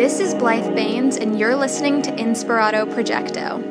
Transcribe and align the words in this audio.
This 0.00 0.18
is 0.18 0.34
Blythe 0.34 0.74
Baines, 0.74 1.18
and 1.18 1.38
you're 1.38 1.54
listening 1.54 2.00
to 2.00 2.10
Inspirato 2.12 2.90
Projecto. 2.90 3.62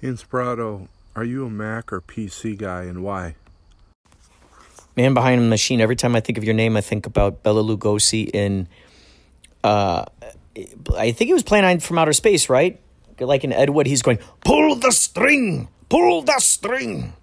Inspirato, 0.00 0.86
are 1.16 1.24
you 1.24 1.46
a 1.46 1.50
Mac 1.50 1.92
or 1.92 2.00
PC 2.00 2.56
guy 2.56 2.82
and 2.84 3.02
why? 3.02 3.34
Man 4.94 5.14
behind 5.14 5.42
the 5.42 5.48
machine. 5.48 5.80
Every 5.80 5.96
time 5.96 6.14
I 6.14 6.20
think 6.20 6.38
of 6.38 6.44
your 6.44 6.54
name, 6.54 6.76
I 6.76 6.80
think 6.80 7.06
about 7.06 7.42
Bela 7.42 7.64
Lugosi 7.64 8.30
in. 8.32 8.68
Uh, 9.64 10.04
I 10.96 11.10
think 11.10 11.26
he 11.26 11.32
was 11.32 11.42
playing 11.42 11.80
from 11.80 11.98
outer 11.98 12.12
space, 12.12 12.48
right? 12.48 12.80
Like 13.18 13.42
in 13.42 13.52
Ed 13.52 13.70
Wood, 13.70 13.88
he's 13.88 14.02
going, 14.02 14.20
"Pull 14.44 14.76
the 14.76 14.92
string, 14.92 15.66
pull 15.88 16.22
the 16.22 16.38
string." 16.38 17.14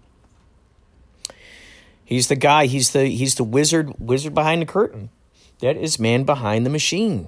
He's 2.04 2.28
the 2.28 2.36
guy. 2.36 2.66
He's 2.66 2.92
the 2.92 3.06
he's 3.06 3.36
the 3.36 3.46
wizard 3.46 3.94
wizard 3.98 4.34
behind 4.34 4.62
the 4.62 4.66
curtain. 4.66 5.10
That 5.60 5.78
is 5.78 6.00
man 6.00 6.24
behind 6.24 6.66
the 6.66 6.70
machine. 6.70 7.28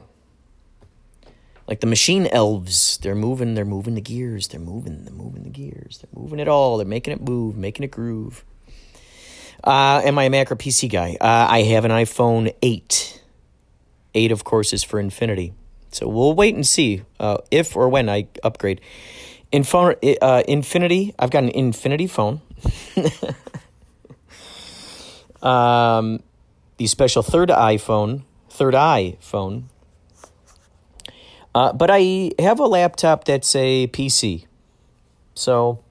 Like 1.68 1.80
the 1.80 1.88
machine 1.88 2.28
elves, 2.28 2.98
they're 2.98 3.16
moving. 3.16 3.56
They're 3.56 3.66
moving 3.66 3.96
the 3.96 4.02
gears. 4.02 4.50
They're 4.50 4.60
moving. 4.60 5.06
They're 5.06 5.14
moving 5.14 5.44
the 5.44 5.50
gears. 5.50 6.00
They're 6.00 6.22
moving 6.22 6.40
it 6.40 6.48
all. 6.48 6.78
They're 6.78 6.86
making 6.86 7.14
it 7.14 7.22
move, 7.22 7.56
making 7.56 7.84
it 7.84 7.92
groove. 7.92 8.44
Uh, 9.64 10.02
am 10.04 10.18
I 10.18 10.26
a 10.26 10.30
Mac 10.30 10.52
or 10.52 10.56
PC 10.56 10.92
guy? 10.92 11.18
Uh, 11.22 11.48
I 11.50 11.62
have 11.64 11.86
an 11.86 11.92
iPhone 11.92 12.54
8. 12.62 13.22
8, 14.14 14.32
of 14.32 14.44
course, 14.44 14.74
is 14.74 14.84
for 14.84 15.00
Infinity. 15.00 15.54
So 15.92 16.08
we'll 16.08 16.34
wait 16.34 16.56
and 16.56 16.66
see 16.66 17.04
uh, 17.20 17.38
if 17.52 17.76
or 17.76 17.90
when 17.90 18.10
I 18.10 18.28
upgrade. 18.44 18.82
In 19.52 19.64
phone, 19.64 19.96
uh, 20.22 20.44
Infinity, 20.48 21.14
I've 21.20 21.32
got 21.32 21.44
an 21.44 21.50
Infinity 21.50 22.08
phone. 22.08 22.42
um, 25.42 26.24
the 26.82 26.88
special 26.88 27.22
third 27.22 27.50
iPhone, 27.50 28.24
third 28.50 28.74
iPhone. 28.74 29.66
Uh, 31.54 31.72
but 31.74 31.92
I 31.92 32.32
have 32.40 32.60
a 32.60 32.66
laptop 32.66 33.26
that's 33.26 33.54
a 33.56 33.86
PC. 33.86 34.48
So, 35.36 35.84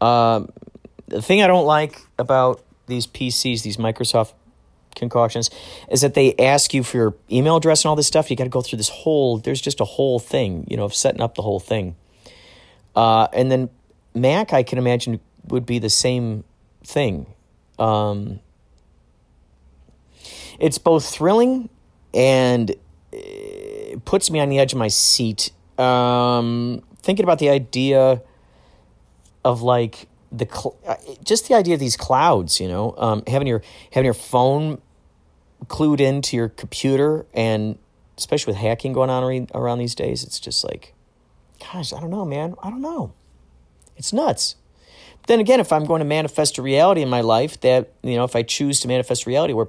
um, 0.00 0.48
the 1.08 1.20
thing 1.20 1.42
I 1.42 1.48
don't 1.48 1.66
like 1.66 2.00
about 2.20 2.62
these 2.86 3.08
PCs, 3.08 3.62
these 3.64 3.78
Microsoft 3.78 4.32
concoctions, 4.94 5.50
is 5.90 6.02
that 6.02 6.14
they 6.14 6.36
ask 6.36 6.72
you 6.72 6.84
for 6.84 6.96
your 6.96 7.14
email 7.28 7.56
address 7.56 7.82
and 7.82 7.88
all 7.88 7.96
this 7.96 8.06
stuff. 8.06 8.30
You 8.30 8.36
got 8.36 8.44
to 8.44 8.50
go 8.50 8.62
through 8.62 8.76
this 8.76 8.90
whole. 8.90 9.38
There's 9.38 9.60
just 9.60 9.80
a 9.80 9.84
whole 9.84 10.20
thing, 10.20 10.68
you 10.70 10.76
know, 10.76 10.84
of 10.84 10.94
setting 10.94 11.20
up 11.20 11.34
the 11.34 11.42
whole 11.42 11.58
thing. 11.58 11.96
Uh, 12.94 13.26
and 13.32 13.50
then 13.50 13.70
Mac, 14.14 14.52
I 14.52 14.62
can 14.62 14.78
imagine, 14.78 15.18
would 15.48 15.66
be 15.66 15.80
the 15.80 15.90
same 15.90 16.44
thing. 16.84 17.26
Um, 17.76 18.38
it's 20.58 20.78
both 20.78 21.08
thrilling 21.08 21.68
and 22.14 22.74
it 23.12 24.04
puts 24.04 24.30
me 24.30 24.40
on 24.40 24.48
the 24.48 24.58
edge 24.58 24.72
of 24.72 24.78
my 24.78 24.88
seat. 24.88 25.50
Um, 25.78 26.82
thinking 27.02 27.24
about 27.24 27.38
the 27.38 27.50
idea 27.50 28.22
of 29.44 29.62
like 29.62 30.08
the 30.32 30.46
cl- 30.46 30.76
uh, 30.86 30.96
just 31.24 31.48
the 31.48 31.54
idea 31.54 31.74
of 31.74 31.80
these 31.80 31.96
clouds, 31.96 32.60
you 32.60 32.68
know, 32.68 32.94
um, 32.98 33.22
having 33.26 33.46
your 33.46 33.62
having 33.92 34.04
your 34.06 34.14
phone 34.14 34.80
clued 35.66 36.00
into 36.00 36.36
your 36.36 36.48
computer, 36.48 37.26
and 37.32 37.78
especially 38.18 38.52
with 38.52 38.60
hacking 38.60 38.92
going 38.92 39.10
on 39.10 39.48
around 39.54 39.78
these 39.78 39.94
days, 39.94 40.24
it's 40.24 40.40
just 40.40 40.64
like, 40.64 40.94
gosh, 41.60 41.92
I 41.92 42.00
don't 42.00 42.10
know, 42.10 42.24
man, 42.24 42.54
I 42.62 42.70
don't 42.70 42.82
know, 42.82 43.12
it's 43.96 44.12
nuts. 44.12 44.56
But 45.20 45.28
then 45.28 45.40
again, 45.40 45.60
if 45.60 45.72
I'm 45.72 45.84
going 45.84 46.00
to 46.00 46.06
manifest 46.06 46.58
a 46.58 46.62
reality 46.62 47.02
in 47.02 47.08
my 47.08 47.20
life 47.20 47.60
that 47.60 47.92
you 48.02 48.16
know, 48.16 48.24
if 48.24 48.34
I 48.34 48.42
choose 48.42 48.80
to 48.80 48.88
manifest 48.88 49.26
reality 49.26 49.52
where 49.52 49.68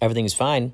everything 0.00 0.24
is 0.24 0.34
fine, 0.34 0.72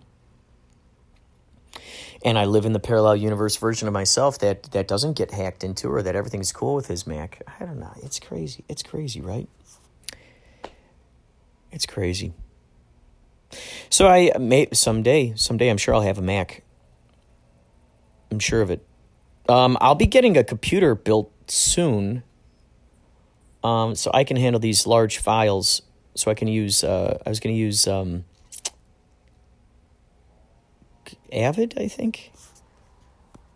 and 2.24 2.38
I 2.38 2.44
live 2.44 2.64
in 2.64 2.72
the 2.72 2.80
parallel 2.80 3.16
universe 3.16 3.56
version 3.56 3.88
of 3.88 3.94
myself 3.94 4.38
that 4.38 4.64
that 4.72 4.86
doesn't 4.86 5.14
get 5.14 5.32
hacked 5.32 5.64
into 5.64 5.88
or 5.88 6.02
that 6.02 6.14
everything's 6.14 6.52
cool 6.52 6.74
with 6.74 6.86
his 6.86 7.06
Mac. 7.06 7.42
I 7.60 7.64
don't 7.64 7.80
know. 7.80 7.92
It's 8.02 8.20
crazy. 8.20 8.64
It's 8.68 8.82
crazy, 8.82 9.20
right? 9.20 9.48
It's 11.72 11.86
crazy. 11.86 12.34
So 13.90 14.06
I 14.06 14.32
may 14.38 14.68
someday, 14.72 15.34
someday 15.36 15.68
I'm 15.68 15.78
sure 15.78 15.94
I'll 15.94 16.02
have 16.02 16.18
a 16.18 16.22
Mac. 16.22 16.62
I'm 18.30 18.38
sure 18.38 18.62
of 18.62 18.70
it. 18.70 18.86
Um, 19.48 19.76
I'll 19.80 19.94
be 19.94 20.06
getting 20.06 20.36
a 20.36 20.44
computer 20.44 20.94
built 20.94 21.30
soon. 21.50 22.22
Um, 23.64 23.94
so 23.94 24.10
I 24.14 24.24
can 24.24 24.36
handle 24.36 24.60
these 24.60 24.86
large 24.86 25.18
files. 25.18 25.82
So 26.14 26.30
I 26.30 26.34
can 26.34 26.48
use. 26.48 26.84
Uh, 26.84 27.18
I 27.24 27.28
was 27.28 27.40
going 27.40 27.54
to 27.54 27.58
use. 27.58 27.86
Um, 27.86 28.24
Avid, 31.32 31.74
I 31.76 31.88
think. 31.88 32.32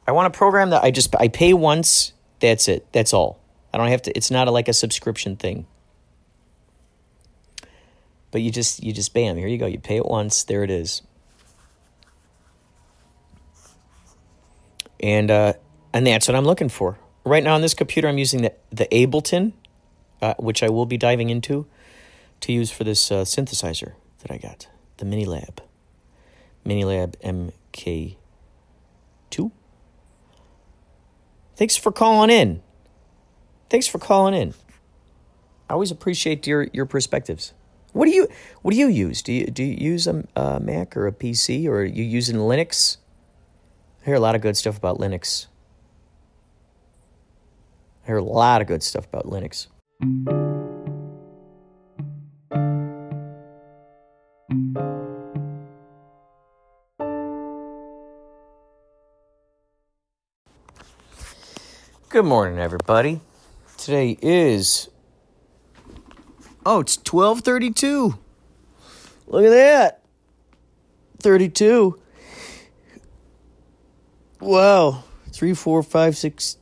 I 0.07 0.13
want 0.13 0.27
a 0.27 0.37
program 0.37 0.71
that 0.71 0.85
I 0.85 0.91
just 0.91 1.15
I 1.17 1.29
pay 1.29 1.53
once. 1.53 2.13
That's 2.41 2.69
it. 2.69 2.87
That's 2.93 3.13
all. 3.13 3.41
I 3.73 3.79
don't 3.79 3.89
have 3.89 4.03
to. 4.03 4.17
It's 4.17 4.31
not 4.31 4.49
a, 4.49 4.51
like 4.51 4.69
a 4.69 4.73
subscription 4.73 5.37
thing. 5.37 5.67
But 8.31 8.43
you 8.43 8.51
just 8.51 8.83
you 8.83 8.93
just 8.93 9.13
bam. 9.15 9.37
Here 9.37 9.49
you 9.49 9.59
go. 9.59 9.67
You 9.67 9.79
pay 9.79 9.97
it 9.97 10.07
once. 10.07 10.45
There 10.45 10.63
it 10.63 10.71
is. 10.71 11.03
And 15.01 15.31
uh, 15.31 15.55
and 15.93 16.07
that's 16.07 16.29
what 16.29 16.37
I'm 16.37 16.45
looking 16.45 16.69
for 16.69 16.99
right 17.25 17.43
now 17.43 17.55
on 17.55 17.61
this 17.61 17.75
computer. 17.75 18.09
I'm 18.09 18.19
using 18.19 18.43
the 18.43 18.53
the 18.71 18.87
Ableton, 18.87 19.53
uh, 20.23 20.35
which 20.39 20.63
I 20.63 20.69
will 20.69 20.87
be 20.87 20.97
diving 20.97 21.31
into, 21.31 21.67
to 22.41 22.53
use 22.53 22.71
for 22.71 22.85
this 22.85 23.11
uh, 23.11 23.23
synthesizer 23.23 23.93
that 24.21 24.31
I 24.31 24.39
got, 24.39 24.69
the 24.99 25.05
Mini 25.05 25.25
Lab, 25.25 25.63
Mini 26.65 26.85
Lab 26.85 27.19
Minilab 27.21 27.53
MK2. 27.77 29.51
Thanks 31.57 31.77
for 31.77 31.93
calling 31.93 32.31
in. 32.31 32.63
Thanks 33.71 33.87
for 33.87 33.99
calling 33.99 34.35
in. 34.35 34.55
I 35.69 35.73
always 35.73 35.91
appreciate 35.91 36.47
your 36.47 36.69
your 36.73 36.87
perspectives. 36.87 37.53
What 37.93 38.07
do 38.07 38.13
you 38.13 38.29
what 38.63 38.73
do 38.73 38.77
you 38.77 38.89
use? 38.89 39.23
Do 39.23 39.33
you 39.33 39.47
do 39.47 39.65
you 39.65 39.91
use 39.93 40.07
a, 40.07 40.25
a 40.37 40.61
Mac 40.61 40.97
or 40.97 41.07
a 41.07 41.13
PC 41.13 41.67
or 41.67 41.79
are 41.79 41.85
you 41.85 42.05
using 42.05 42.37
Linux? 42.37 42.99
I 44.03 44.05
hear 44.05 44.15
a 44.15 44.21
lot 44.21 44.35
of 44.35 44.43
good 44.43 44.57
stuff 44.57 44.77
about 44.77 44.99
Linux. 44.99 45.47
I 48.05 48.07
hear 48.07 48.19
a 48.19 48.25
lot 48.25 48.61
of 48.61 48.69
good 48.69 48.83
stuff 48.83 49.07
about 49.07 49.27
Linux. 49.27 49.67
Good 62.09 62.25
morning, 62.25 62.61
everybody. 62.61 63.21
Today 63.77 64.17
is 64.23 64.89
oh, 66.65 66.79
it's 66.79 66.97
twelve 66.97 67.41
thirty-two. 67.41 68.17
Look 69.27 69.45
at 69.45 69.51
that, 69.51 70.03
thirty-two. 71.19 72.01
Wow, 74.39 75.03
three, 75.33 75.53
four, 75.53 75.83
five, 75.83 76.17
six. 76.17 76.59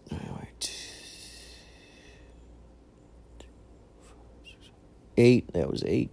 Eight. 5.18 5.52
That 5.52 5.70
was 5.70 5.84
eight. 5.84 6.10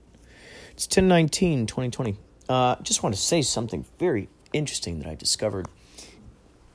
It's 0.72 0.86
10 0.86 1.08
19, 1.08 1.66
2020. 1.68 2.18
Uh, 2.50 2.76
just 2.84 3.02
want 3.02 3.16
to 3.16 3.22
say 3.22 3.42
something 3.42 3.86
very 3.98 4.28
interesting 4.52 5.00
that 5.00 5.08
I 5.08 5.16
discovered. 5.16 5.68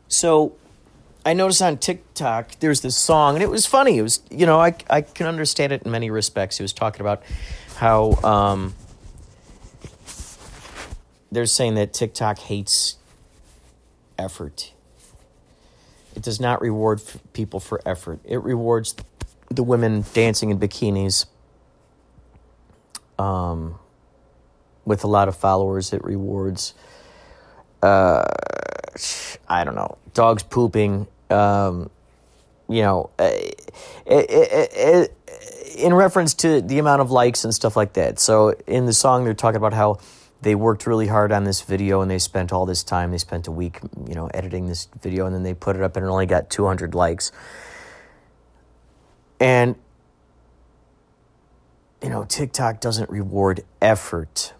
So, 0.08 0.56
I 1.26 1.32
noticed 1.32 1.60
on 1.60 1.78
TikTok 1.78 2.60
there's 2.60 2.82
this 2.82 2.96
song, 2.96 3.34
and 3.34 3.42
it 3.42 3.50
was 3.50 3.66
funny. 3.66 3.98
It 3.98 4.02
was, 4.02 4.20
you 4.30 4.46
know, 4.46 4.60
I, 4.60 4.76
I 4.88 5.00
can 5.00 5.26
understand 5.26 5.72
it 5.72 5.82
in 5.82 5.90
many 5.90 6.08
respects. 6.08 6.60
It 6.60 6.62
was 6.62 6.72
talking 6.72 7.00
about 7.00 7.24
how 7.74 8.12
um, 8.22 8.74
they're 11.32 11.46
saying 11.46 11.74
that 11.74 11.92
TikTok 11.92 12.38
hates 12.38 12.98
effort. 14.16 14.72
It 16.14 16.22
does 16.22 16.38
not 16.38 16.60
reward 16.60 17.02
people 17.32 17.58
for 17.58 17.82
effort. 17.84 18.20
It 18.24 18.40
rewards 18.44 18.94
the 19.50 19.64
women 19.64 20.04
dancing 20.14 20.50
in 20.50 20.60
bikinis 20.60 21.26
um, 23.18 23.80
with 24.84 25.02
a 25.02 25.08
lot 25.08 25.26
of 25.26 25.36
followers. 25.36 25.92
It 25.92 26.04
rewards, 26.04 26.72
uh, 27.82 28.22
I 29.48 29.64
don't 29.64 29.74
know, 29.74 29.98
dogs 30.14 30.44
pooping 30.44 31.08
um, 31.30 31.90
you 32.68 32.82
know, 32.82 33.10
it, 33.18 33.72
it, 34.06 34.70
it, 34.72 35.18
in 35.76 35.94
reference 35.94 36.34
to 36.34 36.60
the 36.60 36.78
amount 36.78 37.00
of 37.00 37.10
likes 37.10 37.44
and 37.44 37.54
stuff 37.54 37.76
like 37.76 37.92
that. 37.94 38.18
So 38.18 38.54
in 38.66 38.86
the 38.86 38.92
song, 38.92 39.24
they're 39.24 39.34
talking 39.34 39.56
about 39.56 39.72
how 39.72 39.98
they 40.42 40.54
worked 40.54 40.86
really 40.86 41.06
hard 41.06 41.32
on 41.32 41.44
this 41.44 41.60
video 41.62 42.00
and 42.00 42.10
they 42.10 42.18
spent 42.18 42.52
all 42.52 42.66
this 42.66 42.82
time. 42.82 43.10
They 43.10 43.18
spent 43.18 43.46
a 43.46 43.52
week, 43.52 43.80
you 44.06 44.14
know, 44.14 44.28
editing 44.28 44.66
this 44.66 44.88
video 45.00 45.26
and 45.26 45.34
then 45.34 45.42
they 45.42 45.54
put 45.54 45.76
it 45.76 45.82
up 45.82 45.96
and 45.96 46.04
it 46.04 46.08
only 46.08 46.26
got 46.26 46.50
200 46.50 46.94
likes. 46.94 47.32
And, 49.38 49.76
you 52.02 52.08
know, 52.08 52.24
TikTok 52.24 52.80
doesn't 52.80 53.10
reward 53.10 53.64
effort. 53.82 54.54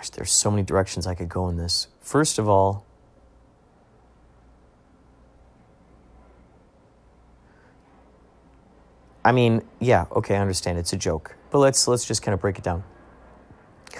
gosh, 0.00 0.10
there's 0.10 0.32
so 0.32 0.50
many 0.50 0.62
directions 0.62 1.06
I 1.06 1.14
could 1.14 1.28
go 1.28 1.48
in 1.48 1.58
this. 1.58 1.88
First 2.00 2.38
of 2.38 2.48
all, 2.48 2.86
I 9.24 9.32
mean, 9.32 9.62
yeah, 9.80 10.06
okay, 10.12 10.36
I 10.36 10.40
understand 10.40 10.78
it's 10.78 10.92
a 10.92 10.96
joke, 10.96 11.36
but 11.50 11.58
let's 11.58 11.86
let's 11.86 12.04
just 12.04 12.22
kind 12.22 12.34
of 12.34 12.40
break 12.40 12.58
it 12.58 12.64
down. 12.64 12.84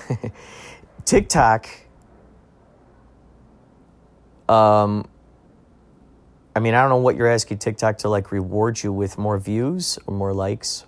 TikTok 1.05 1.67
um 4.49 5.09
I 6.55 6.59
mean, 6.59 6.75
I 6.75 6.81
don't 6.81 6.91
know 6.91 6.97
what 6.97 7.17
you're 7.17 7.29
asking 7.29 7.59
TikTok 7.59 7.99
to 7.99 8.09
like 8.09 8.33
reward 8.33 8.83
you 8.83 8.93
with 8.93 9.17
more 9.19 9.39
views 9.39 9.99
or 10.07 10.15
more 10.15 10.33
likes. 10.33 10.85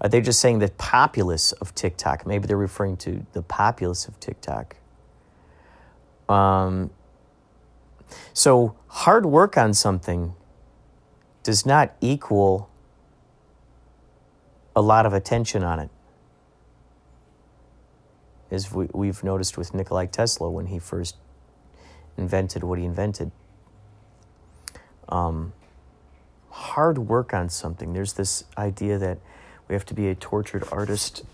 Are 0.00 0.08
they 0.08 0.20
just 0.20 0.40
saying 0.40 0.60
the 0.60 0.68
populace 0.68 1.52
of 1.52 1.74
TikTok? 1.74 2.26
Maybe 2.26 2.46
they're 2.46 2.56
referring 2.56 2.96
to 2.98 3.26
the 3.32 3.42
populace 3.42 4.06
of 4.06 4.20
TikTok. 4.20 4.76
Um, 6.28 6.90
so 8.32 8.76
hard 8.88 9.26
work 9.26 9.56
on 9.56 9.74
something 9.74 10.34
does 11.46 11.64
not 11.64 11.94
equal 12.00 12.68
a 14.74 14.82
lot 14.82 15.06
of 15.06 15.12
attention 15.12 15.62
on 15.62 15.78
it. 15.78 15.90
As 18.50 18.72
we, 18.72 18.88
we've 18.92 19.22
noticed 19.22 19.56
with 19.56 19.72
Nikolai 19.72 20.06
Tesla 20.06 20.50
when 20.50 20.66
he 20.66 20.80
first 20.80 21.14
invented 22.18 22.64
what 22.64 22.80
he 22.80 22.84
invented. 22.84 23.30
Um, 25.08 25.52
hard 26.50 26.98
work 26.98 27.32
on 27.32 27.48
something. 27.48 27.92
There's 27.92 28.14
this 28.14 28.42
idea 28.58 28.98
that 28.98 29.18
we 29.68 29.74
have 29.76 29.86
to 29.86 29.94
be 29.94 30.08
a 30.08 30.16
tortured 30.16 30.64
artist. 30.72 31.24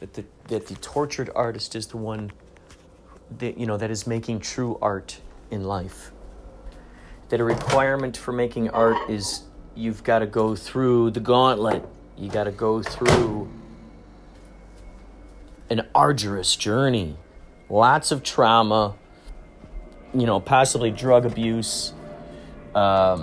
That 0.00 0.14
the, 0.14 0.24
that 0.48 0.66
the 0.66 0.74
tortured 0.74 1.30
artist 1.36 1.76
is 1.76 1.86
the 1.86 1.98
one 1.98 2.32
that, 3.38 3.58
you 3.58 3.66
know, 3.66 3.76
that 3.76 3.92
is 3.92 4.08
making 4.08 4.40
true 4.40 4.76
art 4.82 5.20
in 5.52 5.62
life. 5.62 6.10
That 7.30 7.40
a 7.40 7.44
requirement 7.44 8.16
for 8.16 8.32
making 8.32 8.70
art 8.70 9.10
is 9.10 9.42
you've 9.74 10.04
got 10.04 10.20
to 10.20 10.26
go 10.26 10.54
through 10.54 11.10
the 11.12 11.20
gauntlet. 11.20 11.84
You 12.16 12.30
got 12.30 12.44
to 12.44 12.52
go 12.52 12.82
through 12.82 13.48
an 15.70 15.86
arduous 15.94 16.54
journey. 16.54 17.16
Lots 17.68 18.12
of 18.12 18.22
trauma, 18.22 18.94
you 20.12 20.26
know, 20.26 20.38
possibly 20.38 20.90
drug 20.90 21.24
abuse, 21.24 21.92
um, 22.74 23.22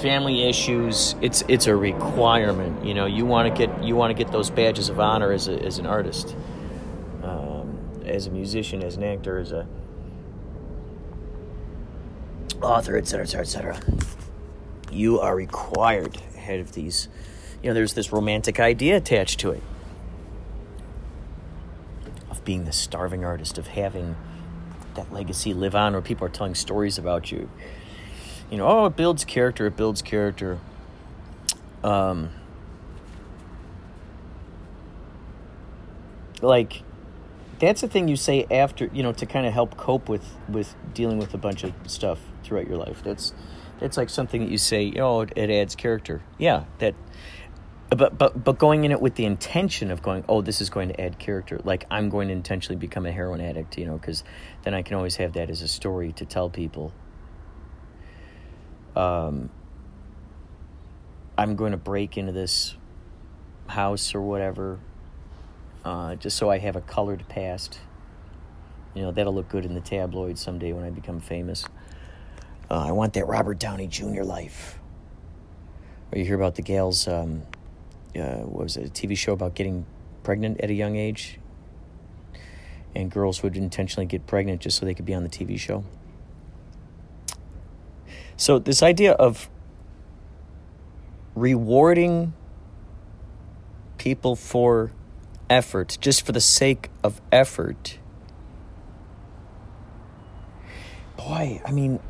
family 0.00 0.44
issues. 0.48 1.14
It's 1.20 1.42
it's 1.48 1.66
a 1.66 1.74
requirement. 1.76 2.84
You 2.84 2.94
know, 2.94 3.06
you 3.06 3.26
want 3.26 3.54
to 3.54 3.66
get 3.66 3.82
you 3.82 3.96
want 3.96 4.16
to 4.16 4.24
get 4.24 4.32
those 4.32 4.50
badges 4.50 4.88
of 4.88 5.00
honor 5.00 5.32
as 5.32 5.48
a, 5.48 5.60
as 5.62 5.78
an 5.78 5.86
artist, 5.86 6.34
um, 7.22 7.78
as 8.06 8.26
a 8.26 8.30
musician, 8.30 8.82
as 8.82 8.96
an 8.96 9.02
actor, 9.02 9.38
as 9.38 9.52
a 9.52 9.66
author, 12.62 12.96
etc., 12.96 13.24
etc., 13.24 13.40
etc. 13.42 13.80
You 14.90 15.20
are 15.20 15.36
required 15.36 16.16
ahead 16.34 16.60
of 16.60 16.72
these. 16.72 17.08
You 17.62 17.70
know, 17.70 17.74
there's 17.74 17.94
this 17.94 18.12
romantic 18.12 18.60
idea 18.60 18.96
attached 18.96 19.40
to 19.40 19.50
it 19.50 19.62
of 22.30 22.44
being 22.44 22.64
the 22.64 22.72
starving 22.72 23.24
artist, 23.24 23.58
of 23.58 23.68
having 23.68 24.16
that 24.94 25.12
legacy 25.12 25.52
live 25.54 25.74
on, 25.74 25.92
where 25.92 26.02
people 26.02 26.26
are 26.26 26.30
telling 26.30 26.54
stories 26.54 26.98
about 26.98 27.30
you 27.30 27.48
you 28.50 28.56
know, 28.56 28.66
oh, 28.66 28.86
it 28.86 28.96
builds 28.96 29.24
character, 29.24 29.66
it 29.66 29.76
builds 29.76 30.00
character. 30.00 30.58
Um, 31.84 32.30
like, 36.40 36.82
that's 37.58 37.80
the 37.80 37.88
thing 37.88 38.08
you 38.08 38.16
say 38.16 38.46
after, 38.50 38.90
you 38.92 39.02
know, 39.02 39.12
to 39.12 39.26
kind 39.26 39.46
of 39.46 39.52
help 39.52 39.76
cope 39.76 40.08
with 40.08 40.24
with 40.48 40.74
dealing 40.94 41.18
with 41.18 41.34
a 41.34 41.38
bunch 41.38 41.64
of 41.64 41.72
stuff 41.86 42.18
throughout 42.42 42.66
your 42.68 42.78
life. 42.78 43.02
That's 43.02 43.32
that's 43.78 43.96
like 43.96 44.10
something 44.10 44.42
that 44.42 44.50
you 44.50 44.58
say, 44.58 44.92
oh, 44.96 45.22
it, 45.22 45.32
it 45.36 45.50
adds 45.50 45.74
character. 45.74 46.22
Yeah, 46.38 46.64
that. 46.78 46.94
But 47.90 48.18
but 48.18 48.44
but 48.44 48.58
going 48.58 48.84
in 48.84 48.92
it 48.92 49.00
with 49.00 49.14
the 49.14 49.24
intention 49.24 49.90
of 49.90 50.02
going, 50.02 50.24
oh, 50.28 50.42
this 50.42 50.60
is 50.60 50.68
going 50.68 50.88
to 50.88 51.00
add 51.00 51.18
character. 51.18 51.58
Like 51.64 51.86
I'm 51.90 52.10
going 52.10 52.28
to 52.28 52.34
intentionally 52.34 52.78
become 52.78 53.06
a 53.06 53.12
heroin 53.12 53.40
addict, 53.40 53.78
you 53.78 53.86
know, 53.86 53.96
because 53.96 54.24
then 54.62 54.74
I 54.74 54.82
can 54.82 54.96
always 54.96 55.16
have 55.16 55.32
that 55.32 55.48
as 55.48 55.62
a 55.62 55.68
story 55.68 56.12
to 56.12 56.26
tell 56.26 56.50
people 56.50 56.92
um, 58.98 59.50
I'm 61.38 61.54
going 61.54 61.70
to 61.70 61.78
break 61.78 62.18
into 62.18 62.32
this 62.32 62.76
house 63.68 64.14
or 64.14 64.20
whatever, 64.20 64.80
uh, 65.84 66.14
just 66.16 66.36
so 66.36 66.50
I 66.50 66.58
have 66.58 66.76
a 66.76 66.80
colored 66.80 67.24
past. 67.28 67.80
You 68.94 69.02
know, 69.02 69.12
that'll 69.12 69.34
look 69.34 69.48
good 69.48 69.64
in 69.64 69.74
the 69.74 69.80
tabloids 69.80 70.40
someday 70.40 70.72
when 70.72 70.84
I 70.84 70.90
become 70.90 71.20
famous. 71.20 71.64
Uh, 72.70 72.86
I 72.88 72.92
want 72.92 73.14
that 73.14 73.26
Robert 73.26 73.58
Downey 73.58 73.86
Jr. 73.86 74.22
life. 74.22 74.78
Or 76.12 76.18
you 76.18 76.24
hear 76.24 76.36
about 76.36 76.54
the 76.54 76.62
gals, 76.62 77.06
um, 77.06 77.42
uh, 78.16 78.38
what 78.38 78.64
was 78.64 78.76
it, 78.76 78.86
a 78.86 78.90
TV 78.90 79.16
show 79.16 79.32
about 79.32 79.54
getting 79.54 79.86
pregnant 80.22 80.60
at 80.60 80.70
a 80.70 80.74
young 80.74 80.96
age? 80.96 81.38
And 82.94 83.10
girls 83.10 83.42
would 83.42 83.56
intentionally 83.56 84.06
get 84.06 84.26
pregnant 84.26 84.60
just 84.60 84.78
so 84.78 84.86
they 84.86 84.94
could 84.94 85.04
be 85.04 85.14
on 85.14 85.22
the 85.22 85.28
TV 85.28 85.58
show. 85.58 85.84
So, 88.36 88.58
this 88.58 88.82
idea 88.82 89.12
of 89.12 89.50
rewarding 91.34 92.34
people 93.98 94.36
for 94.36 94.92
effort, 95.50 95.98
just 96.00 96.24
for 96.24 96.32
the 96.32 96.40
sake 96.40 96.90
of 97.02 97.20
effort, 97.32 97.98
boy, 101.16 101.60
I 101.64 101.72
mean, 101.72 102.00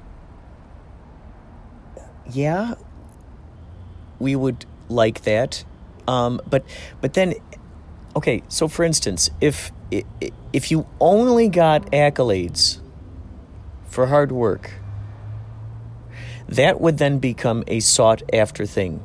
yeah, 2.30 2.74
we 4.18 4.36
would 4.36 4.64
like 4.88 5.22
that. 5.22 5.64
Um, 6.06 6.40
but 6.48 6.64
but 7.00 7.14
then, 7.14 7.34
okay. 8.16 8.42
So 8.48 8.68
for 8.68 8.84
instance, 8.84 9.30
if 9.40 9.72
if 10.52 10.70
you 10.70 10.86
only 11.00 11.48
got 11.48 11.90
accolades 11.92 12.80
for 13.86 14.06
hard 14.06 14.32
work, 14.32 14.72
that 16.48 16.80
would 16.80 16.98
then 16.98 17.18
become 17.18 17.64
a 17.66 17.80
sought 17.80 18.22
after 18.32 18.66
thing. 18.66 19.04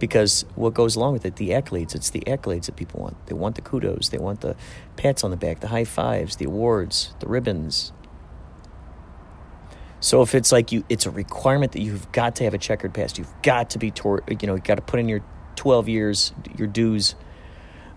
Because 0.00 0.44
what 0.56 0.74
goes 0.74 0.96
along 0.96 1.12
with 1.12 1.24
it, 1.24 1.36
the 1.36 1.50
accolades, 1.50 1.94
it's 1.94 2.10
the 2.10 2.24
accolades 2.26 2.66
that 2.66 2.74
people 2.74 3.00
want. 3.00 3.26
They 3.26 3.34
want 3.34 3.54
the 3.54 3.62
kudos, 3.62 4.08
they 4.08 4.18
want 4.18 4.40
the 4.40 4.56
pats 4.96 5.22
on 5.22 5.30
the 5.30 5.36
back, 5.36 5.60
the 5.60 5.68
high 5.68 5.84
fives, 5.84 6.36
the 6.36 6.46
awards, 6.46 7.14
the 7.20 7.28
ribbons. 7.28 7.92
So 10.00 10.22
if 10.22 10.34
it's 10.34 10.50
like 10.50 10.72
you, 10.72 10.84
it's 10.88 11.04
a 11.04 11.10
requirement 11.10 11.72
that 11.72 11.82
you've 11.82 12.10
got 12.10 12.36
to 12.36 12.44
have 12.44 12.54
a 12.54 12.58
checkered 12.58 12.94
past. 12.94 13.18
You've 13.18 13.32
got 13.42 13.70
to 13.70 13.78
be, 13.78 13.90
tor- 13.90 14.24
you 14.28 14.46
know, 14.46 14.54
you've 14.54 14.64
got 14.64 14.76
to 14.76 14.82
put 14.82 14.98
in 14.98 15.08
your 15.08 15.20
12 15.56 15.88
years, 15.88 16.32
your 16.56 16.66
dues 16.66 17.14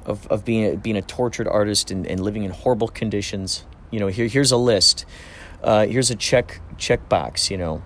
of, 0.05 0.27
of 0.27 0.43
being 0.43 0.73
a, 0.73 0.77
being 0.77 0.97
a 0.97 1.01
tortured 1.01 1.47
artist 1.47 1.89
and, 1.89 2.05
and 2.05 2.19
living 2.19 2.43
in 2.43 2.51
horrible 2.51 2.89
conditions. 2.89 3.65
You 3.89 4.01
know, 4.01 4.07
here, 4.07 4.27
here's 4.27 4.51
a 4.51 4.57
list. 4.57 5.05
Uh, 5.63 5.85
here's 5.85 6.11
a 6.11 6.15
check 6.15 6.59
check 6.77 7.07
box. 7.07 7.49
You 7.49 7.57
know, 7.57 7.83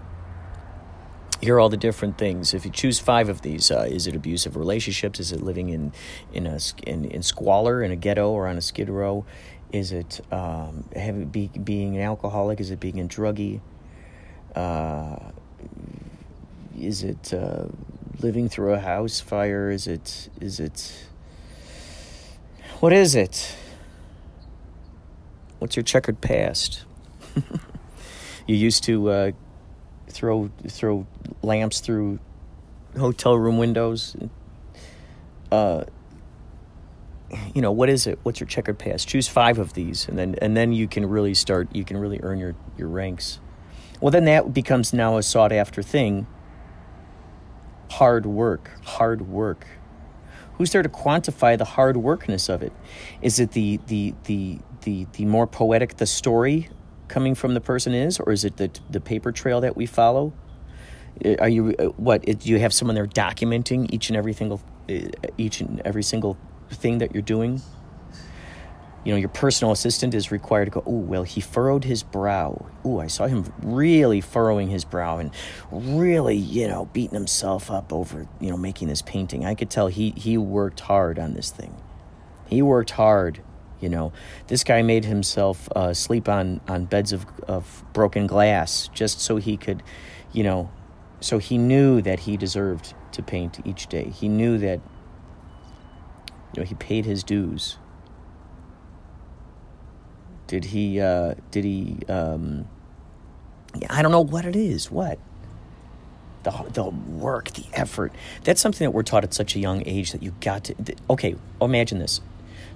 here 1.42 1.56
are 1.56 1.60
all 1.60 1.70
the 1.70 1.78
different 1.78 2.18
things. 2.18 2.54
If 2.54 2.66
you 2.66 2.72
choose 2.72 3.00
five 3.00 3.30
of 3.30 3.42
these, 3.42 3.70
uh, 3.70 3.88
is 3.90 4.08
it 4.08 4.16
abusive 4.16 4.56
relationships? 4.56 5.20
Is 5.20 5.32
it 5.32 5.42
living 5.42 5.70
in 5.70 5.94
in 6.34 6.48
a 6.48 6.60
in, 6.86 7.06
in 7.06 7.22
squalor 7.22 7.84
in 7.84 7.92
a 7.92 7.96
ghetto 7.96 8.30
or 8.30 8.48
on 8.48 8.58
a 8.58 8.62
skid 8.62 8.90
row? 8.90 9.26
Is 9.72 9.92
it 9.92 10.22
um, 10.32 10.86
having, 10.96 11.26
be, 11.26 11.48
being 11.48 11.98
an 11.98 12.02
alcoholic? 12.02 12.60
Is 12.62 12.72
it 12.72 12.80
being 12.80 13.02
a 13.02 13.04
druggie? 13.04 13.60
Uh, 14.56 15.18
is 16.80 17.04
it 17.04 17.34
uh, 17.34 17.66
living 18.20 18.48
through 18.50 18.74
a 18.74 18.80
house 18.80 19.20
fire? 19.20 19.70
Is 19.70 19.88
it 19.88 20.30
is 20.40 20.60
it 20.60 21.06
what 22.80 22.94
is 22.94 23.16
it? 23.16 23.56
What's 25.60 25.76
your 25.76 25.84
checkered 25.84 26.22
past? 26.22 26.86
you 28.48 28.56
used 28.56 28.84
to 28.84 29.10
uh, 29.10 29.32
throw 30.10 30.50
throw 30.68 31.06
lamps 31.42 31.80
through 31.80 32.20
hotel 32.98 33.38
room 33.38 33.58
windows. 33.58 34.16
Uh, 35.52 35.84
you 37.54 37.62
know 37.62 37.72
what 37.72 37.90
is 37.90 38.08
it? 38.08 38.20
What's 38.24 38.40
your 38.40 38.48
checkered 38.48 38.80
past? 38.80 39.08
Choose 39.08 39.28
five 39.28 39.60
of 39.60 39.74
these, 39.74 40.08
and 40.08 40.18
then 40.18 40.36
and 40.42 40.56
then 40.56 40.72
you 40.72 40.88
can 40.88 41.06
really 41.06 41.34
start. 41.34 41.74
You 41.76 41.84
can 41.84 41.98
really 41.98 42.20
earn 42.24 42.40
your 42.40 42.56
your 42.78 42.88
ranks. 42.88 43.40
Well, 44.00 44.12
then 44.12 44.26
that 44.26 44.54
becomes 44.54 44.94
now 44.94 45.18
a 45.18 45.24
sought 45.24 45.52
after 45.52 45.82
thing. 45.82 46.28
Hard 47.92 48.26
work, 48.26 48.72
hard 48.84 49.28
work. 49.28 49.66
Who's 50.54 50.72
there 50.72 50.84
to 50.84 50.90
quantify 50.90 51.58
the 51.58 51.66
hard 51.66 51.98
workness 51.98 52.50
of 52.50 52.62
it? 52.62 52.74
Is 53.22 53.40
it 53.40 53.52
the 53.52 53.80
the 53.88 54.14
the 54.24 54.60
the 54.82 55.08
the 55.14 55.26
more 55.26 55.48
poetic 55.48 55.98
the 55.98 56.06
story 56.06 56.70
coming 57.08 57.36
from 57.36 57.54
the 57.54 57.62
person 57.62 57.94
is, 57.94 58.20
or 58.20 58.32
is 58.32 58.44
it 58.44 58.58
the 58.58 58.70
the 58.90 59.00
paper 59.00 59.32
trail 59.32 59.62
that 59.62 59.76
we 59.76 59.86
follow? 59.86 60.34
Uh, 61.24 61.36
are 61.40 61.50
you 61.50 61.76
uh, 61.80 61.86
what? 61.98 62.24
Do 62.24 62.50
you 62.50 62.60
have 62.60 62.74
someone 62.74 62.96
there 62.96 63.08
documenting 63.08 63.92
each 63.94 64.10
and 64.10 64.18
every 64.18 64.34
single 64.34 64.62
uh, 64.90 65.10
each 65.38 65.62
and 65.62 65.82
every 65.86 66.04
single 66.04 66.38
thing 66.70 66.98
that 67.00 67.14
you're 67.14 67.22
doing, 67.22 67.62
you 69.08 69.14
know, 69.14 69.18
your 69.18 69.30
personal 69.30 69.72
assistant 69.72 70.14
is 70.14 70.32
required 70.32 70.66
to 70.66 70.72
go, 70.72 70.84
oh, 70.86 70.92
well, 70.92 71.24
he 71.24 71.40
furrowed 71.40 71.86
his 71.86 72.04
brow. 72.04 72.66
Oh, 72.84 73.00
I 73.00 73.08
saw 73.08 73.26
him 73.26 73.54
really 73.62 74.20
furrowing 74.20 74.68
his 74.68 74.84
brow 74.84 75.18
and 75.18 75.32
really, 75.72 76.36
you 76.36 76.68
know, 76.68 76.86
beating 76.92 77.14
himself 77.14 77.72
up 77.72 77.94
over, 77.94 78.28
you 78.42 78.50
know, 78.50 78.58
making 78.58 78.90
this 78.90 79.02
painting. 79.02 79.46
I 79.46 79.56
could 79.56 79.70
tell 79.70 79.88
he, 79.88 80.12
he 80.18 80.38
worked 80.38 80.82
hard 80.82 81.20
on 81.20 81.36
this 81.36 81.52
thing. 81.52 81.74
He 82.50 82.62
worked 82.62 82.92
hard, 82.92 83.42
you 83.80 83.90
know. 83.90 84.12
This 84.48 84.64
guy 84.64 84.82
made 84.82 85.06
himself 85.06 85.70
uh, 85.76 85.94
sleep 85.94 86.28
on, 86.30 86.62
on 86.68 86.86
beds 86.86 87.14
of, 87.14 87.26
of 87.48 87.84
broken 87.94 88.28
glass 88.28 88.90
just 88.94 89.20
so 89.20 89.38
he 89.38 89.58
could, 89.58 89.84
you 90.32 90.44
know, 90.44 90.70
so 91.20 91.38
he 91.38 91.58
knew 91.58 92.02
that 92.02 92.20
he 92.22 92.38
deserved 92.38 92.94
to 93.12 93.24
paint 93.24 93.60
each 93.66 93.88
day. 93.88 94.10
He 94.10 94.28
knew 94.28 94.58
that, 94.60 94.80
you 96.54 96.62
know, 96.62 96.64
he 96.64 96.76
paid 96.76 97.06
his 97.06 97.24
dues 97.24 97.78
did 100.48 100.66
he? 100.66 101.00
Uh, 101.00 101.36
did 101.52 101.64
he? 101.64 102.00
Um, 102.10 102.68
I 103.90 104.02
don't 104.02 104.12
know 104.12 104.22
what 104.22 104.46
it 104.46 104.56
is. 104.56 104.90
What? 104.90 105.20
The 106.44 106.52
the 106.72 106.86
work, 106.86 107.52
the 107.52 107.66
effort. 107.74 108.14
That's 108.44 108.62
something 108.62 108.86
that 108.86 108.92
we're 108.92 109.04
taught 109.04 109.24
at 109.24 109.34
such 109.34 109.56
a 109.56 109.60
young 109.60 109.84
age 109.86 110.14
that 110.14 110.24
you 110.24 110.34
got 110.42 110.64
to. 110.66 110.76
Okay, 111.10 111.36
imagine 111.62 112.00
this. 112.00 112.22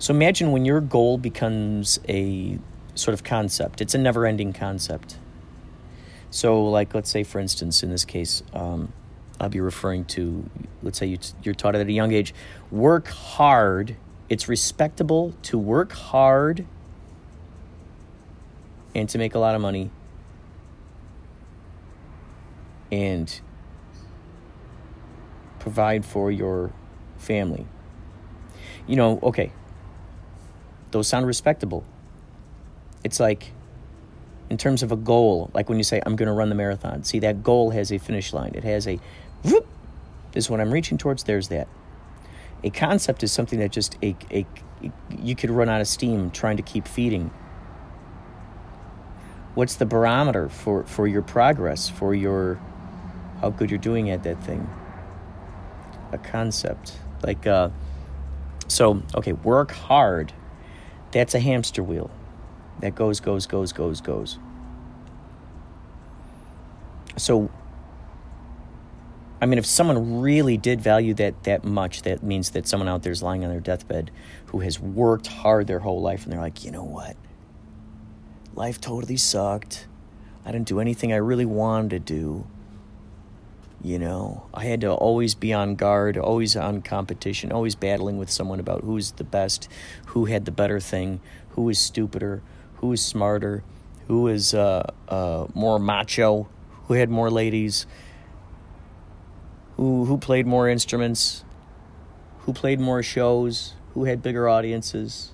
So 0.02 0.16
imagine 0.16 0.52
when 0.52 0.66
your 0.66 0.82
goal 0.82 1.20
becomes 1.20 2.00
a 2.10 2.58
sort 2.96 3.14
of 3.14 3.24
concept. 3.24 3.82
It's 3.82 3.94
a 3.94 4.00
never-ending 4.00 4.54
concept. 4.54 5.20
So, 6.32 6.66
like, 6.66 6.96
let's 6.96 7.12
say, 7.12 7.22
for 7.22 7.38
instance, 7.38 7.84
in 7.84 7.92
this 7.92 8.04
case, 8.04 8.42
um, 8.52 8.94
I'll 9.40 9.50
be 9.50 9.60
referring 9.60 10.06
to, 10.06 10.50
let's 10.82 10.98
say 10.98 11.06
you 11.06 11.20
you're 11.44 11.54
taught 11.54 11.76
at 11.76 11.86
a 11.86 11.92
young 11.92 12.14
age, 12.14 12.34
work 12.72 13.10
hard. 13.10 13.96
It's 14.28 14.50
respectable 14.50 15.36
to 15.44 15.60
work 15.60 15.92
hard 15.92 16.66
and 18.96 19.08
to 19.08 19.20
make 19.20 19.36
a 19.36 19.40
lot 19.40 19.54
of 19.54 19.62
money 19.62 19.92
and 22.92 23.40
provide 25.60 26.06
for 26.06 26.32
your 26.32 26.74
family. 27.20 27.68
You 28.88 28.96
know, 28.96 29.20
okay, 29.22 29.52
those 30.92 31.08
sound 31.08 31.26
respectable. 31.26 31.84
It's 33.04 33.20
like, 33.20 33.52
in 34.50 34.58
terms 34.58 34.84
of 34.84 34.92
a 34.92 34.96
goal, 34.96 35.50
like 35.54 35.70
when 35.70 35.78
you 35.78 35.84
say, 35.84 36.02
I'm 36.06 36.16
going 36.16 36.28
to 36.28 36.34
run 36.34 36.50
the 36.50 36.56
marathon, 36.56 37.04
see, 37.04 37.20
that 37.20 37.44
goal 37.44 37.72
has 37.72 37.92
a 37.92 37.98
finish 37.98 38.34
line. 38.34 38.52
It 38.54 38.64
has 38.64 38.88
a, 38.88 39.00
whoop, 39.44 39.68
this 40.34 40.46
is 40.46 40.50
what 40.50 40.60
I'm 40.60 40.72
reaching 40.72 40.98
towards, 40.98 41.24
there's 41.24 41.48
that. 41.48 41.68
A 42.64 42.70
concept 42.70 43.24
is 43.24 43.32
something 43.32 43.60
that 43.60 43.72
just, 43.72 43.98
a, 44.04 44.16
a, 44.30 44.46
you 45.20 45.36
could 45.36 45.50
run 45.50 45.70
out 45.70 45.82
of 45.82 45.88
steam 45.88 46.32
trying 46.32 46.58
to 46.58 46.64
keep 46.64 46.88
feeding 46.88 47.32
what's 49.56 49.76
the 49.76 49.86
barometer 49.86 50.50
for, 50.50 50.84
for 50.84 51.08
your 51.08 51.22
progress, 51.22 51.90
for 51.90 52.16
your 52.16 52.60
how 53.42 53.50
good 53.50 53.72
you're 53.72 53.80
doing 53.80 54.10
at 54.10 54.24
that 54.24 54.42
thing? 54.44 54.70
A 56.12 56.18
concept. 56.18 56.98
Like 57.24 57.48
uh 57.48 57.70
so 58.68 59.02
okay, 59.16 59.34
work 59.34 59.72
hard. 59.72 60.34
That's 61.12 61.36
a 61.36 61.40
hamster 61.40 61.84
wheel. 61.84 62.10
That 62.80 62.96
goes, 62.96 63.20
goes, 63.20 63.46
goes, 63.46 63.74
goes, 63.74 64.02
goes. 64.02 64.40
So 67.18 67.52
I 69.42 69.48
mean, 69.48 69.58
if 69.58 69.66
someone 69.66 70.22
really 70.22 70.56
did 70.56 70.82
value 70.82 71.16
that 71.16 71.44
that 71.44 71.64
much, 71.64 72.04
that 72.04 72.22
means 72.22 72.52
that 72.52 72.68
someone 72.68 72.88
out 72.88 73.02
there 73.02 73.12
is 73.12 73.24
lying 73.24 73.44
on 73.44 73.50
their 73.50 73.60
deathbed 73.60 74.12
who 74.48 74.60
has 74.60 74.80
worked 74.80 75.26
hard 75.26 75.66
their 75.66 75.80
whole 75.80 76.00
life 76.00 76.24
and 76.24 76.32
they're 76.32 76.40
like, 76.40 76.64
you 76.64 76.70
know 76.72 76.84
what? 76.84 77.18
life 78.56 78.80
totally 78.82 79.18
sucked. 79.18 79.88
I 80.46 80.52
didn't 80.52 80.68
do 80.68 80.80
anything 80.80 81.14
I 81.14 81.18
really 81.18 81.46
wanted 81.46 81.90
to 81.90 82.00
do. 82.00 82.48
You 83.84 83.98
know, 83.98 84.46
I 84.54 84.66
had 84.66 84.82
to 84.82 84.92
always 84.92 85.34
be 85.34 85.54
on 85.54 85.76
guard, 85.76 86.18
always 86.18 86.56
on 86.56 86.84
competition, 86.84 87.52
always 87.52 87.74
battling 87.74 88.18
with 88.18 88.30
someone 88.30 88.60
about 88.60 88.84
who's 88.84 89.12
the 89.14 89.24
best, 89.24 89.68
who 90.08 90.26
had 90.26 90.46
the 90.46 90.52
better 90.52 90.80
thing, 90.80 91.20
who 91.52 91.68
is 91.70 91.80
stupider, 91.80 92.44
who 92.76 92.92
is 92.94 93.04
smarter, 93.04 93.64
who 94.08 94.28
is 94.28 94.54
uh, 94.54 94.84
uh, 95.08 95.48
more 95.56 95.80
macho, 95.80 96.48
who 96.86 96.94
had 96.94 97.10
more 97.10 97.32
ladies, 97.32 97.88
who 99.78 100.06
who 100.06 100.18
played 100.18 100.46
more 100.46 100.70
instruments, 100.70 101.44
who 102.42 102.54
played 102.54 102.80
more 102.80 103.02
shows, 103.02 103.74
who 103.96 104.06
had 104.06 104.22
bigger 104.22 104.48
audiences 104.48 105.32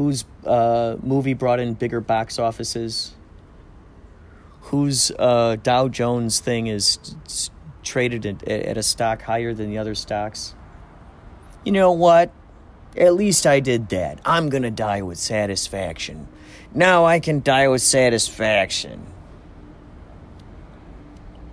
whose 0.00 0.24
uh, 0.46 0.96
movie 1.02 1.34
brought 1.34 1.60
in 1.60 1.74
bigger 1.74 2.00
box 2.00 2.38
offices, 2.38 3.12
whose 4.70 5.10
uh, 5.18 5.56
Dow 5.62 5.88
Jones 5.88 6.38
thing 6.38 6.68
is 6.68 7.16
traded 7.82 8.24
at, 8.24 8.42
at 8.48 8.76
a 8.76 8.82
stock 8.84 9.22
higher 9.22 9.52
than 9.52 9.68
the 9.68 9.78
other 9.78 9.96
stocks. 9.96 10.54
You 11.64 11.72
know 11.72 11.90
what? 11.90 12.32
At 12.96 13.14
least 13.14 13.46
I 13.46 13.58
did 13.58 13.88
that. 13.88 14.20
I'm 14.24 14.48
going 14.48 14.62
to 14.62 14.70
die 14.70 15.02
with 15.02 15.18
satisfaction. 15.18 16.28
Now 16.72 17.04
I 17.04 17.18
can 17.18 17.40
die 17.40 17.66
with 17.66 17.82
satisfaction. 17.82 19.06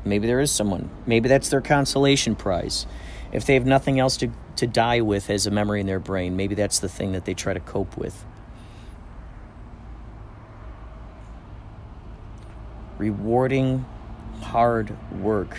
Maybe 0.05 0.27
there 0.27 0.39
is 0.39 0.51
someone. 0.51 0.91
Maybe 1.07 1.27
that's 1.27 1.49
their 1.49 1.61
consolation 1.61 2.35
prize. 2.35 2.85
If 3.31 3.47
they 3.47 3.55
have 3.55 3.65
nothing 3.65 3.99
else 3.99 4.17
to, 4.17 4.29
to 4.57 4.67
die 4.67 5.01
with 5.01 5.31
as 5.31 5.47
a 5.47 5.51
memory 5.51 5.81
in 5.81 5.87
their 5.87 5.99
brain, 5.99 6.35
maybe 6.35 6.53
that's 6.53 6.79
the 6.79 6.89
thing 6.89 7.13
that 7.13 7.25
they 7.25 7.33
try 7.33 7.53
to 7.53 7.59
cope 7.59 7.97
with. 7.97 8.23
Rewarding 12.97 13.85
hard 14.41 14.95
work? 15.19 15.57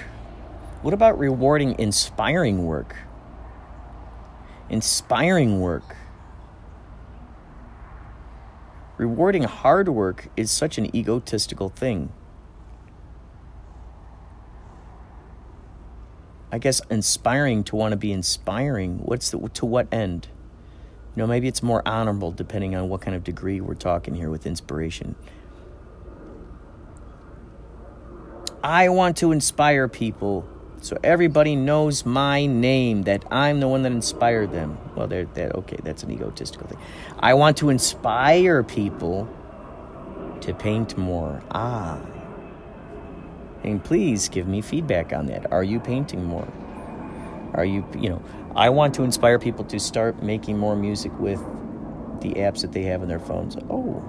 What 0.82 0.94
about 0.94 1.18
rewarding 1.18 1.78
inspiring 1.78 2.64
work? 2.64 2.96
Inspiring 4.70 5.60
work. 5.60 5.96
Rewarding 8.96 9.44
hard 9.44 9.88
work 9.88 10.28
is 10.36 10.50
such 10.50 10.78
an 10.78 10.94
egotistical 10.94 11.68
thing. 11.68 12.12
I 16.50 16.58
guess 16.58 16.80
inspiring 16.90 17.62
to 17.64 17.76
want 17.76 17.92
to 17.92 17.96
be 17.96 18.10
inspiring. 18.10 18.98
What's 18.98 19.30
the, 19.30 19.38
to 19.38 19.66
what 19.66 19.86
end? 19.92 20.28
You 21.14 21.22
know, 21.22 21.26
maybe 21.26 21.46
it's 21.46 21.62
more 21.62 21.82
honorable 21.86 22.32
depending 22.32 22.74
on 22.74 22.88
what 22.88 23.00
kind 23.00 23.16
of 23.16 23.22
degree 23.22 23.60
we're 23.60 23.74
talking 23.74 24.14
here 24.14 24.30
with 24.30 24.46
inspiration. 24.46 25.14
I 28.62 28.88
want 28.88 29.16
to 29.18 29.32
inspire 29.32 29.88
people 29.88 30.48
so 30.80 30.96
everybody 31.02 31.56
knows 31.56 32.06
my 32.06 32.46
name, 32.46 33.02
that 33.02 33.24
I'm 33.30 33.60
the 33.60 33.68
one 33.68 33.82
that 33.82 33.92
inspired 33.92 34.52
them. 34.52 34.78
Well, 34.94 35.08
they're, 35.08 35.24
they're 35.24 35.50
okay, 35.50 35.78
that's 35.82 36.02
an 36.02 36.12
egotistical 36.12 36.68
thing. 36.68 36.78
I 37.18 37.34
want 37.34 37.56
to 37.58 37.70
inspire 37.70 38.62
people 38.62 39.28
to 40.40 40.54
paint 40.54 40.96
more. 40.96 41.42
Ah. 41.50 42.00
And 43.64 43.82
please 43.82 44.28
give 44.28 44.46
me 44.46 44.60
feedback 44.60 45.12
on 45.12 45.26
that. 45.26 45.50
Are 45.50 45.64
you 45.64 45.80
painting 45.80 46.24
more? 46.24 46.46
Are 47.54 47.64
you, 47.64 47.84
you 47.96 48.08
know, 48.08 48.22
I 48.54 48.70
want 48.70 48.94
to 48.94 49.02
inspire 49.02 49.38
people 49.38 49.64
to 49.64 49.80
start 49.80 50.22
making 50.22 50.58
more 50.58 50.76
music 50.76 51.12
with 51.18 51.40
the 52.20 52.34
apps 52.34 52.62
that 52.62 52.72
they 52.72 52.82
have 52.82 53.02
on 53.02 53.08
their 53.08 53.18
phones. 53.18 53.56
Oh, 53.68 54.04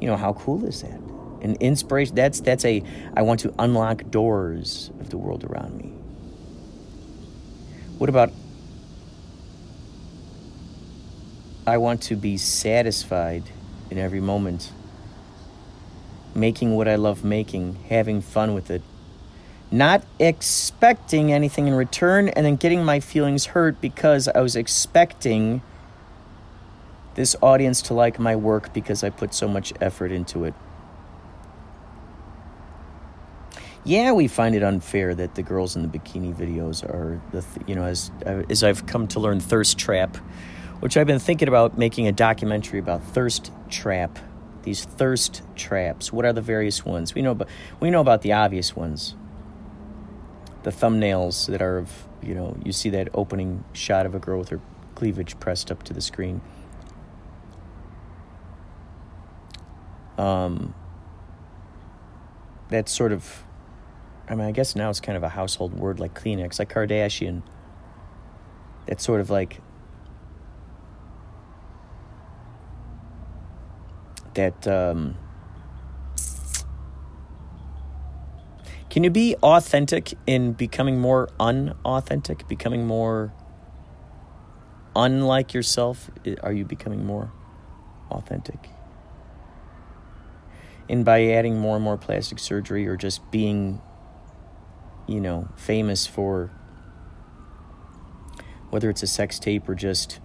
you 0.00 0.06
know, 0.06 0.16
how 0.16 0.32
cool 0.34 0.64
is 0.64 0.82
that? 0.82 1.00
An 1.46 1.56
inspiration 1.60 2.14
that's 2.14 2.40
that's 2.40 2.64
a 2.64 2.82
i 3.16 3.22
want 3.22 3.40
to 3.40 3.54
unlock 3.58 4.10
doors 4.10 4.90
of 5.00 5.10
the 5.10 5.16
world 5.16 5.44
around 5.44 5.76
me. 5.76 5.92
What 7.98 8.10
about 8.10 8.30
i 11.66 11.78
want 11.78 12.02
to 12.02 12.16
be 12.16 12.36
satisfied 12.36 13.44
in 13.90 13.98
every 13.98 14.20
moment 14.20 14.72
making 16.34 16.74
what 16.74 16.88
i 16.88 16.96
love 16.96 17.24
making 17.24 17.76
having 17.88 18.20
fun 18.20 18.52
with 18.52 18.70
it 18.70 18.82
not 19.70 20.04
expecting 20.18 21.32
anything 21.32 21.66
in 21.66 21.74
return 21.74 22.28
and 22.28 22.44
then 22.44 22.56
getting 22.56 22.84
my 22.84 23.00
feelings 23.00 23.46
hurt 23.46 23.80
because 23.80 24.28
i 24.28 24.40
was 24.40 24.54
expecting 24.56 25.62
this 27.14 27.34
audience 27.40 27.80
to 27.80 27.94
like 27.94 28.18
my 28.18 28.36
work 28.36 28.72
because 28.74 29.02
i 29.02 29.08
put 29.08 29.32
so 29.32 29.48
much 29.48 29.72
effort 29.80 30.12
into 30.12 30.44
it 30.44 30.54
yeah, 33.86 34.12
we 34.12 34.28
find 34.28 34.54
it 34.54 34.62
unfair 34.62 35.14
that 35.14 35.34
the 35.34 35.42
girls 35.42 35.76
in 35.76 35.82
the 35.82 35.88
bikini 35.88 36.34
videos 36.34 36.84
are 36.84 37.20
the 37.32 37.42
th- 37.42 37.68
you 37.68 37.74
know 37.74 37.84
as 37.84 38.10
as 38.50 38.62
I've 38.62 38.86
come 38.86 39.08
to 39.08 39.20
learn 39.20 39.40
thirst 39.40 39.78
trap, 39.78 40.16
which 40.80 40.96
I've 40.96 41.06
been 41.06 41.18
thinking 41.18 41.48
about 41.48 41.78
making 41.78 42.06
a 42.06 42.12
documentary 42.12 42.78
about 42.78 43.02
thirst 43.02 43.50
trap. 43.70 44.18
These 44.64 44.84
thirst 44.84 45.42
traps. 45.54 46.12
What 46.12 46.24
are 46.24 46.32
the 46.32 46.42
various 46.42 46.84
ones? 46.84 47.14
We 47.14 47.22
know 47.22 47.30
about 47.30 47.48
we 47.80 47.90
know 47.90 48.00
about 48.00 48.22
the 48.22 48.32
obvious 48.32 48.74
ones. 48.74 49.14
The 50.64 50.70
thumbnails 50.70 51.46
that 51.46 51.62
are 51.62 51.78
of 51.78 52.06
you 52.26 52.34
know, 52.34 52.56
you 52.64 52.72
see 52.72 52.90
that 52.90 53.08
opening 53.14 53.64
shot 53.72 54.04
of 54.04 54.14
a 54.14 54.18
girl 54.18 54.38
with 54.38 54.48
her 54.48 54.60
cleavage 54.96 55.38
pressed 55.38 55.70
up 55.70 55.84
to 55.84 55.92
the 55.92 56.00
screen. 56.00 56.40
Um, 60.18 60.74
that's 62.68 62.90
sort 62.90 63.12
of, 63.12 63.44
I 64.28 64.34
mean, 64.34 64.46
I 64.46 64.52
guess 64.52 64.74
now 64.74 64.90
it's 64.90 65.00
kind 65.00 65.16
of 65.16 65.22
a 65.22 65.28
household 65.28 65.74
word 65.74 66.00
like 66.00 66.14
Kleenex, 66.14 66.58
like 66.58 66.72
Kardashian. 66.72 67.42
It's 68.86 69.04
sort 69.04 69.20
of 69.20 69.30
like 69.30 69.60
that. 74.34 74.66
Um, 74.66 75.16
can 78.90 79.04
you 79.04 79.10
be 79.10 79.36
authentic 79.42 80.14
in 80.26 80.52
becoming 80.52 81.00
more 81.00 81.28
unauthentic, 81.38 82.48
becoming 82.48 82.86
more 82.86 83.32
unlike 84.96 85.52
yourself? 85.52 86.10
Are 86.42 86.52
you 86.52 86.64
becoming 86.64 87.04
more 87.04 87.30
authentic? 88.10 88.70
And 90.88 91.04
by 91.04 91.24
adding 91.26 91.58
more 91.58 91.76
and 91.76 91.84
more 91.84 91.98
plastic 91.98 92.38
surgery 92.38 92.86
or 92.86 92.96
just 92.96 93.30
being, 93.30 93.82
you 95.06 95.20
know, 95.20 95.48
famous 95.56 96.06
for 96.06 96.50
whether 98.70 98.90
it's 98.90 99.02
a 99.02 99.06
sex 99.06 99.38
tape 99.38 99.68
or 99.68 99.74
just 99.74 100.20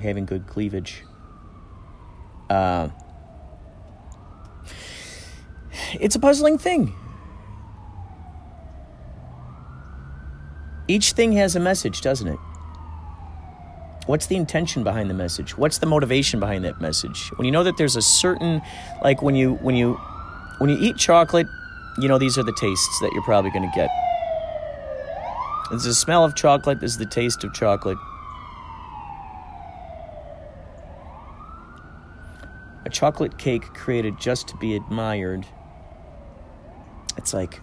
having 0.00 0.24
good 0.24 0.46
cleavage. 0.46 1.04
Uh, 2.50 2.88
it's 6.00 6.14
a 6.14 6.20
puzzling 6.20 6.58
thing. 6.58 6.94
Each 10.86 11.12
thing 11.12 11.32
has 11.32 11.56
a 11.56 11.60
message, 11.60 12.00
doesn't 12.00 12.28
it? 12.28 12.38
What's 14.06 14.26
the 14.26 14.36
intention 14.36 14.84
behind 14.84 15.08
the 15.08 15.14
message? 15.14 15.56
What's 15.56 15.78
the 15.78 15.86
motivation 15.86 16.38
behind 16.38 16.64
that 16.66 16.78
message? 16.80 17.30
When 17.36 17.46
you 17.46 17.52
know 17.52 17.62
that 17.62 17.78
there's 17.78 17.96
a 17.96 18.02
certain 18.02 18.60
like 19.02 19.22
when 19.22 19.34
you 19.34 19.54
when 19.54 19.76
you 19.76 19.94
when 20.58 20.68
you 20.68 20.76
eat 20.78 20.98
chocolate, 20.98 21.46
you 21.98 22.08
know 22.08 22.18
these 22.18 22.36
are 22.38 22.42
the 22.42 22.52
tastes 22.52 22.98
that 23.00 23.10
you're 23.12 23.22
probably 23.22 23.50
going 23.50 23.68
to 23.68 23.74
get. 23.74 23.90
There's 25.70 25.84
the 25.84 25.94
smell 25.94 26.24
of 26.24 26.34
chocolate, 26.34 26.80
there's 26.80 26.98
the 26.98 27.06
taste 27.06 27.44
of 27.44 27.52
chocolate. 27.54 27.98
A 32.84 32.90
chocolate 32.90 33.38
cake 33.38 33.62
created 33.74 34.18
just 34.18 34.48
to 34.48 34.56
be 34.56 34.76
admired. 34.76 35.46
It's 37.16 37.32
like 37.32 37.60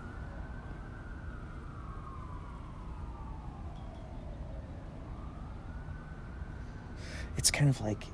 it's 7.37 7.51
kind 7.51 7.69
of 7.69 7.79
like 7.81 8.05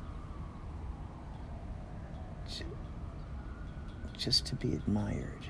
just 4.17 4.45
to 4.47 4.55
be 4.55 4.73
admired. 4.73 5.47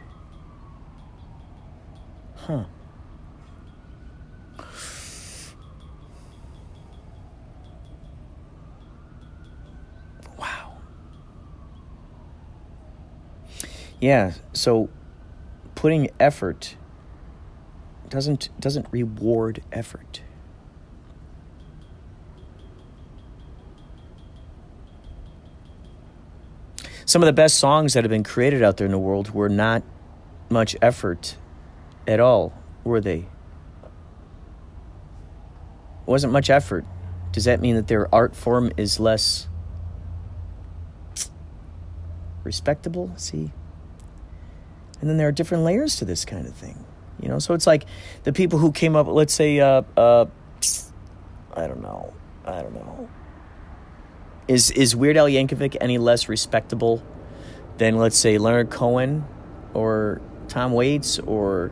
Huh. 2.48 2.64
Wow. 10.40 10.78
Yeah, 14.00 14.32
so 14.54 14.88
putting 15.76 16.10
effort 16.22 16.78
doesn't 18.08 18.48
doesn't 18.62 18.88
reward 18.92 19.62
effort. 19.74 20.22
some 27.06 27.24
of 27.24 27.26
the 27.26 27.34
best 27.34 27.58
songs 27.58 27.94
that 27.94 28.04
have 28.04 28.12
been 28.12 28.24
created 28.24 28.62
out 28.62 28.76
there 28.76 28.86
in 28.86 28.92
the 28.92 29.00
world 29.00 29.32
were 29.32 29.48
not 29.48 29.82
much 30.50 30.76
effort 30.82 31.38
at 32.08 32.20
all, 32.20 32.54
were 32.84 33.02
they? 33.02 33.20
It 33.20 33.28
wasn't 36.06 36.34
much 36.34 36.50
effort. 36.50 36.86
Does 37.32 37.46
that 37.46 37.60
mean 37.60 37.76
that 37.76 37.88
their 37.88 38.14
art 38.16 38.36
form 38.36 38.72
is 38.78 39.00
less 39.00 39.48
respectable? 42.44 43.12
See? 43.18 43.52
And 45.02 45.10
then 45.10 45.18
there 45.18 45.28
are 45.28 45.32
different 45.32 45.64
layers 45.64 45.98
to 45.98 46.06
this 46.06 46.26
kind 46.26 46.48
of 46.48 46.56
thing. 46.56 46.84
You 47.22 47.30
know, 47.30 47.40
so 47.40 47.54
it's 47.54 47.68
like 47.68 47.86
the 48.24 48.34
people 48.34 48.60
who 48.60 48.72
came 48.72 48.96
up, 48.96 49.08
let's 49.08 49.34
say, 49.34 49.60
uh, 49.60 49.82
uh, 49.96 50.26
I 51.56 51.68
don't 51.68 51.82
know, 51.82 52.14
I 52.46 52.62
don't 52.62 52.74
know, 52.74 53.10
is 54.48 54.72
is 54.72 54.96
Weird 54.96 55.18
Al 55.18 55.26
Yankovic 55.28 55.76
any 55.82 55.98
less 55.98 56.30
respectable 56.30 57.04
than 57.78 57.98
let's 57.98 58.18
say 58.18 58.38
Leonard 58.38 58.70
Cohen 58.70 59.26
or 59.74 60.22
Tom 60.48 60.74
Waits 60.74 61.20
or 61.20 61.72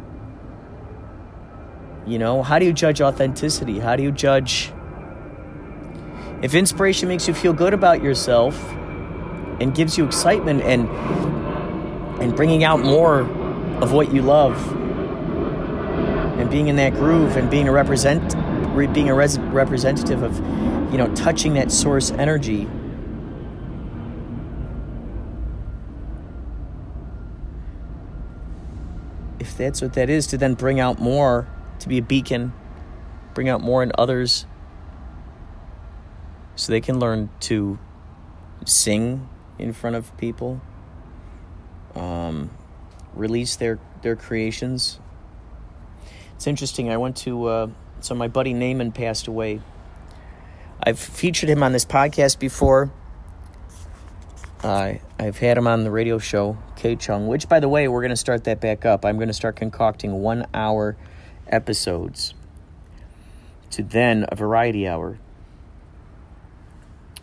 you 2.06 2.20
know, 2.20 2.44
how 2.44 2.60
do 2.60 2.66
you 2.66 2.74
judge 2.74 3.02
authenticity? 3.02 3.80
How 3.80 3.96
do 3.96 4.04
you 4.04 4.12
judge 4.12 4.72
if 6.42 6.54
inspiration 6.54 7.08
makes 7.08 7.28
you 7.28 7.34
feel 7.34 7.54
good 7.54 7.74
about 7.74 8.04
yourself 8.04 8.56
and 9.60 9.74
gives 9.74 9.98
you 9.98 10.06
excitement 10.06 10.62
and 10.62 10.88
and 12.22 12.36
bringing 12.36 12.64
out 12.64 12.80
more 12.80 13.22
of 13.82 13.92
what 13.92 14.14
you 14.14 14.22
love 14.22 14.56
and 16.40 16.50
being 16.50 16.68
in 16.68 16.76
that 16.76 16.94
groove 16.94 17.36
and 17.38 17.50
being 17.50 17.68
a 17.68 17.72
represent 17.72 18.36
being 18.94 19.10
a 19.10 19.14
res- 19.14 19.40
representative 19.40 20.22
of 20.22 20.38
you 20.96 20.98
know, 20.98 21.14
touching 21.14 21.56
that 21.56 21.74
source 21.74 22.12
energy. 22.12 22.70
If 29.40 29.58
that's 29.58 29.82
what 29.82 29.92
that 29.96 30.10
is, 30.10 30.26
to 30.28 30.38
then 30.38 30.54
bring 30.54 30.80
out 30.80 31.00
more, 31.00 31.48
to 31.80 31.90
be 31.90 31.98
a 31.98 32.02
beacon, 32.02 32.54
bring 33.34 33.50
out 33.50 33.62
more 33.62 33.84
in 33.84 33.92
others 33.98 34.46
so 36.56 36.72
they 36.72 36.82
can 36.82 37.00
learn 37.00 37.30
to 37.42 37.78
sing 38.66 39.28
in 39.60 39.74
front 39.74 39.96
of 39.96 40.16
people, 40.18 40.62
um, 41.96 42.50
release 43.14 43.56
their, 43.56 43.80
their 44.02 44.16
creations. 44.16 45.00
It's 46.36 46.48
interesting. 46.48 46.90
I 46.90 46.98
went 46.98 47.18
to, 47.18 47.46
uh, 47.46 47.68
so 48.00 48.16
my 48.16 48.28
buddy 48.28 48.54
Naaman 48.54 48.92
passed 48.92 49.28
away 49.28 49.62
I've 50.88 51.00
featured 51.00 51.50
him 51.50 51.64
on 51.64 51.72
this 51.72 51.86
podcast 51.86 52.38
before. 52.38 52.92
Uh, 54.64 54.96
I've 55.18 55.38
had 55.38 55.58
him 55.58 55.68
on 55.68 55.84
the 55.84 55.92
radio 55.92 56.18
show, 56.18 56.58
KCHUNG, 56.76 57.28
which, 57.28 57.48
by 57.48 57.60
the 57.60 57.70
way, 57.70 57.88
we're 57.88 58.02
going 58.02 58.12
to 58.12 58.16
start 58.16 58.44
that 58.46 58.62
back 58.62 58.86
up. 58.86 59.06
I'm 59.06 59.18
going 59.18 59.28
to 59.28 59.34
start 59.34 59.56
concocting 59.56 60.22
one 60.22 60.46
hour 60.54 60.96
episodes 61.56 62.34
to 63.72 63.82
then 63.82 64.26
a 64.30 64.36
variety 64.36 64.88
hour. 64.88 65.18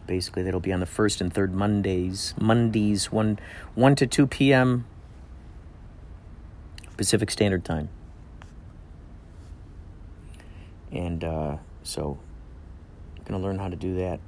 Basically, 0.07 0.43
that'll 0.43 0.61
be 0.61 0.73
on 0.73 0.81
the 0.81 0.87
first 0.87 1.21
and 1.21 1.33
third 1.33 1.55
Mondays. 1.55 2.35
Mondays, 2.41 3.13
1, 3.13 3.39
1 3.75 3.95
to 3.97 4.07
2 4.07 4.27
p.m. 4.27 4.85
Pacific 6.97 7.31
Standard 7.31 7.65
Time. 7.65 7.89
And 10.91 11.23
uh, 11.23 11.57
so 11.83 12.19
Gonna 13.25 13.43
learn 13.43 13.59
how 13.59 13.69
to 13.69 13.77
do 13.77 13.95
that. 13.97 14.21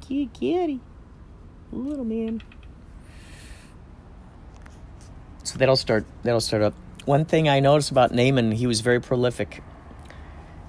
Cute 0.00 0.32
kitty. 0.32 0.80
Little 1.72 2.04
man. 2.04 2.42
So 5.48 5.56
that'll 5.56 5.76
start 5.76 6.04
that'll 6.24 6.42
start 6.42 6.62
up. 6.62 6.74
One 7.06 7.24
thing 7.24 7.48
I 7.48 7.58
noticed 7.60 7.90
about 7.90 8.12
Naaman, 8.12 8.52
he 8.52 8.66
was 8.66 8.82
very 8.82 9.00
prolific. 9.00 9.62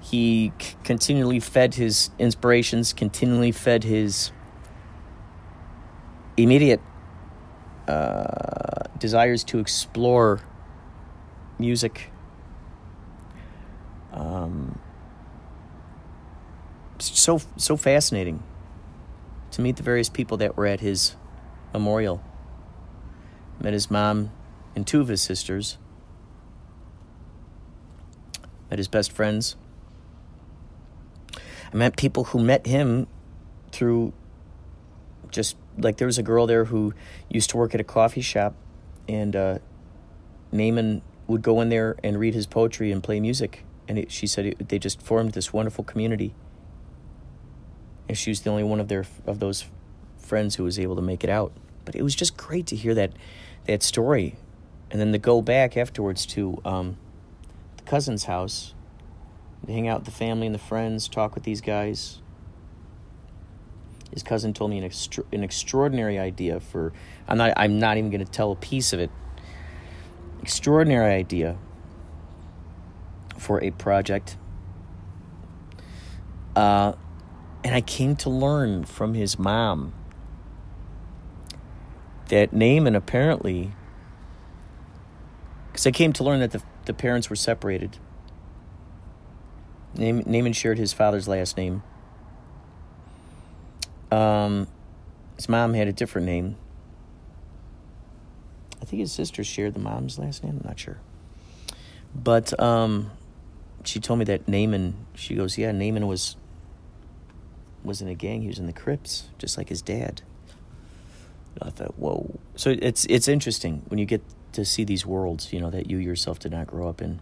He 0.00 0.52
c- 0.58 0.74
continually 0.84 1.38
fed 1.38 1.74
his 1.74 2.08
inspirations, 2.18 2.94
continually 2.94 3.52
fed 3.52 3.84
his 3.84 4.32
immediate 6.38 6.80
uh, 7.86 8.84
desires 8.98 9.44
to 9.44 9.58
explore 9.58 10.40
music. 11.58 12.10
Um, 14.14 14.78
so 16.98 17.38
so 17.58 17.76
fascinating 17.76 18.42
to 19.50 19.60
meet 19.60 19.76
the 19.76 19.82
various 19.82 20.08
people 20.08 20.38
that 20.38 20.56
were 20.56 20.66
at 20.66 20.80
his 20.80 21.16
memorial. 21.74 22.22
Met 23.60 23.74
his 23.74 23.90
mom 23.90 24.30
and 24.74 24.86
two 24.86 25.00
of 25.00 25.08
his 25.08 25.22
sisters. 25.22 25.78
Met 28.70 28.78
his 28.78 28.88
best 28.88 29.12
friends. 29.12 29.56
I 31.72 31.76
met 31.76 31.96
people 31.96 32.24
who 32.24 32.42
met 32.42 32.66
him 32.66 33.06
through 33.72 34.12
just 35.30 35.56
like 35.78 35.96
there 35.98 36.06
was 36.06 36.18
a 36.18 36.22
girl 36.22 36.46
there 36.46 36.64
who 36.64 36.92
used 37.28 37.50
to 37.50 37.56
work 37.56 37.74
at 37.74 37.80
a 37.80 37.84
coffee 37.84 38.20
shop, 38.20 38.54
and 39.08 39.34
uh, 39.36 39.58
Naaman 40.52 41.02
would 41.26 41.42
go 41.42 41.60
in 41.60 41.68
there 41.68 41.96
and 42.02 42.18
read 42.18 42.34
his 42.34 42.46
poetry 42.46 42.90
and 42.90 43.02
play 43.02 43.20
music. 43.20 43.64
And 43.86 43.98
it, 43.98 44.12
she 44.12 44.26
said 44.26 44.46
it, 44.46 44.68
they 44.68 44.78
just 44.78 45.00
formed 45.00 45.32
this 45.32 45.52
wonderful 45.52 45.84
community. 45.84 46.34
And 48.08 48.18
she 48.18 48.30
was 48.30 48.40
the 48.42 48.50
only 48.50 48.64
one 48.64 48.80
of 48.80 48.88
their 48.88 49.04
of 49.26 49.38
those 49.38 49.64
friends 50.18 50.56
who 50.56 50.64
was 50.64 50.78
able 50.78 50.96
to 50.96 51.02
make 51.02 51.22
it 51.24 51.30
out. 51.30 51.52
But 51.84 51.94
it 51.94 52.02
was 52.02 52.14
just 52.14 52.36
great 52.36 52.66
to 52.68 52.76
hear 52.76 52.94
that 52.94 53.12
that 53.66 53.82
story, 53.82 54.36
and 54.90 55.00
then 55.00 55.12
to 55.12 55.18
go 55.18 55.40
back 55.42 55.76
afterwards 55.76 56.26
to 56.26 56.60
um, 56.64 56.96
the 57.76 57.82
cousin's 57.84 58.24
house, 58.24 58.74
hang 59.66 59.88
out 59.88 60.00
with 60.00 60.06
the 60.06 60.10
family 60.10 60.46
and 60.46 60.54
the 60.54 60.60
friends, 60.60 61.08
talk 61.08 61.34
with 61.34 61.44
these 61.44 61.60
guys. 61.60 62.20
His 64.12 64.22
cousin 64.24 64.52
told 64.52 64.70
me 64.70 64.78
an, 64.78 64.84
extra, 64.84 65.24
an 65.32 65.44
extraordinary 65.44 66.18
idea 66.18 66.58
for. 66.58 66.92
I'm 67.28 67.38
not. 67.38 67.52
I'm 67.56 67.78
not 67.78 67.96
even 67.96 68.10
going 68.10 68.24
to 68.24 68.30
tell 68.30 68.50
a 68.50 68.56
piece 68.56 68.92
of 68.92 68.98
it 68.98 69.10
extraordinary 70.42 71.14
idea 71.14 71.56
for 73.36 73.62
a 73.62 73.70
project. 73.70 74.36
Uh, 76.56 76.94
and 77.62 77.74
I 77.74 77.80
came 77.80 78.16
to 78.16 78.30
learn 78.30 78.84
from 78.84 79.14
his 79.14 79.38
mom 79.38 79.92
that 82.28 82.52
Naaman 82.52 82.96
apparently, 82.96 83.72
because 85.70 85.86
I 85.86 85.90
came 85.92 86.12
to 86.14 86.24
learn 86.24 86.40
that 86.40 86.50
the, 86.50 86.62
the 86.86 86.92
parents 86.92 87.30
were 87.30 87.36
separated. 87.36 87.96
Naaman 89.96 90.52
shared 90.52 90.78
his 90.78 90.92
father's 90.92 91.28
last 91.28 91.56
name. 91.56 91.82
Um, 94.10 94.66
his 95.36 95.48
mom 95.48 95.74
had 95.74 95.88
a 95.88 95.92
different 95.92 96.26
name. 96.26 96.56
I 98.80 98.84
think 98.84 99.00
his 99.00 99.12
sister 99.12 99.44
shared 99.44 99.74
the 99.74 99.80
mom's 99.80 100.18
last 100.18 100.42
name. 100.42 100.58
I'm 100.60 100.68
not 100.68 100.78
sure. 100.78 101.00
But 102.14 102.58
um, 102.60 103.10
she 103.84 104.00
told 104.00 104.18
me 104.18 104.24
that 104.26 104.48
Naaman, 104.48 105.06
she 105.14 105.34
goes, 105.34 105.58
yeah, 105.58 105.72
Naaman 105.72 106.06
was 106.06 106.36
was 107.82 108.02
in 108.02 108.08
a 108.08 108.14
gang. 108.14 108.42
He 108.42 108.48
was 108.48 108.58
in 108.58 108.66
the 108.66 108.72
Crips, 108.72 109.28
just 109.38 109.56
like 109.56 109.68
his 109.68 109.80
dad. 109.80 110.22
I 111.62 111.70
thought, 111.70 111.98
whoa. 111.98 112.38
So 112.56 112.76
it's 112.80 113.06
it's 113.06 113.28
interesting 113.28 113.82
when 113.88 113.98
you 113.98 114.06
get 114.06 114.22
to 114.52 114.64
see 114.64 114.84
these 114.84 115.06
worlds, 115.06 115.52
you 115.52 115.60
know, 115.60 115.70
that 115.70 115.90
you 115.90 115.98
yourself 115.98 116.38
did 116.38 116.52
not 116.52 116.66
grow 116.66 116.88
up 116.88 117.00
in. 117.00 117.20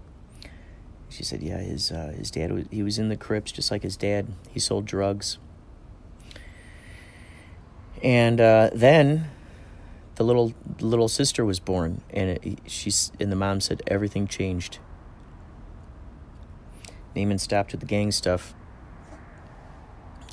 She 1.10 1.24
said, 1.24 1.42
yeah, 1.42 1.58
his 1.58 1.90
uh, 1.90 2.12
his 2.16 2.30
dad 2.30 2.52
was 2.52 2.66
he 2.70 2.82
was 2.82 2.98
in 2.98 3.08
the 3.08 3.16
Crips, 3.16 3.50
just 3.50 3.70
like 3.70 3.82
his 3.82 3.96
dad. 3.96 4.28
He 4.50 4.60
sold 4.60 4.84
drugs. 4.84 5.38
And 8.02 8.40
uh, 8.40 8.70
then 8.72 9.30
the 10.16 10.24
little 10.24 10.52
little 10.80 11.08
sister 11.08 11.44
was 11.44 11.60
born, 11.60 12.02
and 12.10 12.30
it, 12.30 12.58
she's 12.66 13.10
and 13.18 13.32
the 13.32 13.36
mom 13.36 13.60
said 13.60 13.82
everything 13.86 14.26
changed. 14.26 14.78
Naaman 17.16 17.38
stopped 17.38 17.72
with 17.72 17.80
the 17.80 17.86
gang 17.86 18.12
stuff, 18.12 18.54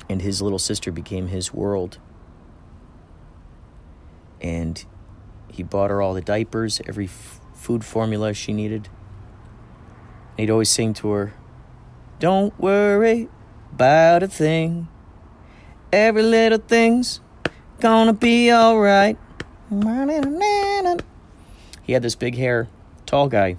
and 0.08 0.22
his 0.22 0.42
little 0.42 0.58
sister 0.58 0.92
became 0.92 1.28
his 1.28 1.54
world. 1.54 1.98
And 4.40 4.84
he 5.50 5.62
bought 5.62 5.90
her 5.90 6.02
all 6.02 6.14
the 6.14 6.20
diapers, 6.20 6.80
every 6.86 7.06
f- 7.06 7.40
food 7.54 7.84
formula 7.84 8.34
she 8.34 8.52
needed. 8.52 8.88
And 10.32 10.40
he'd 10.40 10.50
always 10.50 10.70
sing 10.70 10.92
to 10.94 11.10
her, 11.10 11.34
"Don't 12.18 12.58
worry 12.60 13.28
about 13.72 14.22
a 14.22 14.28
thing. 14.28 14.88
Every 15.92 16.22
little 16.22 16.58
thing's 16.58 17.20
gonna 17.80 18.12
be 18.12 18.50
all 18.50 18.78
right." 18.78 19.18
He 21.82 21.92
had 21.92 22.02
this 22.02 22.14
big 22.14 22.36
hair, 22.36 22.68
tall 23.06 23.28
guy. 23.28 23.56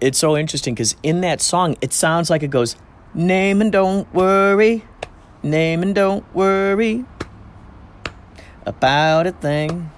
It's 0.00 0.18
so 0.18 0.36
interesting 0.36 0.74
because 0.74 0.96
in 1.02 1.20
that 1.22 1.40
song, 1.40 1.76
it 1.80 1.92
sounds 1.92 2.30
like 2.30 2.42
it 2.42 2.50
goes, 2.50 2.76
Name 3.12 3.60
and 3.60 3.70
don't 3.70 4.12
worry, 4.12 4.84
name 5.42 5.82
and 5.82 5.94
don't 5.94 6.24
worry 6.34 7.04
about 8.66 9.26
a 9.26 9.32
thing. 9.32 9.90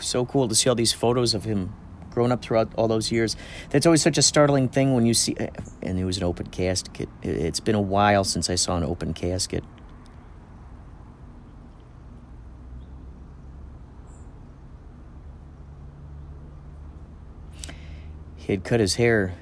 so 0.00 0.26
cool 0.26 0.48
to 0.48 0.54
see 0.54 0.68
all 0.68 0.74
these 0.74 0.92
photos 0.92 1.32
of 1.32 1.44
him 1.44 1.72
grown 2.10 2.30
up 2.30 2.42
throughout 2.42 2.70
all 2.76 2.88
those 2.88 3.10
years. 3.10 3.36
That's 3.70 3.86
always 3.86 4.02
such 4.02 4.18
a 4.18 4.22
startling 4.22 4.68
thing 4.68 4.94
when 4.94 5.06
you 5.06 5.14
see, 5.14 5.34
eh, 5.38 5.48
and 5.82 5.98
it 5.98 6.04
was 6.04 6.18
an 6.18 6.24
open 6.24 6.48
casket. 6.48 7.08
It's 7.22 7.60
been 7.60 7.74
a 7.74 7.80
while 7.80 8.24
since 8.24 8.50
I 8.50 8.56
saw 8.56 8.76
an 8.76 8.84
open 8.84 9.14
casket. 9.14 9.64
He 18.36 18.52
had 18.52 18.64
cut 18.64 18.80
his 18.80 18.96
hair. 18.96 19.34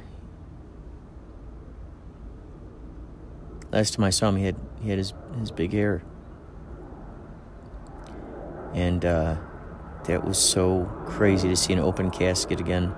Last 3.72 3.94
time 3.94 4.04
I 4.04 4.10
saw 4.10 4.28
him, 4.28 4.36
he 4.36 4.44
had 4.44 4.56
he 4.82 4.90
had 4.90 4.98
his 4.98 5.12
his 5.38 5.50
big 5.50 5.72
hair, 5.72 6.02
and. 8.74 9.04
uh 9.04 9.36
that 10.04 10.24
was 10.24 10.38
so 10.38 10.90
crazy 11.06 11.48
to 11.48 11.56
see 11.56 11.72
an 11.72 11.78
open 11.78 12.10
casket 12.10 12.58
again. 12.58 12.94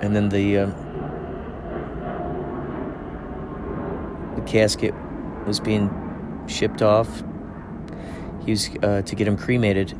And 0.00 0.14
then 0.14 0.28
the 0.28 0.58
uh, 0.58 0.66
the 4.36 4.42
casket 4.42 4.94
was 5.46 5.58
being 5.58 5.90
shipped 6.46 6.82
off. 6.82 7.22
He 8.44 8.52
was 8.52 8.70
uh, 8.82 9.02
to 9.02 9.14
get 9.14 9.26
him 9.26 9.36
cremated. 9.36 9.98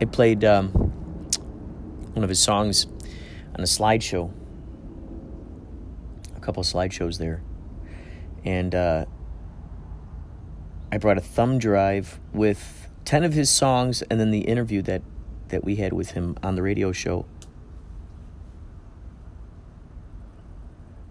It 0.00 0.12
played 0.12 0.44
um, 0.44 0.81
one 2.14 2.24
of 2.24 2.28
his 2.28 2.40
songs 2.40 2.86
on 3.54 3.60
a 3.60 3.64
slideshow. 3.64 4.32
A 6.36 6.40
couple 6.40 6.60
of 6.60 6.66
slideshows 6.66 7.18
there 7.18 7.42
and 8.44 8.74
uh, 8.74 9.04
I 10.90 10.98
brought 10.98 11.18
a 11.18 11.22
thumb 11.22 11.58
drive 11.58 12.20
with 12.32 12.88
ten 13.04 13.24
of 13.24 13.32
his 13.32 13.50
songs, 13.50 14.02
and 14.02 14.18
then 14.18 14.30
the 14.30 14.40
interview 14.40 14.82
that 14.82 15.02
that 15.48 15.64
we 15.64 15.76
had 15.76 15.92
with 15.92 16.12
him 16.12 16.36
on 16.42 16.54
the 16.54 16.62
radio 16.62 16.92
show. 16.92 17.26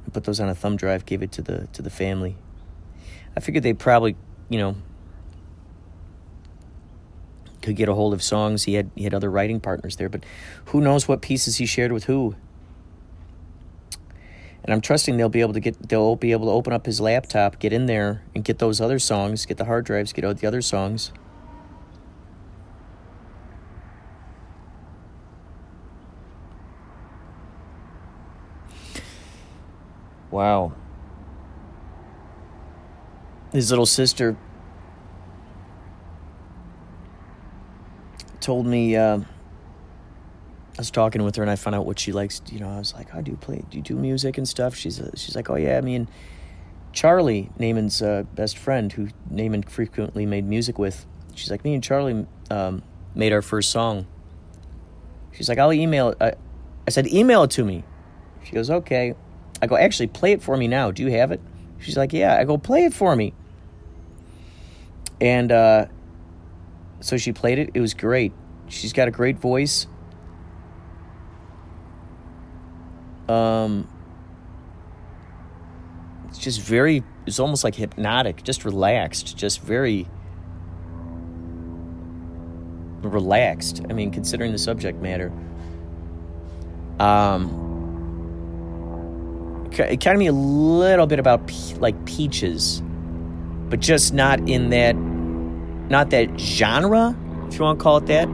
I 0.06 0.10
put 0.10 0.24
those 0.26 0.40
on 0.40 0.50
a 0.50 0.56
thumb 0.56 0.76
drive, 0.76 1.06
gave 1.06 1.24
it 1.24 1.32
to 1.34 1.42
the 1.42 1.68
to 1.74 1.82
the 1.82 1.90
family. 1.90 2.38
I 3.36 3.40
figured 3.40 3.64
they'd 3.64 3.80
probably, 3.80 4.18
you 4.50 4.60
know, 4.60 4.76
could 7.62 7.76
get 7.76 7.90
a 7.90 7.94
hold 7.94 8.14
of 8.14 8.24
songs. 8.24 8.64
He 8.64 8.74
had 8.76 8.92
he 8.96 9.04
had 9.04 9.14
other 9.14 9.30
writing 9.30 9.60
partners 9.60 9.96
there, 9.98 10.10
but 10.10 10.24
who 10.66 10.82
knows 10.82 11.08
what 11.08 11.22
pieces 11.22 11.58
he 11.58 11.66
shared 11.66 11.92
with 11.92 12.06
who 12.06 12.36
and 14.64 14.74
I'm 14.74 14.82
trusting 14.82 15.18
they'll 15.18 15.30
be 15.30 15.42
able 15.42 15.54
to 15.54 15.60
get 15.60 15.90
they'll 15.90 16.16
be 16.16 16.32
able 16.32 16.48
to 16.48 16.52
open 16.52 16.74
up 16.74 16.86
his 16.86 17.02
laptop, 17.02 17.60
get 17.60 17.74
in 17.74 17.88
there, 17.88 18.24
and 18.36 18.44
get 18.44 18.60
those 18.60 18.80
other 18.80 19.00
songs, 19.00 19.46
get 19.46 19.58
the 19.58 19.66
hard 19.66 19.86
drives, 19.86 20.14
get 20.14 20.24
out 20.24 20.38
the 20.38 20.48
other 20.48 20.62
songs. 20.62 21.12
Wow. 30.30 30.74
His 33.52 33.70
little 33.70 33.86
sister 33.86 34.38
told 38.42 38.66
me. 38.66 38.96
Uh, 38.96 39.20
I 40.78 40.82
was 40.82 40.90
talking 40.90 41.24
with 41.24 41.36
her 41.36 41.44
and 41.44 41.52
I 41.52 41.58
found 41.58 41.76
out 41.76 41.86
what 41.86 42.00
she 42.00 42.14
likes. 42.14 42.42
You 42.50 42.60
know, 42.60 42.70
I 42.70 42.80
was 42.80 42.94
like, 42.94 43.10
"How 43.10 43.22
do 43.22 43.30
you 43.30 43.38
play? 43.38 43.64
Do 43.70 43.78
you 43.78 43.84
do 43.84 43.96
music 43.96 44.38
and 44.38 44.48
stuff?" 44.48 44.76
She's 44.76 45.00
uh, 45.00 45.12
she's 45.16 45.36
like, 45.36 45.50
"Oh 45.50 45.56
yeah, 45.56 45.78
I 45.78 45.82
mean, 45.82 46.08
Charlie, 46.94 47.50
Naaman's 47.58 48.02
uh, 48.02 48.24
best 48.36 48.58
friend, 48.58 48.92
who 48.92 49.10
Naaman 49.30 49.64
frequently 49.64 50.26
made 50.26 50.46
music 50.46 50.78
with. 50.78 51.06
She's 51.36 51.50
like, 51.50 51.64
me 51.64 51.74
and 51.74 51.84
Charlie 51.84 52.26
um, 52.50 52.84
made 53.16 53.32
our 53.32 53.42
first 53.42 53.70
song. 53.70 54.08
She's 55.32 55.48
like, 55.48 55.58
I'll 55.58 55.74
email 55.74 56.10
it. 56.10 56.18
I, 56.20 56.34
I 56.86 56.90
said, 56.90 57.08
email 57.08 57.44
it 57.44 57.52
to 57.52 57.64
me. 57.64 57.84
She 58.44 58.52
goes, 58.52 58.70
okay. 58.70 59.16
I 59.62 59.68
go, 59.68 59.78
actually, 59.78 60.08
play 60.08 60.34
it 60.34 60.42
for 60.42 60.58
me 60.58 60.68
now. 60.68 60.92
Do 60.92 61.04
you 61.04 61.12
have 61.12 61.32
it? 61.32 61.40
She's 61.80 61.96
like, 61.96 62.12
yeah. 62.12 62.38
I 62.38 62.44
go, 62.44 62.58
play 62.58 62.86
it 62.86 62.94
for 62.94 63.16
me. 63.16 63.34
And 65.22 65.52
uh, 65.52 65.86
so 67.02 67.18
she 67.18 67.34
played 67.34 67.60
it. 67.60 67.72
It 67.74 67.82
was 67.82 67.94
great. 67.94 68.32
She's 68.68 68.94
got 68.94 69.08
a 69.08 69.12
great 69.12 69.38
voice. 69.38 69.88
Um, 73.28 73.88
it's 76.30 76.38
just 76.38 76.62
very, 76.62 77.04
it's 77.26 77.40
almost 77.40 77.64
like 77.64 77.76
hypnotic, 77.76 78.44
just 78.44 78.64
relaxed, 78.66 79.38
just 79.38 79.62
very 79.62 80.08
relaxed. 83.02 83.82
I 83.90 83.94
mean, 83.94 84.12
considering 84.12 84.52
the 84.52 84.58
subject 84.58 85.02
matter. 85.02 85.32
Um, 87.00 87.70
it 89.72 90.02
kind 90.02 90.16
of 90.16 90.20
me 90.20 90.28
a 90.28 90.34
little 90.34 91.08
bit 91.08 91.20
about 91.20 91.48
pe- 91.48 91.76
like 91.76 92.06
peaches, 92.06 92.82
but 93.70 93.80
just 93.80 94.14
not 94.14 94.40
in 94.48 94.70
that, 94.70 94.96
not 95.92 96.10
that 96.12 96.40
genre, 96.40 97.16
if 97.48 97.60
you 97.60 97.66
want 97.66 97.78
to 97.78 97.84
call 97.84 97.98
it 97.98 98.06
that. 98.08 98.28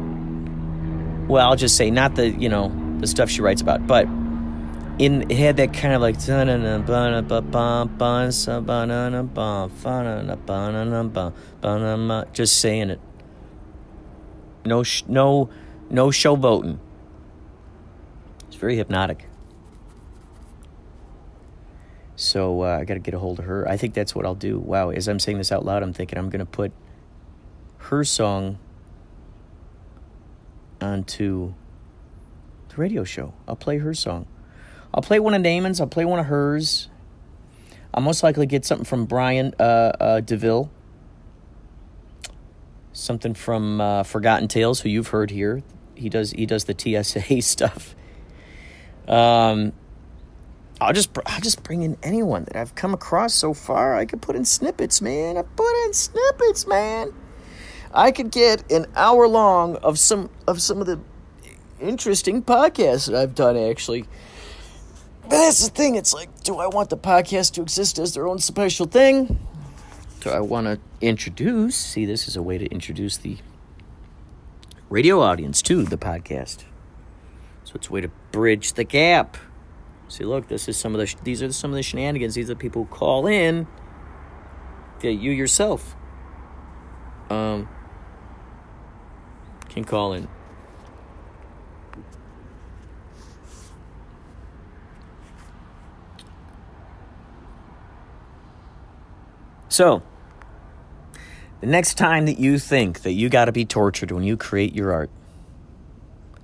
Well, 1.27 1.49
I'll 1.49 1.55
just 1.55 1.75
say 1.75 1.89
not 1.89 2.15
the 2.15 2.29
you 2.29 2.47
know 2.47 2.71
the 2.99 3.07
stuff 3.07 3.29
she 3.29 3.41
writes 3.41 3.61
about, 3.61 3.85
but 3.87 4.05
in 4.99 5.29
it 5.29 5.37
had 5.37 5.57
that 5.57 5.73
kind 5.73 5.93
of 5.93 6.01
like 6.01 6.19
just 12.33 12.59
saying 12.61 12.91
it. 12.91 13.01
No, 14.63 14.83
sh- 14.83 15.03
no, 15.07 15.49
no 15.89 16.07
showboating. 16.07 16.77
It's 18.47 18.55
very 18.55 18.75
hypnotic. 18.75 19.25
So 22.15 22.63
uh, 22.63 22.77
I 22.79 22.85
got 22.85 22.95
to 22.95 22.99
get 22.99 23.13
a 23.13 23.19
hold 23.19 23.39
of 23.39 23.45
her. 23.45 23.67
I 23.67 23.77
think 23.77 23.93
that's 23.93 24.15
what 24.15 24.25
I'll 24.25 24.35
do. 24.35 24.59
Wow, 24.59 24.89
as 24.89 25.07
I'm 25.07 25.19
saying 25.19 25.37
this 25.37 25.51
out 25.51 25.65
loud, 25.65 25.83
I'm 25.83 25.93
thinking 25.93 26.17
I'm 26.17 26.29
to 26.39 26.45
put 26.45 26.71
her 27.87 28.03
song 28.03 28.57
onto 30.81 31.53
the 32.69 32.75
radio 32.75 33.03
show. 33.03 33.33
I'll 33.47 33.55
play 33.55 33.77
her 33.77 33.93
song. 33.93 34.27
I'll 34.93 35.01
play 35.01 35.19
one 35.19 35.33
of 35.33 35.43
Damon's. 35.43 35.79
I'll 35.79 35.87
play 35.87 36.05
one 36.05 36.19
of 36.19 36.25
hers. 36.25 36.89
I'll 37.93 38.03
most 38.03 38.23
likely 38.23 38.45
get 38.45 38.65
something 38.65 38.85
from 38.85 39.05
Brian 39.05 39.53
uh, 39.59 39.63
uh, 39.99 40.19
DeVille. 40.21 40.69
Something 42.93 43.33
from 43.33 43.79
uh, 43.79 44.03
Forgotten 44.03 44.47
Tales, 44.47 44.81
who 44.81 44.89
you've 44.89 45.09
heard 45.09 45.31
here. 45.31 45.63
He 45.95 46.09
does 46.09 46.31
he 46.31 46.45
does 46.45 46.65
the 46.65 46.75
TSA 46.77 47.41
stuff. 47.41 47.95
Um, 49.07 49.73
I'll 50.81 50.93
just 50.93 51.15
I'll 51.25 51.41
just 51.41 51.63
bring 51.63 51.83
in 51.83 51.97
anyone 52.03 52.43
that 52.45 52.55
I've 52.55 52.75
come 52.75 52.93
across 52.93 53.33
so 53.33 53.53
far. 53.53 53.95
I 53.95 54.05
could 54.05 54.21
put 54.21 54.35
in 54.35 54.45
snippets, 54.45 55.01
man. 55.01 55.37
I 55.37 55.43
put 55.43 55.85
in 55.85 55.93
snippets, 55.93 56.67
man. 56.67 57.13
I 57.97 58.11
could 58.11 58.29
get 58.29 58.71
an 58.71 58.85
hour 58.95 59.27
long 59.27 59.75
of 59.77 59.97
some 59.97 60.29
of 60.47 60.61
some 60.61 60.81
of 60.81 60.85
the 60.85 60.99
interesting 61.81 62.43
podcasts 62.43 63.07
that 63.07 63.15
I've 63.15 63.33
done 63.33 63.57
actually. 63.57 64.05
But 65.23 65.31
that's 65.31 65.67
the 65.67 65.73
thing. 65.73 65.95
It's 65.95 66.13
like, 66.13 66.43
do 66.43 66.57
I 66.57 66.67
want 66.67 66.91
the 66.91 66.97
podcast 66.97 67.53
to 67.53 67.63
exist 67.63 67.97
as 67.97 68.13
their 68.13 68.27
own 68.27 68.37
special 68.37 68.85
thing? 68.85 69.39
Do 70.19 70.29
I 70.29 70.39
want 70.41 70.67
to 70.67 70.79
introduce? 71.01 71.75
See, 71.75 72.05
this 72.05 72.27
is 72.27 72.35
a 72.35 72.43
way 72.43 72.59
to 72.59 72.67
introduce 72.67 73.17
the 73.17 73.37
radio 74.91 75.19
audience 75.19 75.63
to 75.63 75.81
the 75.81 75.97
podcast. 75.97 76.65
So 77.63 77.73
it's 77.75 77.89
a 77.89 77.91
way 77.91 78.01
to 78.01 78.11
bridge 78.31 78.73
the 78.73 78.83
gap. 78.83 79.37
See, 80.07 80.23
look, 80.23 80.49
this 80.49 80.69
is 80.69 80.77
some 80.77 80.93
of 80.93 81.01
the 81.01 81.15
these 81.23 81.41
are 81.41 81.51
some 81.51 81.71
of 81.71 81.75
the 81.75 81.83
shenanigans. 81.83 82.35
These 82.35 82.45
are 82.51 82.53
the 82.53 82.59
people 82.59 82.83
who 82.83 82.89
call 82.89 83.25
in. 83.25 83.65
Yeah, 85.01 85.09
you 85.11 85.31
yourself 85.31 85.95
um, 87.29 87.67
can 89.77 89.85
call 89.85 90.13
in. 90.13 90.27
So, 99.69 100.01
the 101.61 101.67
next 101.67 101.95
time 101.95 102.25
that 102.25 102.39
you 102.39 102.57
think 102.57 103.01
that 103.01 103.11
you 103.11 103.29
got 103.29 103.45
to 103.45 103.51
be 103.51 103.65
tortured 103.65 104.11
when 104.11 104.23
you 104.23 104.35
create 104.37 104.73
your 104.73 104.91
art, 104.91 105.11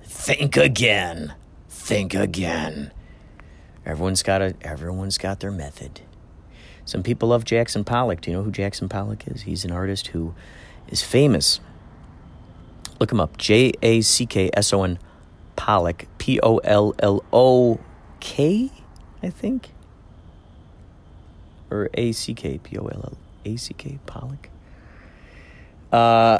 think 0.03 0.55
again. 0.55 1.33
Think 1.69 2.13
again. 2.13 2.91
Everyone's 3.85 4.23
got 4.23 4.41
a 4.41 4.55
everyone's 4.61 5.17
got 5.17 5.39
their 5.39 5.51
method. 5.51 6.01
Some 6.85 7.01
people 7.01 7.29
love 7.29 7.43
Jackson 7.43 7.83
Pollock. 7.83 8.21
Do 8.21 8.29
you 8.29 8.37
know 8.37 8.43
who 8.43 8.51
Jackson 8.51 8.87
Pollock 8.87 9.27
is? 9.27 9.43
He's 9.43 9.65
an 9.65 9.71
artist 9.71 10.07
who 10.07 10.35
is 10.89 11.01
famous. 11.01 11.59
Look 13.03 13.11
him 13.11 13.19
up. 13.19 13.35
J 13.37 13.73
A 13.81 13.99
C 13.99 14.25
K 14.25 14.49
S 14.53 14.71
O 14.71 14.83
N 14.83 14.97
Pollock. 15.57 16.05
P 16.19 16.39
O 16.41 16.59
L 16.59 16.95
L 16.99 17.21
O 17.33 17.77
K, 18.21 18.71
I 19.21 19.29
think 19.29 19.71
or 21.73 21.89
A 21.95 22.11
C 22.11 22.33
K 22.33 22.59
P 22.59 22.77
O 22.77 22.85
L 22.85 23.01
L 23.03 23.17
A 23.45 23.55
C 23.57 23.73
K 23.73 23.99
Pollock. 24.05 24.49
Uh, 25.91 26.39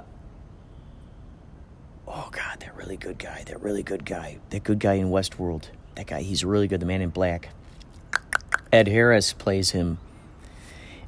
oh 2.07 2.29
God, 2.31 2.59
that 2.59 2.75
really 2.77 2.97
good 2.97 3.17
guy. 3.17 3.43
That 3.47 3.61
really 3.61 3.83
good 3.83 4.05
guy. 4.05 4.37
That 4.51 4.63
good 4.63 4.79
guy 4.79 4.93
in 4.93 5.09
Westworld. 5.09 5.65
That 5.95 6.07
guy, 6.07 6.21
he's 6.21 6.45
really 6.45 6.67
good. 6.67 6.79
The 6.79 6.85
Man 6.85 7.01
in 7.01 7.09
Black. 7.09 7.49
Ed 8.71 8.87
Harris 8.87 9.33
plays 9.33 9.71
him. 9.71 9.97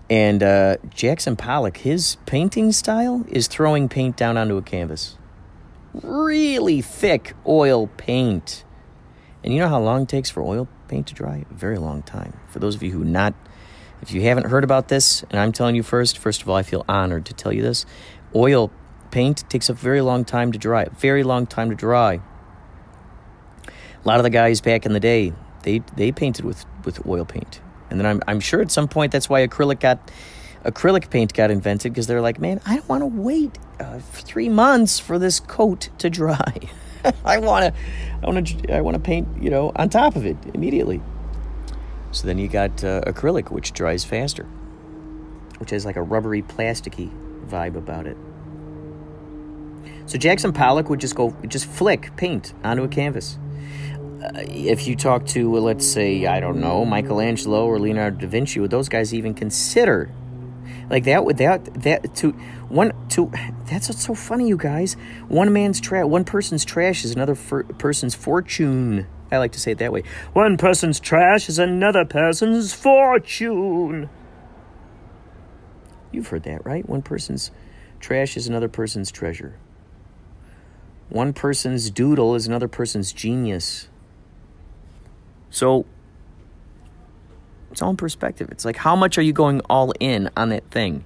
And 0.10 0.44
uh, 0.44 0.78
Jackson 0.90 1.36
Pollock, 1.36 1.78
his 1.78 2.18
painting 2.26 2.72
style 2.72 3.26
is 3.30 3.48
throwing 3.48 3.90
paint 3.90 4.16
down 4.18 4.38
onto 4.38 4.58
a 4.58 4.62
canvas. 4.62 5.18
Really 6.04 6.82
thick 6.82 7.36
oil 7.48 7.88
paint. 7.88 8.64
And 9.44 9.54
you 9.54 9.60
know 9.60 9.70
how 9.70 9.80
long 9.80 10.04
it 10.04 10.10
takes 10.10 10.30
for 10.30 10.42
oil 10.42 10.68
paint 10.88 11.08
to 11.08 11.14
dry? 11.14 11.46
A 11.50 11.54
very 11.54 11.78
long 11.78 12.02
time. 12.02 12.34
For 12.48 12.60
those 12.60 12.76
of 12.76 12.84
you 12.84 12.92
who 12.92 13.04
not 13.04 13.34
if 14.02 14.12
you 14.12 14.22
haven't 14.22 14.48
heard 14.48 14.64
about 14.64 14.88
this, 14.88 15.24
and 15.30 15.40
I'm 15.40 15.52
telling 15.52 15.76
you 15.76 15.82
first, 15.82 16.18
first 16.18 16.42
of 16.42 16.50
all, 16.50 16.56
I 16.56 16.64
feel 16.64 16.84
honored 16.88 17.26
to 17.28 17.34
tell 17.34 17.54
you 17.54 17.62
this. 17.62 17.86
Oil 18.36 18.72
paint 19.10 19.50
takes 19.50 19.70
a 19.70 19.74
very 19.74 20.02
long 20.02 20.26
time 20.26 20.52
to 20.52 20.60
dry. 20.60 20.86
Very 20.86 21.24
long 21.24 21.48
time 21.48 21.70
to 21.70 21.76
dry. 21.76 22.20
A 23.66 24.08
lot 24.08 24.18
of 24.18 24.24
the 24.24 24.30
guys 24.30 24.62
back 24.62 24.86
in 24.86 24.94
the 24.94 25.00
day, 25.00 25.34
they 25.64 25.80
they 25.96 26.12
painted 26.12 26.46
with, 26.46 26.66
with 26.84 27.06
oil 27.08 27.26
paint. 27.26 27.62
And 27.90 28.00
then 28.00 28.06
I'm 28.06 28.22
I'm 28.28 28.40
sure 28.40 28.62
at 28.62 28.70
some 28.70 28.88
point 28.88 29.12
that's 29.12 29.30
why 29.30 29.48
acrylic 29.48 29.80
got 29.80 30.12
acrylic 30.66 31.10
paint 31.10 31.34
got 31.34 31.52
invented 31.52 31.94
because 31.94 32.08
they're 32.08 32.22
like, 32.22 32.40
man, 32.40 32.60
I 32.66 32.78
don't 32.78 32.90
want 32.90 33.02
to 33.02 33.08
wait 33.08 33.58
uh, 33.80 34.00
three 34.00 34.50
months 34.50 35.00
for 35.00 35.20
this 35.20 35.40
coat 35.40 35.90
to 36.00 36.10
dry. 36.10 36.60
I 37.26 37.38
want 37.38 37.74
to, 37.74 37.82
I 38.24 38.30
want 38.30 38.48
to, 38.48 38.76
I 38.76 38.82
want 38.82 38.96
to 38.96 39.00
paint, 39.00 39.28
you 39.42 39.50
know, 39.50 39.72
on 39.76 39.90
top 39.90 40.16
of 40.16 40.26
it 40.26 40.38
immediately. 40.54 41.02
So 42.12 42.26
then 42.28 42.40
you 42.40 42.48
got 42.48 42.84
uh, 42.84 43.02
acrylic, 43.02 43.52
which 43.52 43.74
dries 43.74 44.04
faster, 44.04 44.46
which 45.60 45.70
has 45.70 45.86
like 45.86 45.98
a 45.98 46.02
rubbery, 46.02 46.42
plasticky 46.42 47.12
vibe 47.48 47.76
about 47.76 48.08
it. 48.08 48.18
So 50.08 50.18
Jackson 50.18 50.54
Pollock 50.54 50.90
would 50.90 51.00
just 51.00 51.16
go, 51.16 51.36
just 51.48 51.66
flick 51.66 52.16
paint 52.16 52.54
onto 52.64 52.84
a 52.84 52.88
canvas. 52.88 53.38
Uh, 54.24 54.30
if 54.36 54.88
you 54.88 54.96
talk 54.96 55.26
to, 55.28 55.56
let's 55.58 55.86
say, 55.86 56.26
I 56.26 56.40
don't 56.40 56.60
know, 56.60 56.86
Michelangelo 56.86 57.66
or 57.66 57.80
Leonardo 57.80 58.18
da 58.18 58.28
Vinci, 58.28 58.60
would 58.60 58.72
those 58.72 58.90
guys 58.90 59.14
even 59.14 59.34
consider 59.34 60.10
like 60.90 61.04
that? 61.06 61.26
Would 61.26 61.38
that 61.38 61.66
that 61.84 62.16
to 62.16 62.32
one 62.70 62.94
to 63.10 63.32
that's 63.66 63.90
what's 63.90 64.04
so 64.06 64.16
funny, 64.16 64.48
you 64.48 64.58
guys. 64.58 64.94
One 65.28 65.52
man's 65.54 65.80
trash, 65.80 66.06
one 66.06 66.24
person's 66.24 66.66
trash 66.66 67.06
is 67.06 67.12
another 67.12 67.36
person's 67.36 68.16
fortune. 68.16 69.08
I 69.32 69.38
like 69.38 69.54
to 69.54 69.60
say 69.60 69.72
it 69.72 69.80
that 69.80 69.92
way. 69.92 70.04
One 70.34 70.58
person's 70.58 71.00
trash 71.00 71.50
is 71.50 71.60
another 71.60 72.06
person's 72.06 72.74
fortune. 72.74 74.10
You've 76.12 76.28
heard 76.28 76.44
that, 76.44 76.66
right? 76.66 76.88
One 76.88 77.02
person's 77.02 77.52
trash 78.00 78.38
is 78.38 78.48
another 78.48 78.70
person's 78.70 79.12
treasure. 79.12 79.58
One 81.10 81.34
person's 81.34 81.90
doodle 81.90 82.36
is 82.36 82.48
another 82.48 82.68
person's 82.68 83.12
genius. 83.12 83.90
So, 85.50 85.86
it's 87.76 87.82
in 87.82 87.98
perspective. 87.98 88.48
It's 88.52 88.64
like, 88.64 88.78
how 88.78 88.96
much 88.96 89.18
are 89.18 89.22
you 89.22 89.34
going 89.34 89.60
all 89.70 89.92
in 90.00 90.30
on 90.38 90.48
that 90.48 90.72
thing? 90.72 91.04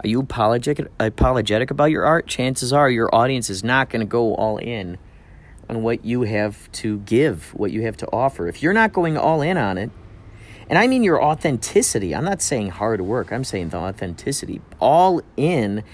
Are 0.00 0.06
you 0.06 0.20
apologetic, 0.20 0.92
apologetic 1.00 1.70
about 1.70 1.86
your 1.86 2.04
art? 2.04 2.26
Chances 2.26 2.74
are 2.74 2.90
your 2.90 3.08
audience 3.14 3.48
is 3.48 3.64
not 3.64 3.88
going 3.88 4.00
to 4.00 4.06
go 4.06 4.34
all 4.34 4.58
in 4.58 4.98
on 5.70 5.82
what 5.82 6.04
you 6.04 6.24
have 6.24 6.70
to 6.72 6.98
give, 6.98 7.54
what 7.54 7.70
you 7.70 7.80
have 7.82 7.96
to 7.96 8.06
offer. 8.12 8.48
If 8.48 8.62
you're 8.62 8.74
not 8.74 8.92
going 8.92 9.16
all 9.16 9.40
in 9.40 9.56
on 9.56 9.78
it, 9.78 9.90
and 10.68 10.78
I 10.78 10.88
mean 10.88 11.02
your 11.02 11.24
authenticity. 11.24 12.14
I'm 12.14 12.24
not 12.26 12.42
saying 12.42 12.68
hard 12.68 13.00
work. 13.00 13.32
I'm 13.32 13.44
saying 13.44 13.70
the 13.70 13.78
authenticity. 13.78 14.60
All 14.80 15.22
in 15.38 15.84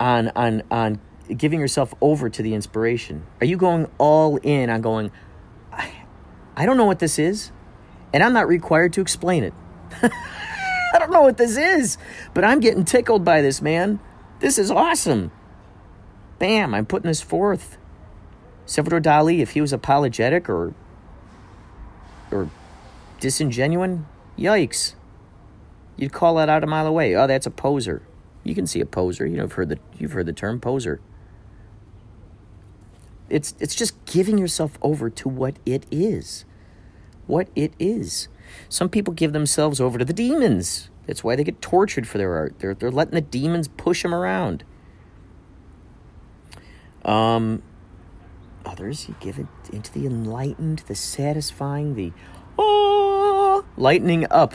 on 0.00 0.32
on 0.34 0.64
on 0.68 1.00
giving 1.36 1.60
yourself 1.60 1.94
over 2.00 2.28
to 2.28 2.42
the 2.42 2.54
inspiration. 2.54 3.24
Are 3.40 3.46
you 3.46 3.56
going 3.56 3.88
all 3.98 4.38
in 4.38 4.68
on 4.68 4.80
going 4.80 5.12
I, 5.72 5.92
I 6.56 6.66
don't 6.66 6.76
know 6.76 6.86
what 6.86 6.98
this 6.98 7.20
is, 7.20 7.52
and 8.12 8.22
I'm 8.22 8.32
not 8.32 8.48
required 8.48 8.92
to 8.94 9.00
explain 9.00 9.44
it. 9.44 9.54
I 10.02 10.98
don't 10.98 11.12
know 11.12 11.22
what 11.22 11.36
this 11.36 11.56
is, 11.56 11.98
but 12.34 12.44
I'm 12.44 12.60
getting 12.60 12.84
tickled 12.84 13.24
by 13.24 13.42
this, 13.42 13.62
man. 13.62 14.00
This 14.40 14.58
is 14.58 14.70
awesome. 14.70 15.30
Bam, 16.38 16.74
I'm 16.74 16.86
putting 16.86 17.08
this 17.08 17.20
forth. 17.20 17.76
Salvador 18.66 19.00
Dali, 19.00 19.40
if 19.40 19.52
he 19.52 19.60
was 19.60 19.72
apologetic 19.72 20.48
or 20.48 20.74
or 22.30 22.48
disingenuine, 23.20 24.04
yikes. 24.38 24.94
You'd 25.96 26.12
call 26.12 26.36
that 26.36 26.48
out 26.48 26.64
a 26.64 26.66
mile 26.66 26.86
away. 26.86 27.14
Oh, 27.14 27.26
that's 27.26 27.46
a 27.46 27.50
poser. 27.50 28.02
You 28.44 28.54
can 28.54 28.66
see 28.66 28.80
a 28.80 28.86
poser. 28.86 29.26
You 29.26 29.36
know, 29.36 29.42
you've 29.44 29.52
heard 29.52 29.68
the 29.68 29.78
you've 29.98 30.12
heard 30.12 30.26
the 30.26 30.32
term 30.32 30.60
poser. 30.60 31.00
it's 33.28 33.54
it's 33.60 33.74
just 33.74 34.02
giving 34.06 34.38
yourself 34.38 34.78
over 34.82 35.10
to 35.10 35.28
what 35.28 35.56
it 35.66 35.86
is. 35.90 36.44
What 37.30 37.46
it 37.54 37.72
is. 37.78 38.26
Some 38.68 38.88
people 38.88 39.14
give 39.14 39.32
themselves 39.32 39.80
over 39.80 39.98
to 39.98 40.04
the 40.04 40.12
demons. 40.12 40.90
That's 41.06 41.22
why 41.22 41.36
they 41.36 41.44
get 41.44 41.62
tortured 41.62 42.08
for 42.08 42.18
their 42.18 42.34
art. 42.34 42.58
They're 42.58 42.74
they're 42.74 42.90
letting 42.90 43.14
the 43.14 43.20
demons 43.20 43.68
push 43.68 44.02
them 44.02 44.12
around. 44.12 44.64
Um 47.04 47.62
others 48.66 49.08
you 49.08 49.14
give 49.20 49.38
it 49.38 49.46
into 49.72 49.92
the 49.92 50.06
enlightened, 50.06 50.80
the 50.88 50.96
satisfying, 50.96 51.94
the 51.94 52.12
oh 52.58 53.64
lightening 53.76 54.26
up. 54.28 54.52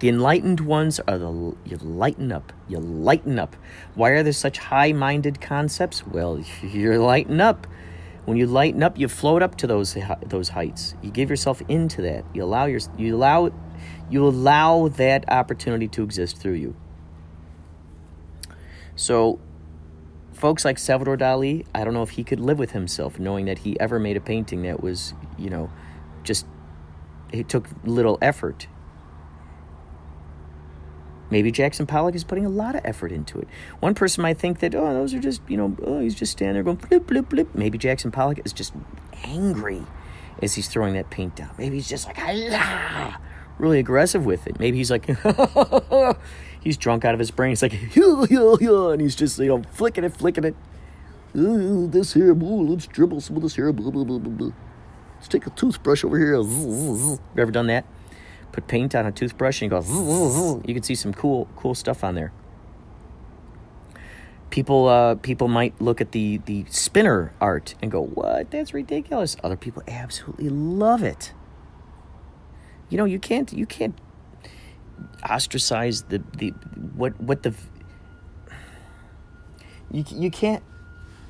The 0.00 0.08
enlightened 0.08 0.60
ones 0.60 1.00
are 1.06 1.18
the 1.18 1.54
you 1.66 1.76
lighten 1.76 2.32
up. 2.32 2.54
You 2.68 2.78
lighten 2.78 3.38
up. 3.38 3.54
Why 3.94 4.10
are 4.10 4.22
there 4.22 4.32
such 4.32 4.56
high-minded 4.56 5.42
concepts? 5.42 6.06
Well, 6.06 6.42
you're 6.62 6.98
lighten 6.98 7.42
up. 7.42 7.66
When 8.28 8.36
you 8.36 8.46
lighten 8.46 8.82
up, 8.82 8.98
you 8.98 9.08
float 9.08 9.42
up 9.42 9.56
to 9.56 9.66
those 9.66 9.96
those 10.26 10.50
heights. 10.50 10.94
You 11.00 11.10
give 11.10 11.30
yourself 11.30 11.62
into 11.66 12.02
that. 12.02 12.26
You 12.34 12.44
allow 12.44 12.66
your 12.66 12.80
you 12.98 13.16
allow 13.16 13.50
you 14.10 14.26
allow 14.26 14.88
that 14.88 15.24
opportunity 15.30 15.88
to 15.88 16.02
exist 16.02 16.36
through 16.36 16.60
you. 16.64 16.76
So, 18.96 19.40
folks 20.34 20.62
like 20.66 20.78
Salvador 20.78 21.16
Dali, 21.16 21.64
I 21.74 21.84
don't 21.84 21.94
know 21.94 22.02
if 22.02 22.10
he 22.10 22.22
could 22.22 22.38
live 22.38 22.58
with 22.58 22.72
himself 22.72 23.18
knowing 23.18 23.46
that 23.46 23.60
he 23.60 23.80
ever 23.80 23.98
made 23.98 24.18
a 24.18 24.20
painting 24.20 24.60
that 24.64 24.82
was, 24.82 25.14
you 25.38 25.48
know, 25.48 25.70
just 26.22 26.44
it 27.32 27.48
took 27.48 27.66
little 27.82 28.18
effort. 28.20 28.66
Maybe 31.30 31.50
Jackson 31.50 31.86
Pollock 31.86 32.14
is 32.14 32.24
putting 32.24 32.46
a 32.46 32.48
lot 32.48 32.74
of 32.74 32.82
effort 32.84 33.12
into 33.12 33.38
it. 33.38 33.48
One 33.80 33.94
person 33.94 34.22
might 34.22 34.38
think 34.38 34.60
that, 34.60 34.74
oh, 34.74 34.94
those 34.94 35.12
are 35.12 35.18
just, 35.18 35.42
you 35.48 35.56
know, 35.56 35.76
oh, 35.82 36.00
he's 36.00 36.14
just 36.14 36.32
standing 36.32 36.54
there 36.54 36.62
going 36.62 36.76
blip, 36.76 37.06
blip, 37.06 37.28
blip. 37.28 37.54
Maybe 37.54 37.76
Jackson 37.76 38.10
Pollock 38.10 38.40
is 38.44 38.52
just 38.52 38.72
angry 39.24 39.82
as 40.42 40.54
he's 40.54 40.68
throwing 40.68 40.94
that 40.94 41.10
paint 41.10 41.36
down. 41.36 41.50
Maybe 41.58 41.76
he's 41.76 41.88
just 41.88 42.06
like, 42.06 42.16
ah, 42.18 43.20
really 43.58 43.78
aggressive 43.78 44.24
with 44.24 44.46
it. 44.46 44.58
Maybe 44.58 44.78
he's 44.78 44.90
like, 44.90 45.06
he's 46.60 46.76
drunk 46.76 47.04
out 47.04 47.12
of 47.12 47.20
his 47.20 47.30
brain. 47.30 47.50
He's 47.50 47.62
like, 47.62 47.72
and 47.96 49.00
he's 49.00 49.16
just, 49.16 49.38
you 49.38 49.48
know, 49.48 49.62
flicking 49.72 50.04
it, 50.04 50.16
flicking 50.16 50.44
it. 50.44 50.56
Ooh, 51.36 51.86
this 51.86 52.14
here, 52.14 52.32
ooh, 52.32 52.66
let's 52.66 52.86
dribble 52.86 53.20
some 53.20 53.36
of 53.36 53.42
this 53.42 53.54
here. 53.56 53.70
Blah, 53.72 53.90
blah, 53.90 54.04
blah, 54.04 54.18
blah, 54.18 54.32
blah. 54.32 54.52
Let's 55.16 55.28
take 55.28 55.46
a 55.46 55.50
toothbrush 55.50 56.04
over 56.04 56.16
here. 56.16 56.36
You 56.36 57.18
ever 57.36 57.50
done 57.50 57.66
that? 57.66 57.84
Put 58.52 58.66
paint 58.66 58.94
on 58.94 59.06
a 59.06 59.12
toothbrush 59.12 59.62
and 59.62 59.70
go, 59.70 60.62
you 60.64 60.74
can 60.74 60.82
see 60.82 60.94
some 60.94 61.12
cool, 61.12 61.48
cool 61.56 61.74
stuff 61.74 62.04
on 62.04 62.14
there. 62.14 62.32
People, 64.50 64.88
uh, 64.88 65.14
people 65.16 65.48
might 65.48 65.78
look 65.80 66.00
at 66.00 66.12
the 66.12 66.38
the 66.46 66.64
spinner 66.70 67.34
art 67.38 67.74
and 67.82 67.90
go, 67.90 68.00
"What? 68.00 68.50
That's 68.50 68.72
ridiculous." 68.72 69.36
Other 69.44 69.56
people 69.56 69.82
absolutely 69.86 70.48
love 70.48 71.02
it. 71.02 71.34
You 72.88 72.96
know, 72.96 73.04
you 73.04 73.18
can't, 73.18 73.52
you 73.52 73.66
can't 73.66 73.94
ostracize 75.22 76.04
the 76.04 76.22
the 76.36 76.50
what 76.94 77.20
what 77.20 77.42
the 77.42 77.54
you 79.90 80.04
you 80.10 80.30
can't 80.30 80.62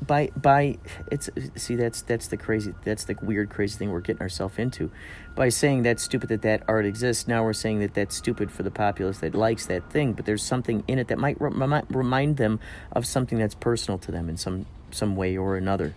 by 0.06 0.30
by 0.36 0.78
it's 1.10 1.28
see 1.56 1.76
that's 1.76 2.02
that's 2.02 2.28
the 2.28 2.36
crazy 2.36 2.74
that's 2.84 3.04
the 3.04 3.16
weird 3.22 3.50
crazy 3.50 3.78
thing 3.78 3.90
we're 3.90 4.00
getting 4.00 4.22
ourselves 4.22 4.58
into. 4.58 4.90
By 5.34 5.50
saying 5.50 5.82
that's 5.82 6.02
stupid 6.02 6.28
that 6.30 6.42
that 6.42 6.62
art 6.66 6.84
exists 6.84 7.28
now 7.28 7.44
we're 7.44 7.52
saying 7.52 7.80
that 7.80 7.94
that's 7.94 8.16
stupid 8.16 8.50
for 8.50 8.62
the 8.62 8.70
populace 8.70 9.18
that 9.18 9.34
likes 9.34 9.66
that 9.66 9.88
thing 9.90 10.12
but 10.12 10.26
there's 10.26 10.42
something 10.42 10.82
in 10.88 10.98
it 10.98 11.08
that 11.08 11.18
might 11.18 11.40
re- 11.40 11.82
remind 11.90 12.36
them 12.36 12.58
of 12.92 13.06
something 13.06 13.38
that's 13.38 13.54
personal 13.54 13.98
to 13.98 14.10
them 14.10 14.28
in 14.28 14.36
some 14.36 14.66
some 14.90 15.14
way 15.14 15.36
or 15.36 15.56
another 15.56 15.94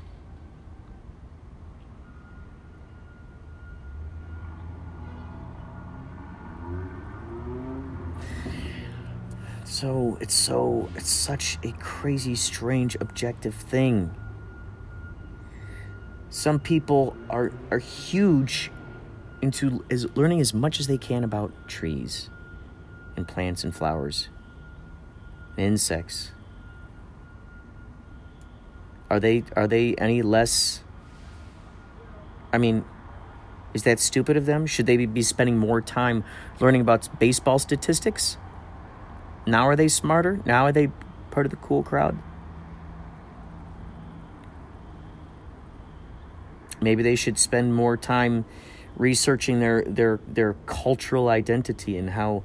so 9.82 10.15
it's 10.22 10.36
so 10.36 10.89
it's 10.96 11.10
such 11.10 11.58
a 11.63 11.72
crazy 11.72 12.36
strange 12.36 12.96
objective 13.02 13.56
thing. 13.56 14.12
Some 16.30 16.60
people 16.60 17.17
are 17.32 17.52
are 17.72 17.80
huge 17.80 18.72
into 19.41 19.84
is 19.89 20.06
learning 20.15 20.39
as 20.39 20.54
much 20.54 20.80
as 20.80 20.86
they 20.86 21.00
can 21.00 21.24
about 21.24 21.52
trees 21.67 22.30
and 23.17 23.28
plants 23.28 23.63
and 23.63 23.76
flowers 23.76 24.30
and 25.58 25.65
insects. 25.65 26.32
Are 29.10 29.20
they 29.20 29.44
are 29.56 29.67
they 29.67 29.96
any 29.96 30.22
less 30.22 30.84
i 32.54 32.60
mean 32.60 32.86
is 33.74 33.82
that 33.84 34.00
stupid 34.00 34.38
of 34.38 34.46
them? 34.46 34.67
Should 34.67 34.86
they 34.86 35.06
be 35.06 35.24
spending 35.24 35.58
more 35.58 35.82
time 35.82 36.24
learning 36.60 36.82
about 36.82 37.10
baseball 37.20 37.58
statistics 37.58 38.38
now 39.46 39.68
are 39.68 39.76
they 39.76 39.88
smarter? 39.88 40.40
Now 40.46 40.66
are 40.66 40.72
they 40.72 40.90
part 41.32 41.46
of 41.46 41.50
the 41.50 41.58
cool 41.58 41.84
crowd? 41.84 42.18
Maybe 46.82 47.04
they 47.04 47.16
should 47.16 47.38
spend 47.38 47.76
more 47.76 47.96
time 47.96 48.46
researching 48.96 49.60
their, 49.60 49.84
their, 49.84 50.20
their 50.28 50.54
cultural 50.66 51.30
identity 51.30 51.98
and 51.98 52.10
how 52.12 52.44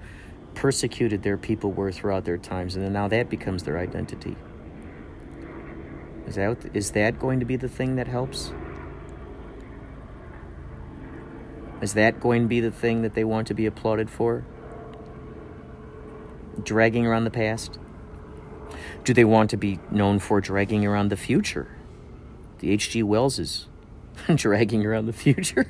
persecuted 0.55 1.23
their 1.23 1.37
people 1.37 1.71
were 1.73 1.93
throughout 1.93 2.25
their 2.25 2.39
times, 2.39 2.77
and 2.77 2.85
then 2.85 2.93
now 2.93 3.09
that 3.09 3.29
becomes 3.29 3.65
their 3.65 3.79
identity. 3.79 4.37
Is 6.27 6.35
that, 6.35 6.57
is 6.75 6.91
that 6.93 7.19
going 7.19 7.41
to 7.41 7.47
be 7.47 7.57
the 7.57 7.69
thing 7.69 7.97
that 7.97 8.09
helps? 8.09 8.53
Is 11.81 11.95
that 11.95 12.21
going 12.21 12.43
to 12.43 12.49
be 12.49 12.61
the 12.61 12.71
thing 12.71 13.03
that 13.03 13.15
they 13.15 13.25
want 13.25 13.47
to 13.49 13.55
be 13.55 13.67
applauded 13.67 14.09
for? 14.09 14.45
Dragging 16.63 17.07
around 17.07 17.25
the 17.25 17.31
past? 17.31 17.79
Do 19.05 19.15
they 19.15 19.25
want 19.25 19.51
to 19.51 19.57
be 19.57 19.79
known 19.91 20.19
for 20.19 20.41
dragging 20.41 20.85
around 20.85 21.09
the 21.09 21.17
future? 21.17 21.77
The 22.59 22.71
H.G. 22.73 23.03
Wells 23.03 23.39
is 23.39 23.69
dragging 24.35 24.85
around 24.85 25.07
the 25.07 25.13
future. 25.13 25.67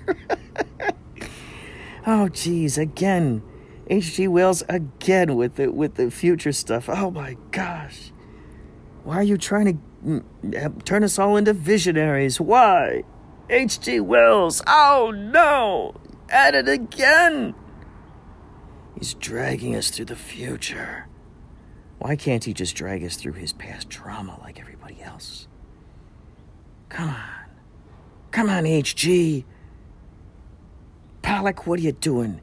oh, 2.07 2.29
geez, 2.29 2.79
again, 2.79 3.43
H.G. 3.89 4.29
Wells 4.29 4.63
again 4.69 5.37
with 5.37 5.57
the 5.57 5.71
with 5.71 5.95
the 5.95 6.11
future 6.11 6.53
stuff. 6.53 6.89
Oh 6.89 7.11
my 7.11 7.37
gosh, 7.51 8.13
why 9.05 9.17
are 9.17 9.23
you 9.23 9.37
trying 9.37 9.81
to 10.03 10.23
mm, 10.53 10.85
turn 10.85 11.05
us 11.05 11.19
all 11.19 11.37
into 11.37 11.53
visionaries? 11.53 12.41
Why, 12.41 13.05
H.G. 13.49 14.01
Wells? 14.01 14.63
Oh 14.67 15.13
no, 15.15 15.95
at 16.29 16.55
it 16.55 16.69
again. 16.69 17.55
He's 18.99 19.15
dragging 19.15 19.75
us 19.75 19.91
through 19.91 20.07
the 20.07 20.17
future. 20.17 21.07
Why 21.99 22.17
can't 22.17 22.45
he 22.45 22.53
just 22.53 22.77
drag 22.77 23.05
us 23.05 23.17
through 23.17 23.35
his 23.35 23.53
past 23.53 23.91
trauma 23.91 24.39
like 24.43 24.61
everybody 24.61 25.03
else? 25.03 25.49
Come 26.89 27.09
on. 27.11 27.51
Come 28.31 28.51
on, 28.51 28.65
HG. 28.65 29.45
Pollock, 31.23 31.67
what 31.67 31.79
are 31.79 31.83
you 31.83 31.93
doing? 31.93 32.41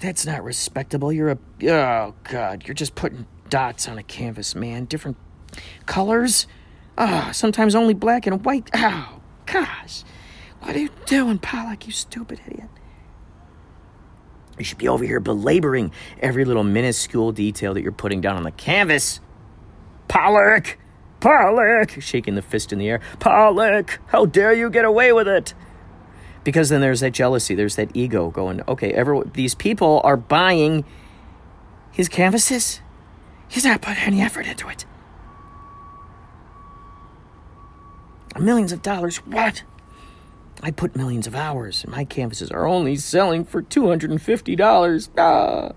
That's 0.00 0.26
not 0.26 0.42
respectable. 0.42 1.12
You're 1.12 1.30
a. 1.30 1.38
Oh, 1.68 2.14
God. 2.24 2.66
You're 2.66 2.74
just 2.74 2.94
putting 2.94 3.26
dots 3.48 3.88
on 3.88 3.98
a 3.98 4.02
canvas, 4.02 4.54
man. 4.54 4.84
Different 4.86 5.16
colors. 5.86 6.46
Ah, 6.96 7.28
oh, 7.28 7.32
sometimes 7.32 7.74
only 7.74 7.94
black 7.94 8.26
and 8.26 8.44
white. 8.44 8.70
Oh, 8.74 9.20
gosh. 9.46 10.04
What 10.60 10.76
are 10.76 10.80
you 10.80 10.90
doing, 11.06 11.38
Pollock, 11.38 11.86
you 11.86 11.92
stupid 11.92 12.40
idiot? 12.46 12.68
You 14.60 14.64
should 14.64 14.76
be 14.76 14.88
over 14.88 15.02
here 15.02 15.20
belaboring 15.20 15.90
every 16.20 16.44
little 16.44 16.64
minuscule 16.64 17.32
detail 17.32 17.72
that 17.72 17.82
you're 17.82 17.92
putting 17.92 18.20
down 18.20 18.36
on 18.36 18.42
the 18.42 18.50
canvas. 18.50 19.20
Pollock! 20.06 20.76
Pollock! 21.20 21.98
Shaking 22.02 22.34
the 22.34 22.42
fist 22.42 22.70
in 22.70 22.78
the 22.78 22.90
air. 22.90 23.00
Pollock! 23.20 23.98
How 24.08 24.26
dare 24.26 24.52
you 24.52 24.68
get 24.68 24.84
away 24.84 25.14
with 25.14 25.26
it? 25.26 25.54
Because 26.44 26.68
then 26.68 26.82
there's 26.82 27.00
that 27.00 27.12
jealousy, 27.12 27.54
there's 27.54 27.76
that 27.76 27.90
ego 27.94 28.28
going, 28.30 28.60
okay, 28.68 28.92
everyone, 28.92 29.30
these 29.32 29.54
people 29.54 30.02
are 30.04 30.18
buying 30.18 30.84
his 31.90 32.10
canvases. 32.10 32.82
He's 33.48 33.64
not 33.64 33.80
putting 33.80 34.02
any 34.02 34.20
effort 34.20 34.46
into 34.46 34.68
it. 34.68 34.84
Millions 38.38 38.72
of 38.72 38.82
dollars. 38.82 39.18
What? 39.18 39.62
I 40.62 40.70
put 40.70 40.94
millions 40.94 41.26
of 41.26 41.34
hours, 41.34 41.84
and 41.84 41.92
my 41.92 42.04
canvases 42.04 42.50
are 42.50 42.66
only 42.66 42.96
selling 42.96 43.44
for 43.44 43.62
$250. 43.62 45.08
Ah. 45.16 45.72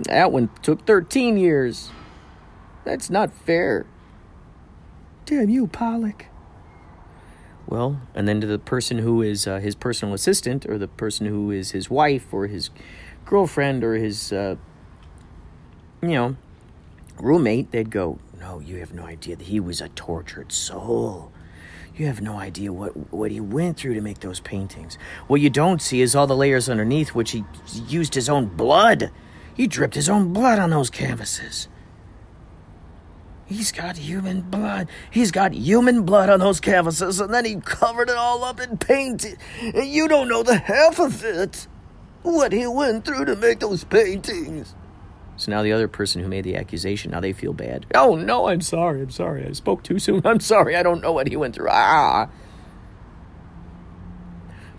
That 0.00 0.32
one 0.32 0.48
took 0.62 0.86
13 0.86 1.36
years. 1.36 1.90
That's 2.84 3.10
not 3.10 3.34
fair. 3.34 3.86
Damn 5.26 5.50
you, 5.50 5.66
Pollock. 5.66 6.26
Well, 7.66 8.00
and 8.14 8.26
then 8.26 8.40
to 8.40 8.46
the 8.46 8.58
person 8.58 8.98
who 8.98 9.20
is 9.20 9.46
uh, 9.46 9.58
his 9.58 9.74
personal 9.74 10.14
assistant, 10.14 10.64
or 10.64 10.78
the 10.78 10.88
person 10.88 11.26
who 11.26 11.50
is 11.50 11.72
his 11.72 11.90
wife, 11.90 12.32
or 12.32 12.46
his 12.46 12.70
girlfriend, 13.26 13.84
or 13.84 13.94
his, 13.96 14.32
uh, 14.32 14.56
you 16.00 16.08
know, 16.08 16.36
roommate, 17.20 17.72
they'd 17.72 17.90
go, 17.90 18.18
No, 18.48 18.60
you 18.60 18.76
have 18.76 18.94
no 18.94 19.04
idea 19.04 19.36
that 19.36 19.46
he 19.46 19.60
was 19.60 19.82
a 19.82 19.90
tortured 19.90 20.52
soul. 20.52 21.30
You 21.94 22.06
have 22.06 22.22
no 22.22 22.38
idea 22.38 22.72
what, 22.72 23.12
what 23.12 23.30
he 23.30 23.40
went 23.40 23.76
through 23.76 23.92
to 23.92 24.00
make 24.00 24.20
those 24.20 24.40
paintings. 24.40 24.96
What 25.26 25.42
you 25.42 25.50
don't 25.50 25.82
see 25.82 26.00
is 26.00 26.14
all 26.14 26.26
the 26.26 26.34
layers 26.34 26.66
underneath, 26.66 27.14
which 27.14 27.32
he 27.32 27.44
used 27.86 28.14
his 28.14 28.26
own 28.26 28.46
blood. 28.46 29.10
He 29.54 29.66
dripped 29.66 29.94
his 29.94 30.08
own 30.08 30.32
blood 30.32 30.58
on 30.58 30.70
those 30.70 30.88
canvases. 30.88 31.68
He's 33.44 33.70
got 33.70 33.98
human 33.98 34.40
blood. 34.40 34.88
He's 35.10 35.30
got 35.30 35.52
human 35.52 36.04
blood 36.04 36.30
on 36.30 36.40
those 36.40 36.58
canvases, 36.58 37.20
and 37.20 37.34
then 37.34 37.44
he 37.44 37.56
covered 37.56 38.08
it 38.08 38.16
all 38.16 38.44
up 38.44 38.60
in 38.60 38.78
paint. 38.78 39.26
And 39.60 39.86
you 39.86 40.08
don't 40.08 40.28
know 40.28 40.42
the 40.42 40.56
half 40.56 40.98
of 40.98 41.22
it. 41.22 41.66
What 42.22 42.52
he 42.52 42.66
went 42.66 43.04
through 43.04 43.26
to 43.26 43.36
make 43.36 43.60
those 43.60 43.84
paintings. 43.84 44.47
So 45.38 45.52
now 45.52 45.62
the 45.62 45.72
other 45.72 45.86
person 45.86 46.20
who 46.20 46.28
made 46.28 46.44
the 46.44 46.56
accusation, 46.56 47.12
now 47.12 47.20
they 47.20 47.32
feel 47.32 47.52
bad. 47.52 47.86
Oh 47.94 48.16
no, 48.16 48.48
I'm 48.48 48.60
sorry, 48.60 49.00
I'm 49.00 49.10
sorry. 49.10 49.46
I 49.46 49.52
spoke 49.52 49.84
too 49.84 50.00
soon. 50.00 50.20
I'm 50.26 50.40
sorry. 50.40 50.76
I 50.76 50.82
don't 50.82 51.00
know 51.00 51.12
what 51.12 51.28
he 51.28 51.36
went 51.36 51.54
through. 51.54 51.68
Ah. 51.70 52.28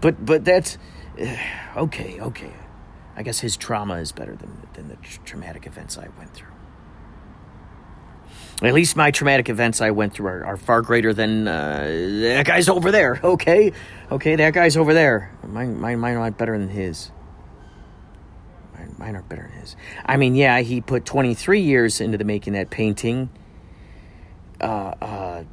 But 0.02 0.26
but 0.26 0.44
that's 0.44 0.78
okay, 1.78 2.20
okay. 2.20 2.54
I 3.16 3.24
guess 3.24 3.40
his 3.40 3.56
trauma 3.58 3.96
is 3.96 4.12
better 4.12 4.36
than 4.36 4.68
than 4.74 4.90
the 4.90 4.98
traumatic 5.24 5.66
events 5.66 5.98
I 5.98 6.10
went 6.18 6.34
through. 6.34 6.52
At 8.62 8.74
least 8.74 8.98
my 8.98 9.12
traumatic 9.12 9.48
events 9.48 9.80
I 9.80 9.92
went 9.92 10.14
through 10.14 10.28
are, 10.28 10.46
are 10.46 10.58
far 10.58 10.82
greater 10.82 11.14
than 11.14 11.48
uh, 11.48 11.86
that 11.86 12.46
guy's 12.46 12.68
over 12.68 12.92
there. 12.92 13.22
Okay, 13.24 13.72
okay, 14.12 14.36
that 14.36 14.54
guy's 14.54 14.76
over 14.76 14.94
there. 14.94 15.34
Mine, 15.48 15.80
mine, 15.80 16.00
mine 16.00 16.18
are 16.18 16.32
better 16.32 16.58
than 16.58 16.68
his. 16.68 17.12
Than 19.00 19.52
his. 19.62 19.76
I 20.06 20.18
mean, 20.18 20.36
yeah, 20.36 20.60
he 20.60 20.82
put 20.82 21.06
23 21.06 21.62
years 21.62 22.02
into 22.02 22.18
the 22.18 22.26
making 22.26 22.54
that 22.54 22.70
painting. 22.70 23.30
Uh, 24.60 24.94
uh, 25.02 25.44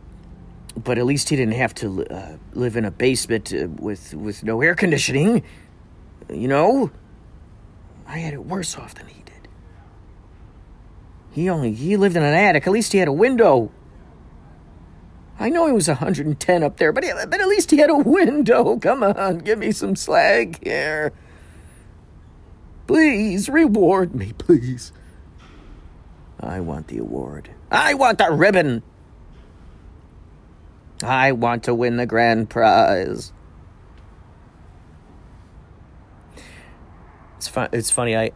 but 0.83 0.99
at 0.99 1.07
least 1.07 1.29
he 1.29 1.37
didn't 1.37 1.55
have 1.55 1.75
to 1.77 2.05
uh, 2.07 2.37
live 2.53 2.77
in 2.77 2.85
a 2.85 2.91
basement 2.91 3.53
uh, 3.53 3.69
with 3.69 4.15
with 4.15 4.43
no 4.43 4.61
air 4.61 4.75
conditioning. 4.75 5.43
You 6.29 6.49
know, 6.49 6.91
I 8.07 8.19
had 8.19 8.35
it 8.35 8.45
worse 8.45 8.77
off 8.77 8.95
than 8.97 9.07
he 9.07 9.23
did. 9.23 9.49
He 11.31 11.49
only 11.49 11.73
he 11.73 11.97
lived 11.97 12.17
in 12.17 12.23
an 12.23 12.35
attic. 12.35 12.67
At 12.67 12.73
least 12.73 12.93
he 12.93 12.99
had 12.99 13.09
a 13.09 13.13
window. 13.13 13.71
I 15.39 15.51
know 15.51 15.67
he 15.67 15.73
was 15.73 15.87
110 15.87 16.63
up 16.63 16.79
there, 16.79 16.93
but 16.93 17.05
but 17.29 17.41
at 17.41 17.49
least 17.49 17.71
he 17.71 17.79
had 17.79 17.91
a 17.91 17.97
window. 17.97 18.77
Come 18.79 19.03
on, 19.03 19.39
give 19.39 19.59
me 19.59 19.71
some 19.71 19.95
slag 19.97 20.63
here. 20.65 21.13
Please 22.87 23.49
reward 23.49 24.15
me, 24.15 24.33
please. 24.39 24.93
I 26.39 26.61
want 26.61 26.89
the 26.89 26.99
award. 26.99 27.51
I 27.71 27.95
want 27.95 28.19
the 28.19 28.31
ribbon. 28.31 28.83
I 31.03 31.33
want 31.33 31.65
to 31.65 31.75
win 31.75 31.97
the 31.97 32.07
grand 32.07 32.49
prize. 32.49 33.33
It's 37.37 37.49
fun. 37.49 37.69
It's 37.73 37.91
funny. 37.91 38.17
I, 38.17 38.31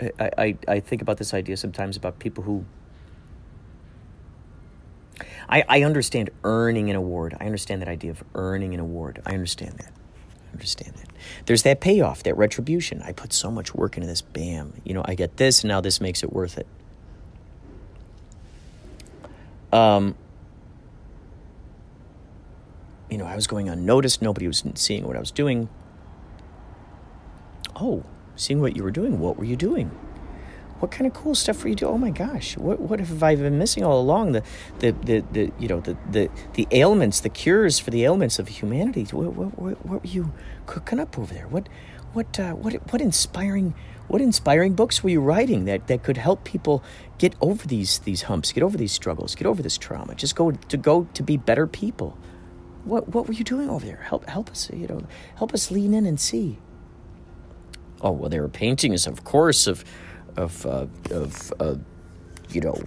I, 0.00 0.30
I, 0.38 0.58
I 0.66 0.80
think 0.80 1.02
about 1.02 1.18
this 1.18 1.32
idea 1.32 1.56
sometimes 1.56 1.96
about 1.96 2.18
people 2.18 2.44
who. 2.44 2.64
I, 5.48 5.64
I 5.68 5.82
understand 5.82 6.30
earning 6.44 6.90
an 6.90 6.96
award. 6.96 7.36
I 7.40 7.46
understand 7.46 7.80
that 7.82 7.88
idea 7.88 8.10
of 8.10 8.22
earning 8.34 8.74
an 8.74 8.80
award. 8.80 9.22
I 9.24 9.32
understand 9.32 9.78
that. 9.78 9.92
Understand 10.52 10.94
that. 10.94 11.08
There's 11.46 11.62
that 11.62 11.80
payoff, 11.80 12.22
that 12.22 12.36
retribution. 12.36 13.02
I 13.02 13.12
put 13.12 13.32
so 13.32 13.50
much 13.50 13.74
work 13.74 13.96
into 13.96 14.06
this. 14.06 14.22
Bam. 14.22 14.74
You 14.84 14.94
know, 14.94 15.02
I 15.04 15.14
get 15.14 15.36
this, 15.36 15.62
and 15.62 15.68
now 15.68 15.80
this 15.80 16.00
makes 16.00 16.22
it 16.22 16.32
worth 16.32 16.58
it. 16.58 16.66
Um, 19.72 20.14
you 23.10 23.18
know, 23.18 23.26
I 23.26 23.34
was 23.34 23.46
going 23.46 23.68
unnoticed. 23.68 24.22
Nobody 24.22 24.46
was 24.46 24.64
seeing 24.74 25.06
what 25.06 25.16
I 25.16 25.20
was 25.20 25.30
doing. 25.30 25.68
Oh, 27.76 28.04
seeing 28.36 28.60
what 28.60 28.76
you 28.76 28.82
were 28.82 28.90
doing. 28.90 29.20
What 29.20 29.36
were 29.36 29.44
you 29.44 29.56
doing? 29.56 29.90
What 30.78 30.92
kind 30.92 31.06
of 31.06 31.14
cool 31.14 31.34
stuff 31.34 31.62
were 31.62 31.70
you 31.70 31.74
doing? 31.74 31.94
Oh 31.94 31.98
my 31.98 32.10
gosh, 32.10 32.56
what 32.56 32.78
what 32.80 33.00
have 33.00 33.22
I 33.22 33.34
been 33.34 33.58
missing 33.58 33.84
all 33.84 34.00
along? 34.00 34.32
The 34.32 34.42
the 34.78 34.92
the, 34.92 35.24
the 35.32 35.52
you 35.58 35.68
know 35.68 35.80
the, 35.80 35.96
the 36.10 36.30
the 36.54 36.68
ailments, 36.70 37.20
the 37.20 37.28
cures 37.28 37.78
for 37.78 37.90
the 37.90 38.04
ailments 38.04 38.38
of 38.38 38.48
humanity. 38.48 39.04
What 39.04 39.34
what, 39.34 39.58
what, 39.58 39.86
what 39.86 40.02
were 40.02 40.08
you 40.08 40.32
cooking 40.66 41.00
up 41.00 41.18
over 41.18 41.34
there? 41.34 41.48
What 41.48 41.68
what 42.12 42.38
uh, 42.38 42.52
what 42.52 42.74
what 42.92 43.00
inspiring 43.00 43.74
what 44.08 44.22
inspiring 44.22 44.74
books 44.74 45.02
were 45.02 45.10
you 45.10 45.20
writing 45.20 45.66
that, 45.66 45.86
that 45.86 46.02
could 46.02 46.16
help 46.16 46.44
people 46.44 46.82
get 47.18 47.34
over 47.40 47.66
these 47.66 47.98
these 48.00 48.22
humps, 48.22 48.52
get 48.52 48.62
over 48.62 48.78
these 48.78 48.92
struggles, 48.92 49.34
get 49.34 49.46
over 49.46 49.62
this 49.62 49.76
trauma, 49.76 50.14
just 50.14 50.34
go 50.34 50.52
to 50.52 50.76
go 50.76 51.08
to 51.14 51.22
be 51.22 51.36
better 51.36 51.66
people? 51.66 52.16
What 52.84 53.08
what 53.08 53.26
were 53.26 53.34
you 53.34 53.44
doing 53.44 53.68
over 53.68 53.84
there? 53.84 54.02
Help 54.08 54.26
help 54.28 54.50
us, 54.50 54.70
you 54.72 54.86
know, 54.86 55.02
help 55.36 55.52
us 55.52 55.70
lean 55.70 55.92
in 55.92 56.06
and 56.06 56.18
see. 56.18 56.58
Oh 58.00 58.12
well, 58.12 58.30
there 58.30 58.42
were 58.42 58.48
paintings, 58.48 59.06
of 59.06 59.24
course, 59.24 59.66
of 59.66 59.84
of 60.38 60.64
uh, 60.64 60.86
of 61.10 61.52
uh, 61.60 61.74
you 62.50 62.60
know 62.60 62.80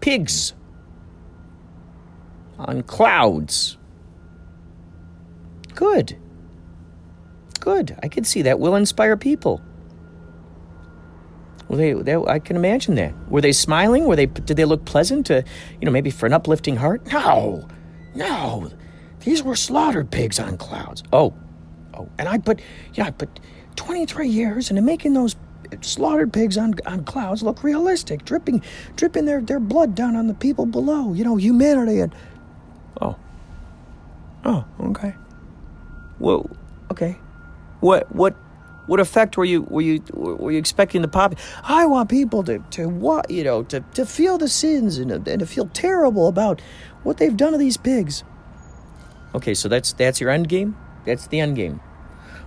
pigs 0.00 0.52
on 2.58 2.82
clouds. 2.82 3.78
Good. 5.74 6.18
Good. 7.60 7.96
I 8.02 8.08
can 8.08 8.24
see 8.24 8.42
that 8.42 8.58
will 8.58 8.74
inspire 8.74 9.16
people. 9.16 9.62
Well, 11.68 11.78
they, 11.78 11.92
they, 11.94 12.16
I 12.16 12.38
can 12.38 12.56
imagine 12.56 12.96
that. 12.96 13.14
Were 13.30 13.40
they 13.40 13.52
smiling? 13.52 14.04
Were 14.04 14.16
they? 14.16 14.26
Did 14.26 14.56
they 14.56 14.64
look 14.64 14.84
pleasant? 14.84 15.26
To, 15.26 15.44
you 15.80 15.86
know, 15.86 15.92
maybe 15.92 16.10
for 16.10 16.26
an 16.26 16.32
uplifting 16.32 16.76
heart? 16.76 17.06
No, 17.06 17.66
no. 18.14 18.70
These 19.20 19.42
were 19.42 19.54
slaughtered 19.54 20.10
pigs 20.10 20.40
on 20.40 20.58
clouds. 20.58 21.04
Oh, 21.12 21.32
oh, 21.94 22.08
and 22.18 22.28
I 22.28 22.38
put, 22.38 22.60
yeah, 22.94 23.06
I 23.06 23.10
put 23.12 23.38
23 23.76 24.28
years 24.28 24.70
into 24.70 24.82
making 24.82 25.14
those 25.14 25.36
slaughtered 25.80 26.32
pigs 26.32 26.58
on 26.58 26.74
on 26.86 27.04
clouds 27.04 27.42
look 27.42 27.62
realistic, 27.62 28.24
dripping, 28.24 28.62
dripping 28.96 29.24
their 29.24 29.40
their 29.40 29.60
blood 29.60 29.94
down 29.94 30.16
on 30.16 30.26
the 30.26 30.34
people 30.34 30.66
below. 30.66 31.12
You 31.12 31.24
know, 31.24 31.36
humanity 31.36 32.00
and. 32.00 32.14
Oh. 33.00 33.16
Oh, 34.44 34.64
okay. 34.80 35.14
Well, 36.18 36.50
okay. 36.90 37.16
What 37.80 38.14
what 38.14 38.34
what 38.86 39.00
effect 39.00 39.36
were 39.36 39.44
you 39.44 39.62
were 39.62 39.80
you 39.80 40.02
were 40.12 40.50
you 40.50 40.58
expecting 40.58 41.02
the 41.02 41.08
pop? 41.08 41.34
I 41.64 41.86
want 41.86 42.08
people 42.08 42.42
to 42.44 42.58
to 42.70 42.88
what 42.88 43.30
you 43.30 43.44
know 43.44 43.62
to 43.64 43.80
to 43.94 44.04
feel 44.04 44.38
the 44.38 44.48
sins 44.48 44.98
and 44.98 45.10
and 45.10 45.40
to 45.40 45.46
feel 45.46 45.66
terrible 45.68 46.28
about 46.28 46.60
what 47.02 47.16
they've 47.16 47.36
done 47.36 47.52
to 47.52 47.58
these 47.58 47.76
pigs. 47.76 48.24
Okay, 49.34 49.54
so 49.54 49.68
that's 49.68 49.92
that's 49.92 50.20
your 50.20 50.30
end 50.30 50.48
game. 50.48 50.76
That's 51.04 51.26
the 51.26 51.40
end 51.40 51.56
game. 51.56 51.80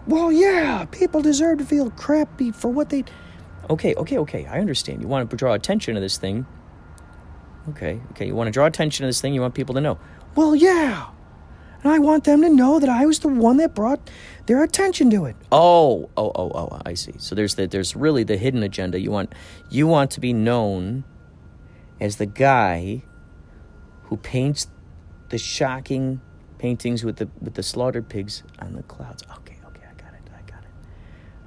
Well, 0.08 0.32
yeah, 0.32 0.86
people 0.92 1.22
deserve 1.22 1.58
to 1.60 1.66
feel 1.66 1.90
crappy 1.92 2.52
for 2.52 2.70
what 2.70 2.90
they. 2.90 3.04
Okay, 3.70 3.96
okay, 3.96 4.18
okay. 4.20 4.46
I 4.46 4.60
understand. 4.60 5.02
You 5.02 5.08
want 5.08 5.30
to 5.30 5.36
draw 5.36 5.54
attention 5.54 5.96
to 5.96 6.02
this 6.02 6.18
thing. 6.18 6.46
Okay, 7.70 8.00
okay. 8.12 8.28
You 8.28 8.36
want 8.36 8.48
to 8.48 8.52
draw 8.52 8.68
attention 8.68 9.04
to 9.04 9.08
this 9.08 9.20
thing. 9.22 9.34
You 9.34 9.42
want 9.42 9.56
people 9.56 9.74
to 9.76 9.82
know. 9.82 9.98
Well, 10.36 10.56
yeah. 10.56 11.08
And 11.82 11.92
I 11.92 12.00
want 12.00 12.24
them 12.24 12.42
to 12.42 12.50
know 12.50 12.80
that 12.80 12.90
I 12.90 13.06
was 13.06 13.20
the 13.20 13.28
one 13.28 13.58
that 13.58 13.76
brought 13.76 14.10
their 14.48 14.64
attention 14.64 15.10
to 15.12 15.26
it. 15.26 15.36
Oh, 15.52 16.10
oh, 16.18 16.32
oh, 16.36 16.52
oh. 16.56 16.82
I 16.86 16.94
see. 16.96 17.14
So 17.18 17.36
there's 17.36 17.56
the, 17.56 17.68
there's 17.68 17.96
really 17.96 18.24
the 18.24 18.38
hidden 18.38 18.64
agenda. 18.64 19.00
You 19.00 19.12
want 19.12 19.34
you 19.70 19.88
want 19.88 20.12
to 20.12 20.20
be 20.20 20.34
known 20.34 21.04
as 22.00 22.18
the 22.18 22.26
guy 22.26 23.04
who 24.04 24.18
paints 24.18 24.68
the 25.30 25.38
shocking 25.38 26.22
paintings 26.58 27.04
with 27.04 27.18
the 27.18 27.30
with 27.40 27.56
the 27.56 27.64
slaughtered 27.64 28.10
pigs 28.10 28.44
on 28.60 28.74
the 28.74 28.84
clouds. 28.84 29.24
Okay. 29.38 29.55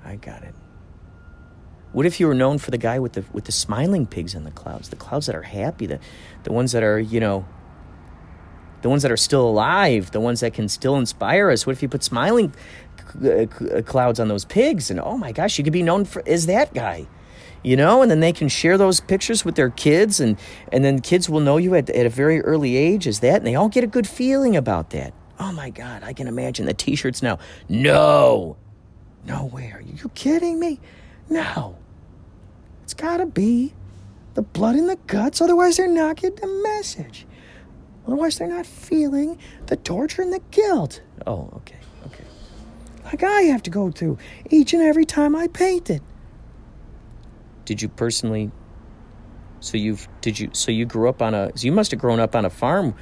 I 0.09 0.17
got 0.17 0.43
it. 0.43 0.55
What 1.93 2.07
if 2.07 2.19
you 2.19 2.27
were 2.27 2.35
known 2.35 2.59
for 2.59 2.71
the 2.71 2.79
guy 2.79 2.99
with 2.99 3.13
the 3.13 3.25
with 3.33 3.45
the 3.45 3.53
smiling 3.53 4.07
pigs 4.07 4.35
in 4.35 4.45
the 4.45 4.51
clouds, 4.51 4.89
the 4.89 4.97
clouds 4.97 5.27
that 5.27 5.35
are 5.35 5.43
happy, 5.43 5.87
the 5.87 6.01
the 6.45 6.53
ones 6.53 6.73
that 6.73 6.83
are 6.83 6.99
you 6.99 7.21
know, 7.21 7.47
the 8.83 8.89
ones 8.89 9.03
that 9.03 9.11
are 9.11 9.17
still 9.17 9.47
alive, 9.47 10.11
the 10.11 10.21
ones 10.21 10.41
that 10.41 10.55
can 10.55 10.69
still 10.69 10.97
inspire 10.97 11.51
us? 11.51 11.67
What 11.67 11.73
if 11.73 11.83
you 11.83 11.89
put 11.89 12.03
smiling 12.03 12.55
uh, 13.25 13.47
clouds 13.85 14.21
on 14.21 14.29
those 14.29 14.45
pigs, 14.45 14.91
and 14.91 15.01
oh 15.01 15.17
my 15.17 15.33
gosh, 15.33 15.59
you 15.59 15.65
could 15.65 15.73
be 15.73 15.83
known 15.83 16.05
for 16.05 16.23
as 16.27 16.47
that 16.47 16.75
guy, 16.75 17.07
you 17.63 17.77
know, 17.77 18.03
and 18.03 18.11
then 18.11 18.21
they 18.21 18.33
can 18.33 18.49
share 18.49 18.79
those 18.79 19.01
pictures 19.01 19.45
with 19.45 19.57
their 19.57 19.71
kids, 19.71 20.21
and 20.21 20.39
and 20.73 20.85
then 20.85 21.01
kids 21.01 21.29
will 21.29 21.41
know 21.41 21.57
you 21.57 21.75
at 21.75 21.91
at 21.91 22.07
a 22.07 22.11
very 22.11 22.41
early 22.43 22.77
age 22.77 23.07
as 23.07 23.21
that, 23.21 23.37
and 23.37 23.47
they 23.47 23.55
all 23.55 23.69
get 23.69 23.85
a 23.85 23.89
good 23.89 24.07
feeling 24.07 24.57
about 24.57 24.91
that. 24.91 25.13
Oh 25.41 25.53
my 25.53 25.71
God, 25.71 26.03
I 26.03 26.13
can 26.13 26.27
imagine 26.27 26.67
the 26.67 26.75
T-shirts 26.75 27.23
now. 27.23 27.39
No, 27.69 28.57
no 29.29 29.45
way. 29.45 29.71
Are 29.73 29.83
you 29.83 30.09
kidding 30.15 30.59
me? 30.59 30.81
No. 31.29 31.77
It's 32.83 32.95
gotta 32.95 33.27
be 33.27 33.75
the 34.35 34.43
blood 34.43 34.77
in 34.77 34.87
the 34.87 34.97
guts, 35.07 35.41
otherwise, 35.41 35.77
they're 35.77 35.89
not 35.89 36.17
getting 36.17 36.41
the 36.41 36.63
message. 36.63 37.27
Otherwise, 38.07 38.39
they're 38.39 38.49
not 38.49 38.67
feeling 38.67 39.39
the 39.67 39.77
torture 39.77 40.23
and 40.23 40.33
the 40.33 40.41
guilt. 40.51 41.03
Oh, 41.27 41.51
okay, 41.57 41.77
okay. 42.07 42.25
Like 43.05 43.23
I 43.23 43.43
have 43.43 43.63
to 43.65 43.71
go 43.71 43.91
through 43.91 44.19
each 44.49 44.73
and 44.73 44.83
every 44.83 45.05
time 45.05 45.37
I 45.37 45.49
paint 45.49 45.91
it. 45.91 46.03
did 47.65 47.83
you 47.83 47.89
personally? 47.89 48.51
So 49.61 49.77
you've 49.77 50.09
did 50.21 50.39
you 50.39 50.51
so 50.53 50.71
you 50.71 50.87
grew 50.87 51.09
up 51.09 51.21
on 51.21 51.35
a 51.35 51.51
so 51.57 51.67
you 51.67 51.73
must 51.73 51.91
have 51.91 51.99
grown 52.01 52.21
up 52.21 52.37
on 52.37 52.45
a 52.45 52.51
farm 52.51 52.95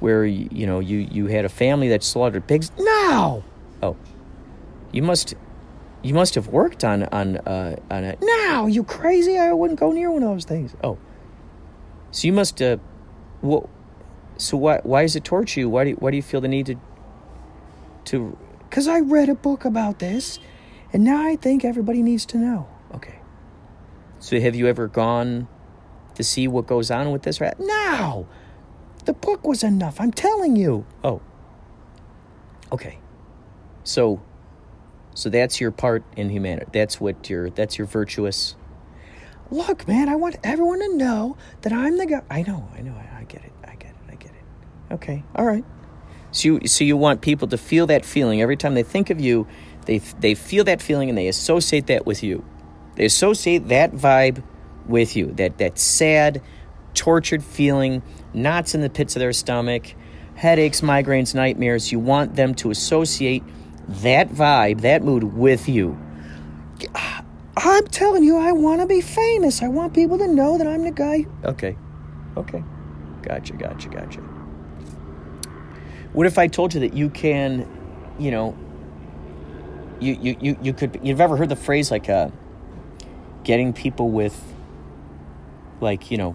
where 0.00 0.24
you, 0.24 0.48
you 0.50 0.66
know 0.66 0.80
you 0.80 1.06
you 1.10 1.26
had 1.26 1.44
a 1.44 1.50
family 1.50 1.88
that 1.88 2.02
slaughtered 2.02 2.46
pigs. 2.46 2.72
No. 2.78 3.44
Oh, 3.82 3.96
you 4.90 5.02
must 5.02 5.34
you 6.02 6.14
must 6.14 6.34
have 6.34 6.48
worked 6.48 6.84
on 6.84 7.04
on 7.04 7.36
uh, 7.38 7.76
on 7.90 8.04
it. 8.04 8.18
No, 8.22 8.66
you 8.66 8.84
crazy? 8.84 9.38
I 9.38 9.52
wouldn't 9.52 9.80
go 9.80 9.92
near 9.92 10.10
one 10.10 10.22
of 10.22 10.28
those 10.28 10.44
things. 10.44 10.74
Oh, 10.82 10.98
so 12.10 12.26
you 12.26 12.32
must. 12.32 12.60
Uh, 12.62 12.78
what? 13.40 13.68
So 14.36 14.56
why 14.56 14.80
why 14.82 15.02
does 15.02 15.16
it 15.16 15.24
torture 15.24 15.60
you? 15.60 15.68
Why 15.68 15.84
do 15.84 15.90
you, 15.90 15.96
why 15.96 16.10
do 16.10 16.16
you 16.16 16.22
feel 16.22 16.40
the 16.40 16.48
need 16.48 16.66
to 16.66 16.76
to? 18.06 18.38
Because 18.68 18.86
I 18.86 19.00
read 19.00 19.28
a 19.28 19.34
book 19.34 19.64
about 19.64 19.98
this, 19.98 20.38
and 20.92 21.04
now 21.04 21.26
I 21.26 21.36
think 21.36 21.64
everybody 21.64 22.02
needs 22.02 22.26
to 22.26 22.38
know. 22.38 22.68
Okay. 22.94 23.18
So 24.20 24.38
have 24.40 24.54
you 24.54 24.66
ever 24.66 24.88
gone 24.88 25.48
to 26.14 26.24
see 26.24 26.48
what 26.48 26.66
goes 26.66 26.90
on 26.90 27.10
with 27.12 27.22
this 27.22 27.40
rat? 27.40 27.56
No. 27.58 28.26
The 29.04 29.12
book 29.14 29.46
was 29.46 29.62
enough. 29.62 30.00
I'm 30.00 30.12
telling 30.12 30.56
you. 30.56 30.84
Oh. 31.02 31.22
Okay. 32.70 32.98
So 33.84 34.20
so 35.18 35.28
that's 35.30 35.60
your 35.60 35.72
part 35.72 36.04
in 36.16 36.30
humanity. 36.30 36.70
That's 36.72 37.00
what 37.00 37.28
your 37.28 37.50
that's 37.50 37.76
your 37.76 37.88
virtuous. 37.88 38.54
Look, 39.50 39.88
man, 39.88 40.08
I 40.08 40.14
want 40.14 40.36
everyone 40.44 40.78
to 40.78 40.96
know 40.96 41.36
that 41.62 41.72
I'm 41.72 41.98
the 41.98 42.06
guy. 42.06 42.22
I 42.30 42.42
know, 42.42 42.68
I 42.72 42.82
know, 42.82 42.92
I, 42.92 43.22
I 43.22 43.24
get 43.24 43.42
it, 43.42 43.50
I 43.64 43.74
get 43.74 43.90
it, 43.90 43.96
I 44.08 44.14
get 44.14 44.30
it. 44.30 44.94
Okay, 44.94 45.24
all 45.34 45.44
right. 45.44 45.64
So 46.30 46.46
you 46.46 46.68
so 46.68 46.84
you 46.84 46.96
want 46.96 47.20
people 47.20 47.48
to 47.48 47.58
feel 47.58 47.88
that 47.88 48.04
feeling 48.04 48.40
every 48.40 48.56
time 48.56 48.74
they 48.74 48.84
think 48.84 49.10
of 49.10 49.18
you, 49.18 49.48
they 49.86 49.98
they 49.98 50.36
feel 50.36 50.62
that 50.64 50.80
feeling 50.80 51.08
and 51.08 51.18
they 51.18 51.26
associate 51.26 51.88
that 51.88 52.06
with 52.06 52.22
you. 52.22 52.44
They 52.94 53.04
associate 53.04 53.66
that 53.68 53.90
vibe 53.90 54.44
with 54.86 55.16
you. 55.16 55.32
That 55.32 55.58
that 55.58 55.80
sad, 55.80 56.40
tortured 56.94 57.42
feeling, 57.42 58.02
knots 58.32 58.72
in 58.72 58.82
the 58.82 58.90
pits 58.90 59.16
of 59.16 59.20
their 59.20 59.32
stomach, 59.32 59.94
headaches, 60.36 60.80
migraines, 60.80 61.34
nightmares. 61.34 61.90
You 61.90 61.98
want 61.98 62.36
them 62.36 62.54
to 62.54 62.70
associate 62.70 63.42
that 63.88 64.30
vibe, 64.30 64.82
that 64.82 65.02
mood 65.02 65.24
with 65.24 65.68
you. 65.68 65.98
I'm 67.56 67.86
telling 67.88 68.22
you, 68.22 68.36
I 68.36 68.52
want 68.52 68.80
to 68.80 68.86
be 68.86 69.00
famous. 69.00 69.62
I 69.62 69.68
want 69.68 69.92
people 69.94 70.18
to 70.18 70.28
know 70.28 70.58
that 70.58 70.66
I'm 70.66 70.84
the 70.84 70.92
guy. 70.92 71.26
Okay. 71.44 71.76
Okay. 72.36 72.62
Gotcha, 73.22 73.54
gotcha, 73.54 73.88
gotcha. 73.88 74.20
What 76.12 76.26
if 76.26 76.38
I 76.38 76.46
told 76.46 76.74
you 76.74 76.80
that 76.80 76.94
you 76.94 77.10
can, 77.10 77.68
you 78.18 78.30
know, 78.30 78.56
you, 80.00 80.16
you, 80.20 80.36
you, 80.40 80.58
you 80.62 80.72
could, 80.72 81.00
you've 81.02 81.20
ever 81.20 81.36
heard 81.36 81.48
the 81.48 81.56
phrase 81.56 81.90
like 81.90 82.08
uh, 82.08 82.30
getting 83.42 83.72
people 83.72 84.10
with, 84.10 84.40
like, 85.80 86.10
you 86.10 86.16
know, 86.16 86.32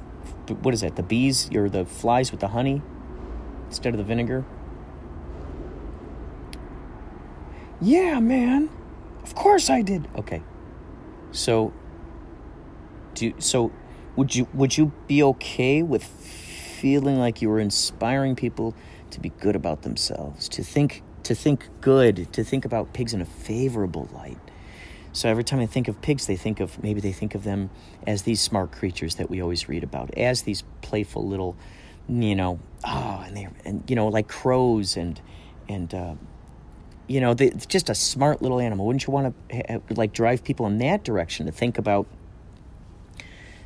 what 0.62 0.74
is 0.74 0.82
that, 0.82 0.98
the 0.98 1.04
bees 1.04 1.50
or 1.56 1.70
the 1.70 1.86
flies 1.86 2.32
with 2.32 2.42
the 2.42 2.50
honey 2.50 2.82
instead 3.68 3.94
of 3.94 3.98
the 3.98 4.04
vinegar? 4.04 4.44
Yeah, 7.84 8.22
man. 8.22 8.70
Of 9.24 9.36
course 9.36 9.70
I 9.70 9.82
did. 9.82 10.08
Okay. 10.16 10.42
So 11.32 11.74
do 13.14 13.34
so 13.40 13.72
would 14.16 14.34
you 14.34 14.48
would 14.54 14.78
you 14.78 14.94
be 15.08 15.22
okay 15.24 15.84
with 15.84 16.04
feeling 16.04 17.20
like 17.20 17.42
you 17.42 17.50
were 17.50 17.60
inspiring 17.60 18.36
people 18.36 18.74
to 19.12 19.20
be 19.20 19.30
good 19.30 19.56
about 19.56 19.82
themselves, 19.82 20.48
to 20.50 20.64
think 20.64 21.04
to 21.24 21.36
think 21.36 21.68
good, 21.82 22.32
to 22.32 22.44
think 22.44 22.64
about 22.64 22.94
pigs 22.94 23.14
in 23.14 23.20
a 23.22 23.26
favorable 23.26 24.08
light? 24.14 24.38
So 25.12 25.28
every 25.28 25.44
time 25.44 25.60
I 25.60 25.66
think 25.66 25.90
of 25.90 26.02
pigs, 26.02 26.26
they 26.26 26.38
think 26.38 26.62
of 26.62 26.82
maybe 26.82 27.02
they 27.02 27.12
think 27.12 27.36
of 27.36 27.44
them 27.44 27.70
as 28.08 28.24
these 28.24 28.40
smart 28.40 28.72
creatures 28.72 29.16
that 29.16 29.30
we 29.30 29.42
always 29.42 29.68
read 29.68 29.84
about, 29.84 30.18
as 30.18 30.44
these 30.44 30.64
playful 30.82 31.28
little, 31.28 31.56
you 32.08 32.34
know, 32.34 32.60
oh, 32.86 33.24
and 33.26 33.36
they 33.36 33.48
and 33.66 33.84
you 33.90 33.96
know 33.98 34.08
like 34.08 34.30
crows 34.30 34.96
and 34.96 35.20
and 35.68 35.94
uh, 35.94 36.16
you 37.08 37.20
know, 37.20 37.36
it's 37.38 37.66
just 37.66 37.90
a 37.90 37.96
smart 37.96 38.42
little 38.42 38.60
animal. 38.60 38.86
Wouldn't 38.86 39.06
you 39.06 39.14
want 39.14 39.36
to 39.50 39.82
like 39.90 40.14
drive 40.14 40.44
people 40.44 40.66
in 40.68 40.78
that 40.80 41.04
direction 41.04 41.46
to 41.46 41.52
think 41.52 41.78
about, 41.78 42.08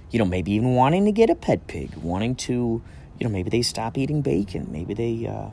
you 0.09 0.19
know, 0.19 0.25
maybe 0.25 0.51
even 0.53 0.75
wanting 0.75 1.05
to 1.05 1.11
get 1.11 1.29
a 1.29 1.35
pet 1.35 1.67
pig, 1.67 1.95
wanting 1.97 2.35
to, 2.35 2.81
you 3.19 3.23
know, 3.27 3.29
maybe 3.29 3.49
they 3.49 3.61
stop 3.61 3.97
eating 3.97 4.21
bacon, 4.21 4.67
maybe 4.71 4.93
they, 4.93 5.27
uh, 5.27 5.49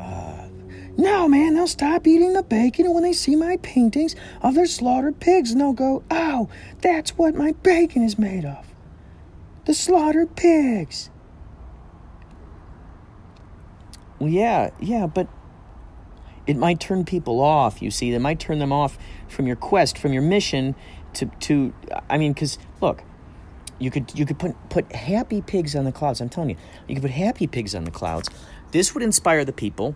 uh, 0.00 0.48
no, 0.96 1.26
man, 1.26 1.54
they'll 1.54 1.66
stop 1.66 2.06
eating 2.06 2.34
the 2.34 2.42
bacon, 2.42 2.92
when 2.92 3.02
they 3.02 3.14
see 3.14 3.34
my 3.34 3.56
paintings 3.62 4.14
of 4.42 4.54
their 4.54 4.66
slaughtered 4.66 5.18
pigs, 5.20 5.50
and 5.50 5.60
they'll 5.60 5.72
go, 5.72 6.02
"Oh, 6.10 6.48
that's 6.80 7.16
what 7.16 7.34
my 7.34 7.52
bacon 7.62 8.02
is 8.02 8.18
made 8.18 8.44
of, 8.44 8.74
the 9.64 9.72
slaughtered 9.72 10.36
pigs." 10.36 11.08
Well, 14.18 14.28
yeah, 14.28 14.70
yeah, 14.80 15.06
but 15.06 15.28
it 16.46 16.56
might 16.56 16.80
turn 16.80 17.04
people 17.04 17.40
off 17.40 17.82
you 17.82 17.90
see. 17.90 18.12
It 18.12 18.18
might 18.20 18.40
turn 18.40 18.58
them 18.58 18.72
off 18.72 18.98
from 19.28 19.46
your 19.46 19.56
quest 19.56 19.98
from 19.98 20.12
your 20.12 20.22
mission 20.22 20.74
to 21.14 21.26
to 21.40 21.74
i 22.08 22.16
mean 22.16 22.32
because 22.32 22.58
look 22.80 23.02
you 23.78 23.90
could 23.90 24.16
you 24.18 24.24
could 24.24 24.38
put 24.38 24.54
put 24.70 24.90
happy 24.92 25.42
pigs 25.42 25.74
on 25.74 25.84
the 25.84 25.92
clouds. 25.92 26.20
I'm 26.20 26.28
telling 26.28 26.50
you 26.50 26.56
you 26.86 26.94
could 26.94 27.02
put 27.02 27.10
happy 27.10 27.46
pigs 27.46 27.74
on 27.74 27.84
the 27.84 27.90
clouds. 27.90 28.28
This 28.70 28.94
would 28.94 29.02
inspire 29.02 29.44
the 29.44 29.52
people. 29.52 29.94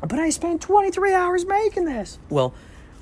But 0.00 0.18
i 0.18 0.30
spent 0.30 0.60
23 0.60 1.14
hours 1.14 1.46
making 1.46 1.84
this. 1.84 2.18
Well 2.28 2.54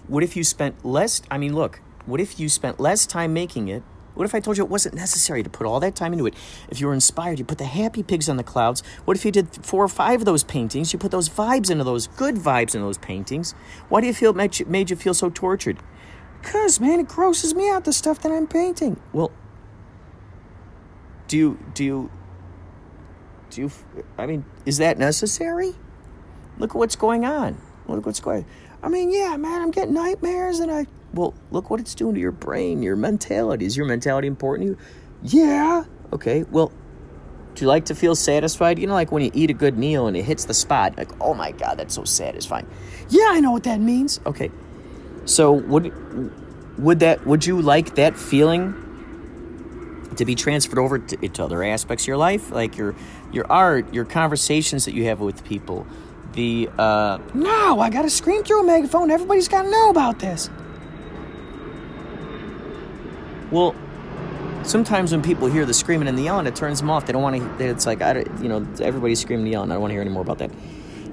what 0.08 0.22
if 0.22 0.36
you 0.36 0.44
spent 0.44 0.84
less 0.84 1.22
i 1.30 1.38
mean 1.38 1.54
look 1.54 1.80
what 2.06 2.20
if 2.20 2.40
you 2.40 2.48
spent 2.48 2.80
less 2.80 3.06
time 3.06 3.32
making 3.32 3.68
it 3.68 3.82
what 4.14 4.24
if 4.24 4.34
I 4.34 4.40
told 4.40 4.58
you 4.58 4.64
it 4.64 4.70
wasn't 4.70 4.94
necessary 4.94 5.42
to 5.42 5.50
put 5.50 5.66
all 5.66 5.80
that 5.80 5.94
time 5.94 6.12
into 6.12 6.26
it? 6.26 6.34
If 6.68 6.80
you 6.80 6.86
were 6.86 6.94
inspired, 6.94 7.38
you 7.38 7.44
put 7.44 7.58
the 7.58 7.64
happy 7.64 8.02
pigs 8.02 8.28
on 8.28 8.36
the 8.36 8.42
clouds. 8.42 8.82
What 9.04 9.16
if 9.16 9.24
you 9.24 9.32
did 9.32 9.64
four 9.64 9.84
or 9.84 9.88
five 9.88 10.20
of 10.20 10.24
those 10.24 10.44
paintings? 10.44 10.92
You 10.92 10.98
put 10.98 11.10
those 11.10 11.28
vibes 11.28 11.70
into 11.70 11.84
those 11.84 12.06
good 12.08 12.36
vibes 12.36 12.74
in 12.74 12.82
those 12.82 12.98
paintings. 12.98 13.52
Why 13.88 14.00
do 14.00 14.06
you 14.06 14.14
feel 14.14 14.32
made 14.32 14.58
you, 14.58 14.66
made 14.66 14.90
you 14.90 14.96
feel 14.96 15.14
so 15.14 15.30
tortured? 15.30 15.78
Cause 16.42 16.80
man, 16.80 17.00
it 17.00 17.08
grosses 17.08 17.54
me 17.54 17.70
out 17.70 17.84
the 17.84 17.92
stuff 17.92 18.20
that 18.22 18.32
I'm 18.32 18.46
painting. 18.46 19.00
Well, 19.12 19.30
do 21.28 21.38
you 21.38 21.58
do 21.72 21.84
you 21.84 22.10
do 23.50 23.62
you? 23.62 23.70
I 24.18 24.26
mean, 24.26 24.44
is 24.66 24.78
that 24.78 24.98
necessary? 24.98 25.74
Look 26.58 26.70
at 26.70 26.76
what's 26.76 26.96
going 26.96 27.24
on. 27.24 27.58
Look 27.86 28.06
what's 28.06 28.20
going. 28.20 28.44
On. 28.44 28.50
I 28.82 28.88
mean, 28.88 29.10
yeah, 29.10 29.36
man, 29.36 29.62
I'm 29.62 29.70
getting 29.70 29.94
nightmares, 29.94 30.58
and 30.58 30.70
I 30.70 30.86
well, 31.14 31.34
look 31.50 31.70
what 31.70 31.80
it's 31.80 31.94
doing 31.94 32.14
to 32.14 32.20
your 32.20 32.32
brain, 32.32 32.82
your 32.82 32.96
mentality. 32.96 33.66
Is 33.66 33.76
your 33.76 33.86
mentality 33.86 34.28
important 34.28 34.78
to 34.78 34.84
you? 35.32 35.44
Yeah. 35.44 35.84
Okay. 36.12 36.44
Well, 36.44 36.72
do 37.54 37.64
you 37.64 37.68
like 37.68 37.86
to 37.86 37.94
feel 37.94 38.14
satisfied? 38.14 38.78
You 38.78 38.86
know, 38.86 38.94
like 38.94 39.12
when 39.12 39.22
you 39.22 39.30
eat 39.34 39.50
a 39.50 39.54
good 39.54 39.76
meal 39.76 40.06
and 40.06 40.16
it 40.16 40.22
hits 40.24 40.46
the 40.46 40.54
spot, 40.54 40.96
like, 40.96 41.10
oh 41.20 41.34
my 41.34 41.52
God, 41.52 41.78
that's 41.78 41.94
so 41.94 42.04
satisfying. 42.04 42.66
Yeah, 43.08 43.28
I 43.30 43.40
know 43.40 43.50
what 43.50 43.64
that 43.64 43.80
means. 43.80 44.20
Okay. 44.24 44.50
So 45.24 45.52
would 45.52 45.92
would 46.78 47.00
that 47.00 47.26
would 47.26 47.46
you 47.46 47.60
like 47.60 47.94
that 47.96 48.16
feeling 48.16 48.74
to 50.16 50.24
be 50.24 50.34
transferred 50.34 50.78
over 50.78 50.98
to, 50.98 51.28
to 51.28 51.44
other 51.44 51.62
aspects 51.62 52.04
of 52.04 52.08
your 52.08 52.16
life, 52.16 52.50
like 52.50 52.76
your 52.76 52.94
your 53.32 53.50
art, 53.50 53.92
your 53.92 54.04
conversations 54.04 54.86
that 54.86 54.94
you 54.94 55.04
have 55.04 55.20
with 55.20 55.44
people? 55.44 55.86
The 56.32 56.70
uh 56.78 57.18
No, 57.34 57.80
I 57.80 57.90
gotta 57.90 58.10
scream 58.10 58.42
through 58.42 58.62
a 58.62 58.64
megaphone. 58.64 59.10
Everybody's 59.10 59.48
gotta 59.48 59.70
know 59.70 59.90
about 59.90 60.18
this. 60.18 60.48
Well, 63.52 63.74
sometimes 64.64 65.12
when 65.12 65.20
people 65.20 65.46
hear 65.46 65.66
the 65.66 65.74
screaming 65.74 66.08
and 66.08 66.16
the 66.16 66.22
yelling, 66.22 66.46
it 66.46 66.56
turns 66.56 66.80
them 66.80 66.88
off. 66.88 67.04
They 67.04 67.12
don't 67.12 67.22
want 67.22 67.58
to. 67.58 67.64
It's 67.64 67.84
like 67.84 68.00
I, 68.00 68.20
you 68.40 68.48
know, 68.48 68.66
everybody's 68.80 69.20
screaming 69.20 69.44
and 69.44 69.52
yelling. 69.52 69.70
I 69.70 69.74
don't 69.74 69.82
want 69.82 69.90
to 69.90 69.94
hear 69.94 70.00
any 70.00 70.10
more 70.10 70.22
about 70.22 70.38
that. 70.38 70.50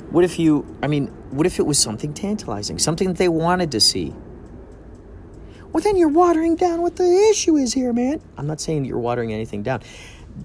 What 0.09 0.23
if 0.23 0.39
you? 0.39 0.65
I 0.81 0.87
mean, 0.87 1.07
what 1.31 1.45
if 1.45 1.59
it 1.59 1.65
was 1.65 1.77
something 1.77 2.13
tantalizing, 2.13 2.79
something 2.79 3.09
that 3.09 3.17
they 3.17 3.27
wanted 3.27 3.73
to 3.73 3.81
see? 3.81 4.13
Well, 5.73 5.83
then 5.83 5.97
you're 5.97 6.07
watering 6.07 6.55
down 6.55 6.81
what 6.81 6.95
the 6.95 7.27
issue 7.29 7.57
is 7.57 7.73
here, 7.73 7.91
man. 7.91 8.21
I'm 8.37 8.47
not 8.47 8.61
saying 8.61 8.85
you're 8.85 8.97
watering 8.97 9.33
anything 9.33 9.61
down, 9.61 9.81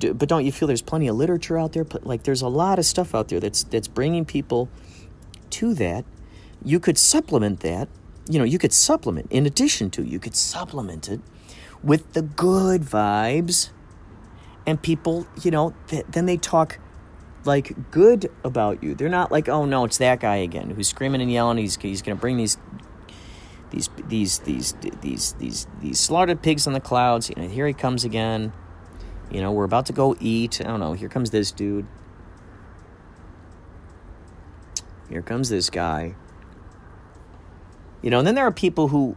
but 0.00 0.28
don't 0.28 0.44
you 0.44 0.50
feel 0.50 0.66
there's 0.66 0.82
plenty 0.82 1.06
of 1.06 1.14
literature 1.14 1.56
out 1.56 1.74
there? 1.74 1.86
Like 2.02 2.24
there's 2.24 2.42
a 2.42 2.48
lot 2.48 2.80
of 2.80 2.84
stuff 2.84 3.14
out 3.14 3.28
there 3.28 3.38
that's 3.38 3.62
that's 3.62 3.86
bringing 3.86 4.24
people 4.24 4.68
to 5.50 5.74
that. 5.74 6.04
You 6.64 6.80
could 6.80 6.98
supplement 6.98 7.60
that. 7.60 7.88
You 8.28 8.40
know, 8.40 8.44
you 8.44 8.58
could 8.58 8.72
supplement 8.72 9.30
in 9.30 9.46
addition 9.46 9.90
to. 9.90 10.02
You 10.02 10.18
could 10.18 10.34
supplement 10.34 11.08
it 11.08 11.20
with 11.84 12.14
the 12.14 12.22
good 12.22 12.82
vibes. 12.82 13.70
And 14.66 14.80
people 14.80 15.26
you 15.42 15.50
know 15.50 15.74
th- 15.88 16.06
then 16.08 16.26
they 16.26 16.38
talk 16.38 16.78
like 17.44 17.90
good 17.90 18.30
about 18.42 18.82
you. 18.82 18.94
They're 18.94 19.10
not 19.10 19.30
like 19.30 19.48
oh 19.48 19.66
no 19.66 19.84
it's 19.84 19.98
that 19.98 20.20
guy 20.20 20.36
again 20.36 20.70
who's 20.70 20.88
screaming 20.88 21.20
and 21.20 21.30
yelling. 21.30 21.58
He's, 21.58 21.76
he's 21.76 22.00
gonna 22.00 22.16
bring 22.16 22.38
these 22.38 22.56
these 23.70 23.90
these 24.08 24.38
these 24.40 24.72
these 25.02 25.32
these 25.34 25.66
these 25.80 26.00
slaughtered 26.00 26.42
pigs 26.42 26.66
on 26.66 26.72
the 26.72 26.80
clouds. 26.80 27.30
Know 27.36 27.46
here 27.46 27.66
he 27.66 27.74
comes 27.74 28.04
again. 28.04 28.52
You 29.30 29.42
know 29.42 29.52
we're 29.52 29.64
about 29.64 29.86
to 29.86 29.92
go 29.92 30.16
eat. 30.18 30.60
I 30.62 30.64
don't 30.64 30.80
know. 30.80 30.94
Here 30.94 31.10
comes 31.10 31.30
this 31.30 31.52
dude. 31.52 31.86
Here 35.10 35.22
comes 35.22 35.50
this 35.50 35.68
guy. 35.68 36.14
You 38.00 38.08
know 38.08 38.18
and 38.20 38.26
then 38.26 38.34
there 38.34 38.46
are 38.46 38.52
people 38.52 38.88
who 38.88 39.16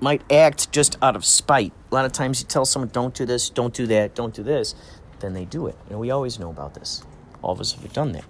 might 0.00 0.22
act 0.32 0.72
just 0.72 0.96
out 1.02 1.16
of 1.16 1.24
spite. 1.24 1.72
A 1.90 1.94
lot 1.94 2.04
of 2.04 2.12
times 2.12 2.40
you 2.40 2.46
tell 2.46 2.64
someone, 2.64 2.88
don't 2.88 3.14
do 3.14 3.24
this, 3.24 3.50
don't 3.50 3.74
do 3.74 3.86
that, 3.86 4.14
don't 4.14 4.34
do 4.34 4.42
this, 4.42 4.74
then 5.20 5.34
they 5.34 5.44
do 5.44 5.66
it. 5.66 5.76
And 5.90 5.98
we 5.98 6.10
always 6.10 6.38
know 6.38 6.50
about 6.50 6.74
this. 6.74 7.02
All 7.42 7.52
of 7.52 7.60
us 7.60 7.72
have 7.72 7.92
done 7.92 8.12
that 8.12 8.24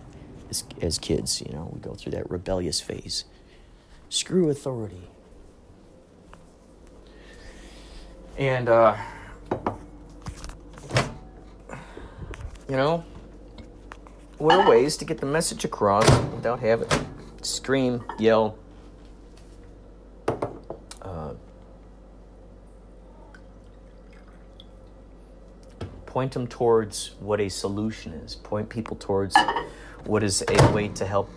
as, 0.50 0.64
as 0.80 0.98
kids, 0.98 1.40
you 1.40 1.52
know, 1.52 1.70
we 1.72 1.80
go 1.80 1.94
through 1.94 2.12
that 2.12 2.28
rebellious 2.30 2.80
phase. 2.80 3.24
Screw 4.08 4.48
authority. 4.48 5.08
And, 8.38 8.68
uh, 8.68 8.96
you 12.68 12.76
know, 12.76 13.04
what 14.38 14.54
are 14.60 14.70
ways 14.70 14.96
to 14.98 15.04
get 15.04 15.18
the 15.18 15.26
message 15.26 15.64
across 15.64 16.08
without 16.32 16.60
having 16.60 16.88
scream, 17.42 18.04
yell, 18.18 18.56
point 26.18 26.32
them 26.32 26.48
towards 26.48 27.12
what 27.20 27.40
a 27.40 27.48
solution 27.48 28.12
is, 28.12 28.34
point 28.34 28.68
people 28.68 28.96
towards 28.96 29.36
what 30.04 30.24
is 30.24 30.42
a 30.48 30.72
way 30.72 30.88
to 30.88 31.06
help 31.06 31.30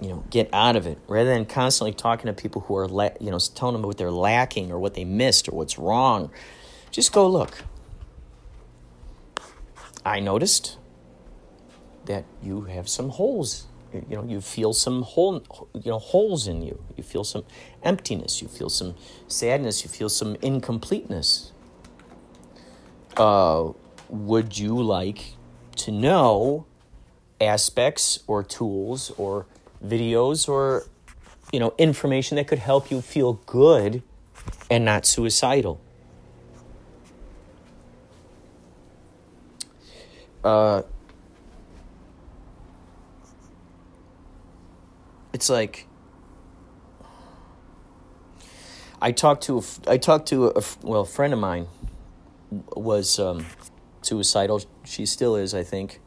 you 0.00 0.08
know 0.08 0.24
get 0.30 0.48
out 0.52 0.74
of 0.74 0.84
it. 0.84 0.98
Rather 1.06 1.32
than 1.32 1.46
constantly 1.46 1.92
talking 1.92 2.26
to 2.26 2.32
people 2.32 2.62
who 2.62 2.76
are 2.76 2.88
la- 2.88 3.16
you 3.20 3.30
know 3.30 3.38
telling 3.38 3.74
them 3.74 3.82
what 3.82 3.98
they're 3.98 4.10
lacking 4.10 4.72
or 4.72 4.80
what 4.80 4.94
they 4.94 5.04
missed 5.04 5.48
or 5.48 5.52
what's 5.52 5.78
wrong 5.78 6.28
just 6.90 7.12
go 7.12 7.28
look. 7.28 7.62
I 10.04 10.18
noticed 10.18 10.76
that 12.06 12.24
you 12.42 12.62
have 12.62 12.88
some 12.88 13.10
holes. 13.10 13.66
You 13.92 14.16
know 14.16 14.24
you 14.24 14.40
feel 14.40 14.72
some 14.72 15.02
hole 15.02 15.40
you 15.72 15.92
know 15.92 16.00
holes 16.00 16.48
in 16.48 16.62
you. 16.62 16.82
You 16.96 17.04
feel 17.04 17.22
some 17.22 17.44
emptiness. 17.84 18.42
You 18.42 18.48
feel 18.48 18.70
some 18.70 18.96
sadness. 19.28 19.84
You 19.84 19.88
feel 19.88 20.08
some 20.08 20.34
incompleteness 20.42 21.52
uh, 23.16 23.72
would 24.08 24.58
you 24.58 24.80
like 24.82 25.34
to 25.76 25.92
know 25.92 26.66
aspects 27.40 28.20
or 28.26 28.42
tools 28.42 29.10
or 29.18 29.46
videos 29.84 30.48
or 30.48 30.84
you 31.52 31.60
know 31.60 31.74
information 31.78 32.36
that 32.36 32.46
could 32.46 32.58
help 32.58 32.90
you 32.90 33.00
feel 33.00 33.34
good 33.46 34.02
and 34.70 34.84
not 34.84 35.06
suicidal? 35.06 35.80
Uh, 40.42 40.82
it's 45.32 45.48
like 45.48 45.86
I 49.00 49.12
talked 49.12 49.44
to 49.44 49.58
a, 49.58 49.62
I 49.90 49.98
talked 49.98 50.28
to 50.28 50.48
a 50.48 50.62
well 50.82 51.02
a 51.02 51.06
friend 51.06 51.32
of 51.32 51.38
mine 51.38 51.66
was 52.76 53.18
um, 53.18 53.46
suicidal. 54.02 54.62
She 54.84 55.06
still 55.06 55.36
is, 55.36 55.54
I 55.54 55.62
think. 55.62 56.00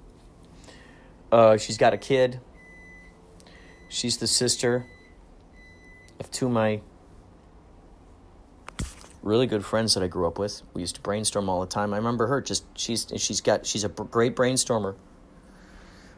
Uh, 1.32 1.58
she's 1.58 1.78
got 1.78 1.94
a 1.94 1.98
kid. 1.98 2.40
She's 3.90 4.18
the 4.18 4.28
sister 4.28 4.86
of 6.20 6.32
two 6.32 6.48
of 6.48 6.52
my 6.52 6.82
really 9.22 9.48
good 9.48 9.66
friends 9.66 9.94
that 9.94 10.04
I 10.04 10.08
grew 10.08 10.26
up 10.26 10.40
with. 10.40 10.62
We 10.74 10.82
used 10.82 10.96
to 10.96 11.02
brainstorm 11.02 11.50
all 11.50 11.60
the 11.62 11.68
time. 11.68 11.94
I 11.94 11.98
remember 11.98 12.28
her. 12.28 12.42
Just 12.42 12.66
she's 12.78 13.08
she's 13.18 13.42
got 13.42 13.66
she's 13.66 13.84
a 13.84 13.90
great 13.90 14.36
brainstormer. 14.36 14.96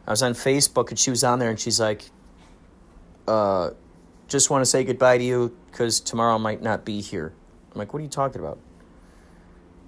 I 0.07 0.11
was 0.11 0.23
on 0.23 0.33
Facebook 0.33 0.89
and 0.89 0.97
she 0.97 1.09
was 1.09 1.23
on 1.23 1.39
there 1.39 1.49
and 1.49 1.59
she's 1.59 1.79
like, 1.79 2.03
uh, 3.27 3.71
"Just 4.27 4.49
want 4.49 4.61
to 4.61 4.65
say 4.65 4.83
goodbye 4.83 5.17
to 5.17 5.23
you 5.23 5.55
because 5.71 5.99
tomorrow 5.99 6.35
I 6.35 6.37
might 6.37 6.61
not 6.61 6.85
be 6.85 7.01
here." 7.01 7.33
I'm 7.71 7.79
like, 7.79 7.93
"What 7.93 7.99
are 7.99 8.03
you 8.03 8.09
talking 8.09 8.41
about?" 8.41 8.59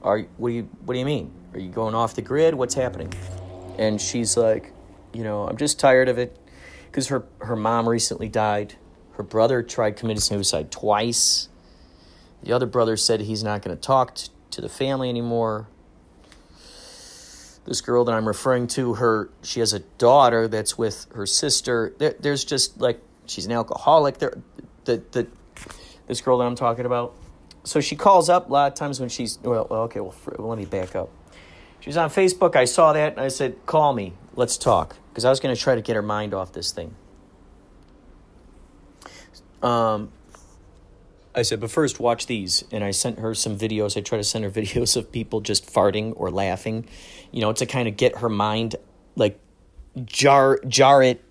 Are 0.04 0.20
what 0.38 0.50
do 0.50 0.56
you 0.56 0.70
what 0.86 0.94
do 0.94 1.00
you 1.00 1.06
mean? 1.06 1.32
Are 1.54 1.60
you 1.60 1.70
going 1.70 1.96
off 1.96 2.16
the 2.16 2.22
grid? 2.22 2.56
What's 2.56 2.74
happening? 2.74 3.14
And 3.78 4.00
she's 4.00 4.36
like, 4.38 4.74
you 5.14 5.24
know, 5.24 5.48
I'm 5.48 5.58
just 5.58 5.80
tired 5.80 6.10
of 6.10 6.18
it 6.18 6.38
because 6.86 7.08
her 7.08 7.26
her 7.40 7.56
mom 7.56 7.88
recently 7.88 8.30
died. 8.30 8.76
Her 9.14 9.24
brother 9.24 9.62
tried 9.62 9.98
committing 9.98 10.22
suicide 10.22 10.72
twice. 10.72 11.50
The 12.44 12.54
other 12.54 12.66
brother 12.66 12.98
said 12.98 13.22
he's 13.22 13.44
not 13.44 13.62
going 13.62 13.76
to 13.76 13.82
talk 13.82 14.18
to 14.52 14.62
the 14.62 14.70
family 14.70 15.10
anymore. 15.10 15.68
This 17.66 17.82
girl 17.82 18.04
that 18.06 18.14
I'm 18.14 18.28
referring 18.28 18.66
to, 18.70 18.96
her 18.96 19.30
she 19.44 19.60
has 19.60 19.74
a 19.74 19.80
daughter 19.80 20.48
that's 20.48 20.78
with 20.78 21.06
her 21.14 21.28
sister. 21.28 21.94
There, 22.00 22.16
there's 22.20 22.44
just 22.44 22.82
like 22.82 23.00
she's 23.28 23.46
an 23.46 23.52
alcoholic. 23.52 24.18
There, 24.18 24.42
the 24.86 25.04
the 25.12 25.28
this 26.08 26.22
girl 26.22 26.40
that 26.40 26.46
I'm 26.46 26.56
talking 26.56 26.86
about. 26.86 27.14
So 27.64 27.80
she 27.80 27.96
calls 27.96 28.30
up 28.30 28.50
a 28.50 28.54
lot 28.54 28.72
of 28.72 28.78
times 28.78 29.00
when 29.00 29.10
she's 29.10 29.40
well. 29.44 29.68
Okay, 29.70 30.00
well, 30.00 30.16
let 30.38 30.58
me 30.58 30.66
back 30.66 30.96
up. 30.96 31.10
She 31.80 31.90
was 31.90 31.98
on 31.98 32.10
Facebook. 32.10 32.56
I 32.56 32.66
saw 32.66 32.94
that 32.94 33.14
and 33.14 33.22
I 33.22 33.28
said, 33.28 33.66
"Call 33.66 33.94
me. 33.94 34.14
Let's 34.36 34.58
talk." 34.58 34.98
Because 35.10 35.26
I 35.26 35.30
was 35.30 35.40
going 35.40 35.54
to 35.54 35.60
try 35.60 35.76
to 35.76 35.82
get 35.82 35.96
her 35.96 36.02
mind 36.02 36.34
off 36.34 36.54
this 36.54 36.72
thing. 36.72 36.96
Um, 39.62 40.12
I 41.34 41.44
said, 41.44 41.60
but 41.60 41.72
first, 41.72 42.00
watch 42.00 42.28
these. 42.28 42.64
And 42.72 42.84
I 42.84 42.92
sent 42.92 43.20
her 43.20 43.34
some 43.34 43.58
videos. 43.58 43.98
I 43.98 44.02
try 44.02 44.18
to 44.18 44.24
send 44.24 44.44
her 44.44 44.52
videos 44.62 44.98
of 44.98 45.12
people 45.12 45.42
just 45.42 45.72
farting 45.72 46.14
or 46.16 46.32
laughing, 46.32 46.88
you 47.32 47.42
know, 47.42 47.54
to 47.54 47.66
kind 47.66 47.88
of 47.88 47.98
get 47.98 48.18
her 48.18 48.30
mind, 48.30 48.76
like, 49.16 49.40
jar 50.06 50.60
jar 50.68 51.04
it. 51.04 51.24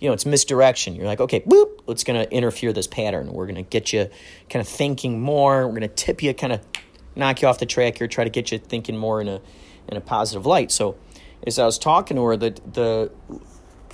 You 0.00 0.08
know, 0.08 0.14
it's 0.14 0.26
misdirection. 0.26 0.96
You're 0.96 1.06
like, 1.06 1.20
okay, 1.20 1.40
boop, 1.40 1.80
it's 1.88 2.04
going 2.04 2.20
to 2.20 2.32
interfere 2.34 2.72
this 2.72 2.86
pattern. 2.86 3.32
We're 3.32 3.46
going 3.46 3.56
to 3.56 3.62
get 3.62 3.92
you 3.92 4.08
kind 4.48 4.60
of 4.60 4.68
thinking 4.68 5.20
more. 5.20 5.66
We're 5.66 5.78
going 5.78 5.82
to 5.82 5.88
tip 5.88 6.22
you, 6.22 6.32
kind 6.34 6.54
of 6.54 6.60
knock 7.14 7.42
you 7.42 7.48
off 7.48 7.58
the 7.58 7.66
track 7.66 7.98
here, 7.98 8.08
try 8.08 8.24
to 8.24 8.30
get 8.30 8.50
you 8.50 8.58
thinking 8.58 8.96
more 8.96 9.20
in 9.20 9.28
a 9.28 9.40
in 9.88 9.96
a 9.96 10.00
positive 10.00 10.46
light. 10.46 10.70
So, 10.70 10.96
as 11.46 11.58
I 11.58 11.66
was 11.66 11.78
talking 11.78 12.16
to 12.16 12.24
her, 12.24 12.36
the 12.36 12.50
the 12.72 13.12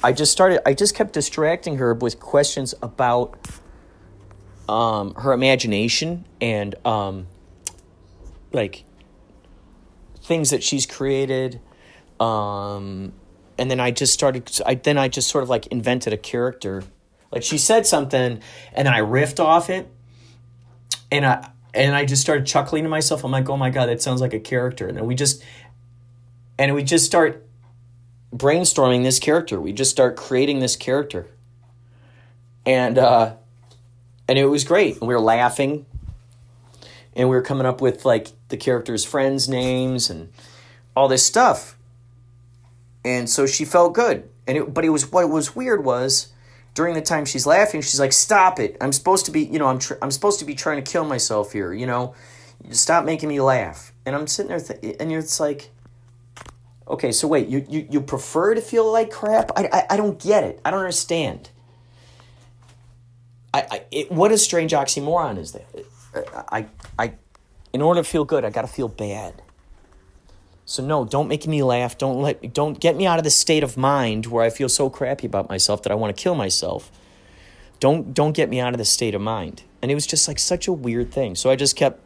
I 0.02 0.12
just 0.12 0.32
started. 0.32 0.66
I 0.66 0.74
just 0.74 0.94
kept 0.94 1.12
distracting 1.12 1.78
her 1.78 1.94
with 1.94 2.20
questions 2.20 2.74
about 2.82 3.38
um, 4.68 5.14
her 5.14 5.32
imagination 5.32 6.26
and 6.40 6.74
um, 6.86 7.26
like 8.52 8.84
things 10.20 10.50
that 10.50 10.62
she's 10.62 10.86
created. 10.86 11.60
Um, 12.20 13.12
and 13.58 13.70
then 13.70 13.80
I 13.80 13.90
just 13.90 14.12
started. 14.12 14.50
I 14.64 14.74
then 14.74 14.98
I 14.98 15.08
just 15.08 15.28
sort 15.28 15.42
of 15.42 15.48
like 15.48 15.66
invented 15.68 16.12
a 16.12 16.16
character. 16.16 16.82
Like 17.32 17.42
she 17.42 17.58
said 17.58 17.86
something, 17.86 18.40
and 18.72 18.86
then 18.86 18.94
I 18.94 19.00
riffed 19.00 19.40
off 19.40 19.70
it, 19.70 19.88
and 21.10 21.26
I 21.26 21.50
and 21.74 21.94
I 21.94 22.04
just 22.04 22.22
started 22.22 22.46
chuckling 22.46 22.84
to 22.84 22.88
myself. 22.88 23.24
I'm 23.24 23.30
like, 23.30 23.48
oh 23.48 23.56
my 23.56 23.70
god, 23.70 23.86
that 23.88 24.00
sounds 24.02 24.20
like 24.20 24.34
a 24.34 24.40
character. 24.40 24.88
And 24.88 24.96
then 24.96 25.06
we 25.06 25.14
just 25.14 25.42
and 26.58 26.74
we 26.74 26.82
just 26.82 27.04
start 27.04 27.46
brainstorming 28.34 29.02
this 29.02 29.18
character. 29.18 29.60
We 29.60 29.72
just 29.72 29.90
start 29.90 30.16
creating 30.16 30.60
this 30.60 30.76
character, 30.76 31.26
and 32.64 32.98
uh, 32.98 33.34
and 34.28 34.38
it 34.38 34.46
was 34.46 34.64
great. 34.64 34.98
And 34.98 35.08
we 35.08 35.14
were 35.14 35.20
laughing, 35.20 35.86
and 37.14 37.28
we 37.28 37.36
were 37.36 37.42
coming 37.42 37.66
up 37.66 37.80
with 37.80 38.04
like 38.04 38.28
the 38.48 38.56
characters' 38.56 39.04
friends' 39.04 39.48
names 39.48 40.10
and 40.10 40.32
all 40.94 41.08
this 41.08 41.24
stuff. 41.24 41.75
And 43.06 43.30
so 43.30 43.46
she 43.46 43.64
felt 43.64 43.94
good. 43.94 44.28
And 44.48 44.58
it, 44.58 44.74
but 44.74 44.84
it 44.84 44.88
was 44.88 45.10
what 45.12 45.30
was 45.30 45.54
weird 45.54 45.84
was 45.84 46.32
during 46.74 46.94
the 46.94 47.00
time 47.00 47.24
she's 47.24 47.46
laughing, 47.46 47.80
she's 47.80 48.00
like, 48.00 48.12
"Stop 48.12 48.58
it! 48.58 48.76
I'm 48.80 48.92
supposed 48.92 49.24
to 49.26 49.30
be, 49.30 49.44
you 49.44 49.58
know, 49.60 49.66
I'm 49.68 49.78
tr- 49.78 49.94
I'm 50.02 50.10
supposed 50.10 50.40
to 50.40 50.44
be 50.44 50.54
trying 50.54 50.82
to 50.82 50.90
kill 50.90 51.04
myself 51.04 51.52
here, 51.52 51.72
you 51.72 51.86
know. 51.86 52.14
Stop 52.70 53.04
making 53.04 53.28
me 53.28 53.40
laugh." 53.40 53.92
And 54.04 54.14
I'm 54.14 54.26
sitting 54.26 54.48
there, 54.48 54.60
th- 54.60 54.96
and 55.00 55.12
it's 55.12 55.38
like, 55.40 55.70
okay, 56.88 57.12
so 57.12 57.28
wait, 57.28 57.46
you 57.48 57.64
you 57.68 57.86
you 57.90 58.00
prefer 58.00 58.54
to 58.54 58.60
feel 58.60 58.90
like 58.90 59.10
crap? 59.10 59.52
I 59.56 59.68
I, 59.72 59.86
I 59.90 59.96
don't 59.96 60.20
get 60.20 60.42
it. 60.42 60.60
I 60.64 60.72
don't 60.72 60.80
understand. 60.80 61.50
I, 63.54 63.66
I 63.70 63.84
it, 63.92 64.10
what 64.10 64.32
a 64.32 64.38
strange 64.38 64.72
oxymoron 64.72 65.38
is 65.38 65.52
that? 65.52 65.66
I 66.50 66.66
I 66.98 67.14
in 67.72 67.82
order 67.82 68.02
to 68.02 68.08
feel 68.08 68.24
good, 68.24 68.44
I 68.44 68.50
got 68.50 68.62
to 68.62 68.68
feel 68.68 68.88
bad. 68.88 69.42
So 70.68 70.84
no, 70.84 71.04
don't 71.04 71.28
make 71.28 71.46
me 71.46 71.62
laugh. 71.62 71.96
Don't 71.96 72.20
let 72.20 72.52
don't 72.52 72.78
get 72.78 72.96
me 72.96 73.06
out 73.06 73.18
of 73.18 73.24
the 73.24 73.30
state 73.30 73.62
of 73.62 73.76
mind 73.76 74.26
where 74.26 74.44
I 74.44 74.50
feel 74.50 74.68
so 74.68 74.90
crappy 74.90 75.24
about 75.26 75.48
myself 75.48 75.84
that 75.84 75.92
I 75.92 75.94
want 75.94 76.14
to 76.14 76.20
kill 76.20 76.34
myself. 76.34 76.90
Don't 77.78 78.12
don't 78.12 78.32
get 78.32 78.50
me 78.50 78.58
out 78.58 78.74
of 78.74 78.78
the 78.78 78.84
state 78.84 79.14
of 79.14 79.20
mind. 79.20 79.62
And 79.80 79.92
it 79.92 79.94
was 79.94 80.08
just 80.08 80.26
like 80.26 80.40
such 80.40 80.66
a 80.66 80.72
weird 80.72 81.12
thing. 81.12 81.36
So 81.36 81.50
I 81.50 81.56
just 81.56 81.76
kept 81.76 82.00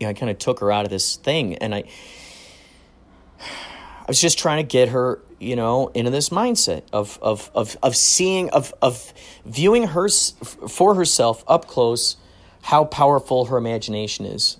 you 0.00 0.06
know, 0.06 0.10
I 0.10 0.14
kind 0.14 0.30
of 0.30 0.38
took 0.38 0.60
her 0.60 0.72
out 0.72 0.86
of 0.86 0.90
this 0.90 1.16
thing 1.16 1.56
and 1.56 1.74
I 1.74 1.84
I 3.40 4.06
was 4.08 4.20
just 4.20 4.38
trying 4.38 4.64
to 4.64 4.68
get 4.68 4.88
her, 4.88 5.20
you 5.38 5.54
know, 5.54 5.88
into 5.88 6.10
this 6.10 6.30
mindset 6.30 6.84
of 6.94 7.18
of 7.20 7.50
of 7.54 7.76
of 7.82 7.94
seeing 7.94 8.48
of 8.50 8.72
of 8.80 9.12
viewing 9.44 9.88
her 9.88 10.08
for 10.08 10.94
herself 10.94 11.44
up 11.46 11.66
close 11.66 12.16
how 12.62 12.86
powerful 12.86 13.44
her 13.46 13.58
imagination 13.58 14.24
is 14.24 14.56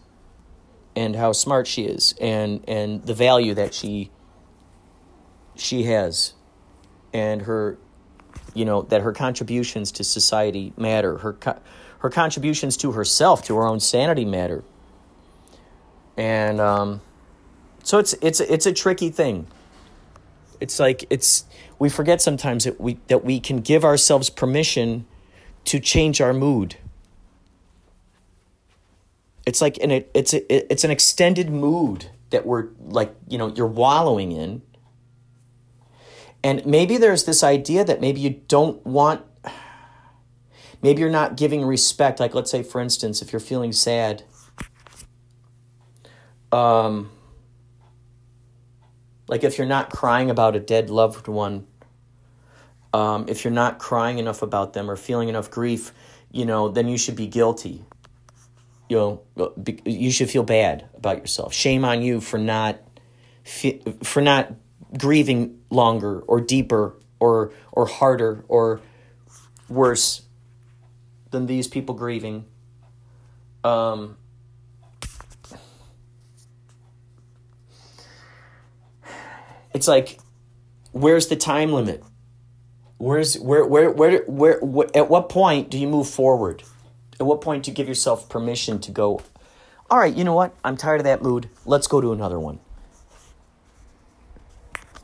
and 0.96 1.16
how 1.16 1.32
smart 1.32 1.66
she 1.66 1.84
is 1.84 2.14
and 2.20 2.62
and 2.68 3.02
the 3.04 3.14
value 3.14 3.54
that 3.54 3.74
she 3.74 4.10
she 5.56 5.84
has 5.84 6.34
and 7.12 7.42
her 7.42 7.78
you 8.54 8.64
know 8.64 8.82
that 8.82 9.02
her 9.02 9.12
contributions 9.12 9.92
to 9.92 10.04
society 10.04 10.72
matter 10.76 11.18
her 11.18 11.32
her 12.04 12.10
contributions 12.10 12.76
to 12.76 12.92
herself, 12.92 13.42
to 13.44 13.56
her 13.56 13.66
own 13.66 13.80
sanity 13.80 14.26
matter. 14.26 14.62
And 16.18 16.60
um, 16.60 17.00
so 17.82 17.98
it's 17.98 18.12
it's 18.20 18.40
it's 18.40 18.66
a 18.66 18.74
tricky 18.74 19.08
thing. 19.08 19.46
It's 20.60 20.78
like 20.78 21.06
it's 21.08 21.46
we 21.78 21.88
forget 21.88 22.20
sometimes 22.20 22.64
that 22.64 22.78
we 22.78 22.98
that 23.08 23.24
we 23.24 23.40
can 23.40 23.60
give 23.60 23.86
ourselves 23.86 24.28
permission 24.28 25.06
to 25.64 25.80
change 25.80 26.20
our 26.20 26.34
mood. 26.34 26.76
It's 29.46 29.60
like 29.60 29.78
an 29.78 29.90
it's 29.90 30.32
a, 30.32 30.72
it's 30.72 30.84
an 30.84 30.90
extended 30.90 31.50
mood 31.50 32.10
that 32.30 32.46
we're 32.46 32.68
like 32.80 33.14
you 33.28 33.38
know 33.38 33.48
you're 33.48 33.66
wallowing 33.66 34.32
in. 34.32 34.62
And 36.42 36.64
maybe 36.66 36.98
there's 36.98 37.24
this 37.24 37.42
idea 37.42 37.84
that 37.84 38.00
maybe 38.00 38.20
you 38.20 38.30
don't 38.48 38.84
want 38.86 39.24
maybe 40.82 41.00
you're 41.00 41.10
not 41.10 41.36
giving 41.36 41.64
respect 41.64 42.20
like 42.20 42.34
let's 42.34 42.50
say 42.50 42.62
for 42.62 42.80
instance 42.80 43.22
if 43.22 43.32
you're 43.32 43.40
feeling 43.40 43.72
sad 43.72 44.22
um 46.52 47.10
like 49.28 49.44
if 49.44 49.58
you're 49.58 49.66
not 49.66 49.90
crying 49.90 50.30
about 50.30 50.56
a 50.56 50.60
dead 50.60 50.90
loved 50.90 51.28
one, 51.28 51.66
um, 52.92 53.26
if 53.28 53.44
you're 53.44 53.52
not 53.52 53.78
crying 53.78 54.18
enough 54.18 54.42
about 54.42 54.72
them 54.74 54.90
or 54.90 54.96
feeling 54.96 55.28
enough 55.28 55.50
grief, 55.50 55.92
you 56.30 56.44
know, 56.44 56.68
then 56.68 56.88
you 56.88 56.98
should 56.98 57.16
be 57.16 57.26
guilty. 57.26 57.84
You 58.88 59.20
know, 59.36 59.52
you 59.84 60.10
should 60.10 60.30
feel 60.30 60.42
bad 60.42 60.88
about 60.94 61.18
yourself. 61.18 61.54
Shame 61.54 61.84
on 61.84 62.02
you 62.02 62.20
for 62.20 62.38
not 62.38 62.78
for 64.02 64.20
not 64.20 64.52
grieving 64.96 65.60
longer 65.70 66.20
or 66.20 66.40
deeper 66.40 66.96
or 67.18 67.52
or 67.72 67.86
harder 67.86 68.44
or 68.48 68.80
worse 69.68 70.22
than 71.30 71.46
these 71.46 71.66
people 71.66 71.94
grieving. 71.94 72.44
Um, 73.64 74.16
it's 79.72 79.88
like 79.88 80.20
where's 80.92 81.26
the 81.26 81.36
time 81.36 81.72
limit 81.72 82.04
where's 82.98 83.38
where 83.38 83.66
where 83.66 83.90
where 83.90 84.22
where, 84.26 84.58
where 84.60 84.88
at 84.94 85.10
what 85.10 85.28
point 85.28 85.70
do 85.70 85.78
you 85.78 85.88
move 85.88 86.08
forward 86.08 86.62
at 87.18 87.26
what 87.26 87.40
point 87.40 87.64
do 87.64 87.70
you 87.70 87.74
give 87.74 87.88
yourself 87.88 88.28
permission 88.28 88.80
to 88.80 88.90
go 88.90 89.20
all 89.90 89.98
right 89.98 90.14
you 90.14 90.24
know 90.24 90.34
what? 90.34 90.54
I'm 90.64 90.76
tired 90.76 91.00
of 91.00 91.04
that 91.04 91.22
mood. 91.22 91.48
Let's 91.64 91.86
go 91.86 92.00
to 92.00 92.12
another 92.12 92.40
one. 92.40 92.58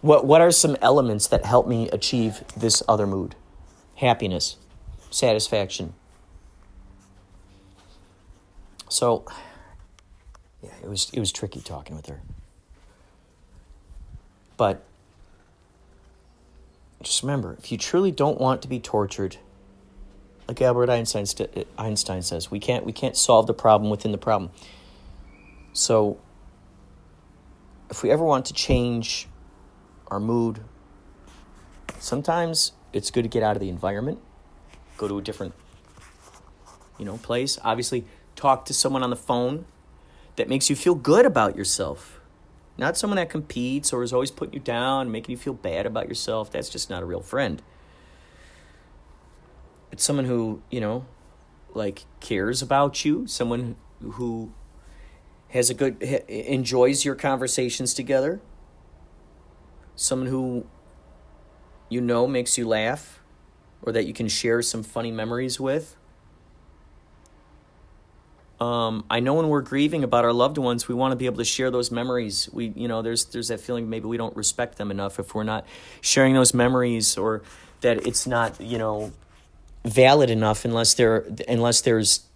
What 0.00 0.24
what 0.26 0.40
are 0.40 0.50
some 0.50 0.76
elements 0.80 1.26
that 1.28 1.44
help 1.44 1.68
me 1.68 1.88
achieve 1.90 2.42
this 2.56 2.82
other 2.88 3.06
mood? 3.06 3.34
Happiness 3.96 4.56
satisfaction. 5.10 5.94
So 8.88 9.24
yeah 10.62 10.70
it 10.82 10.88
was 10.88 11.10
it 11.12 11.20
was 11.20 11.30
tricky 11.30 11.60
talking 11.60 11.94
with 11.94 12.06
her. 12.06 12.22
But 14.56 14.84
just 17.02 17.22
remember 17.22 17.56
if 17.58 17.70
you 17.70 17.78
truly 17.78 18.10
don't 18.10 18.40
want 18.40 18.62
to 18.62 18.68
be 18.68 18.80
tortured, 18.80 19.36
like 20.50 20.60
Albert 20.62 20.90
Einstein, 20.90 21.26
st- 21.26 21.68
Einstein 21.78 22.22
says, 22.22 22.50
we 22.50 22.58
can't, 22.58 22.84
we 22.84 22.90
can't 22.90 23.16
solve 23.16 23.46
the 23.46 23.54
problem 23.54 23.88
within 23.88 24.10
the 24.10 24.18
problem. 24.18 24.50
So, 25.72 26.18
if 27.88 28.02
we 28.02 28.10
ever 28.10 28.24
want 28.24 28.46
to 28.46 28.52
change 28.52 29.28
our 30.08 30.18
mood, 30.18 30.58
sometimes 32.00 32.72
it's 32.92 33.12
good 33.12 33.22
to 33.22 33.28
get 33.28 33.44
out 33.44 33.54
of 33.54 33.60
the 33.60 33.68
environment, 33.68 34.18
go 34.96 35.06
to 35.06 35.18
a 35.18 35.22
different, 35.22 35.54
you 36.98 37.04
know, 37.04 37.18
place. 37.18 37.56
Obviously, 37.62 38.04
talk 38.34 38.64
to 38.64 38.74
someone 38.74 39.04
on 39.04 39.10
the 39.10 39.16
phone 39.16 39.66
that 40.34 40.48
makes 40.48 40.68
you 40.68 40.74
feel 40.74 40.96
good 40.96 41.26
about 41.26 41.54
yourself 41.56 42.20
not 42.80 42.96
someone 42.96 43.16
that 43.16 43.28
competes 43.28 43.92
or 43.92 44.02
is 44.02 44.10
always 44.10 44.30
putting 44.30 44.54
you 44.54 44.60
down, 44.60 45.12
making 45.12 45.32
you 45.32 45.36
feel 45.36 45.52
bad 45.52 45.84
about 45.84 46.08
yourself. 46.08 46.50
That's 46.50 46.70
just 46.70 46.88
not 46.88 47.02
a 47.02 47.06
real 47.06 47.20
friend. 47.20 47.60
It's 49.92 50.04
someone 50.04 50.24
who, 50.24 50.62
you 50.70 50.80
know, 50.80 51.06
like 51.74 52.04
cares 52.20 52.62
about 52.62 53.04
you, 53.04 53.26
someone 53.26 53.76
who 54.00 54.52
has 55.48 55.70
a 55.70 55.74
good 55.74 56.00
enjoys 56.02 57.04
your 57.04 57.14
conversations 57.14 57.94
together. 57.94 58.40
Someone 59.96 60.28
who 60.28 60.66
you 61.88 62.00
know 62.00 62.26
makes 62.26 62.56
you 62.56 62.66
laugh 62.66 63.20
or 63.82 63.92
that 63.92 64.06
you 64.06 64.12
can 64.12 64.28
share 64.28 64.62
some 64.62 64.82
funny 64.82 65.10
memories 65.10 65.58
with. 65.58 65.96
Um, 68.60 69.04
I 69.08 69.20
know 69.20 69.34
when 69.34 69.48
we're 69.48 69.62
grieving 69.62 70.04
about 70.04 70.24
our 70.24 70.34
loved 70.34 70.58
ones, 70.58 70.86
we 70.86 70.94
want 70.94 71.12
to 71.12 71.16
be 71.16 71.24
able 71.24 71.38
to 71.38 71.44
share 71.44 71.70
those 71.70 71.90
memories. 71.90 72.48
We, 72.52 72.68
you 72.76 72.88
know, 72.88 73.00
there's 73.00 73.24
there's 73.26 73.48
that 73.48 73.60
feeling 73.60 73.88
maybe 73.88 74.06
we 74.06 74.18
don't 74.18 74.36
respect 74.36 74.76
them 74.76 74.90
enough 74.90 75.18
if 75.18 75.34
we're 75.34 75.44
not 75.44 75.66
sharing 76.02 76.34
those 76.34 76.52
memories, 76.52 77.16
or 77.16 77.42
that 77.80 78.06
it's 78.06 78.26
not, 78.26 78.60
you 78.60 78.76
know, 78.76 79.12
valid 79.84 80.30
enough 80.30 80.64
unless 80.64 80.94
there 80.94 81.26
unless 81.48 81.80
there's 81.80 82.26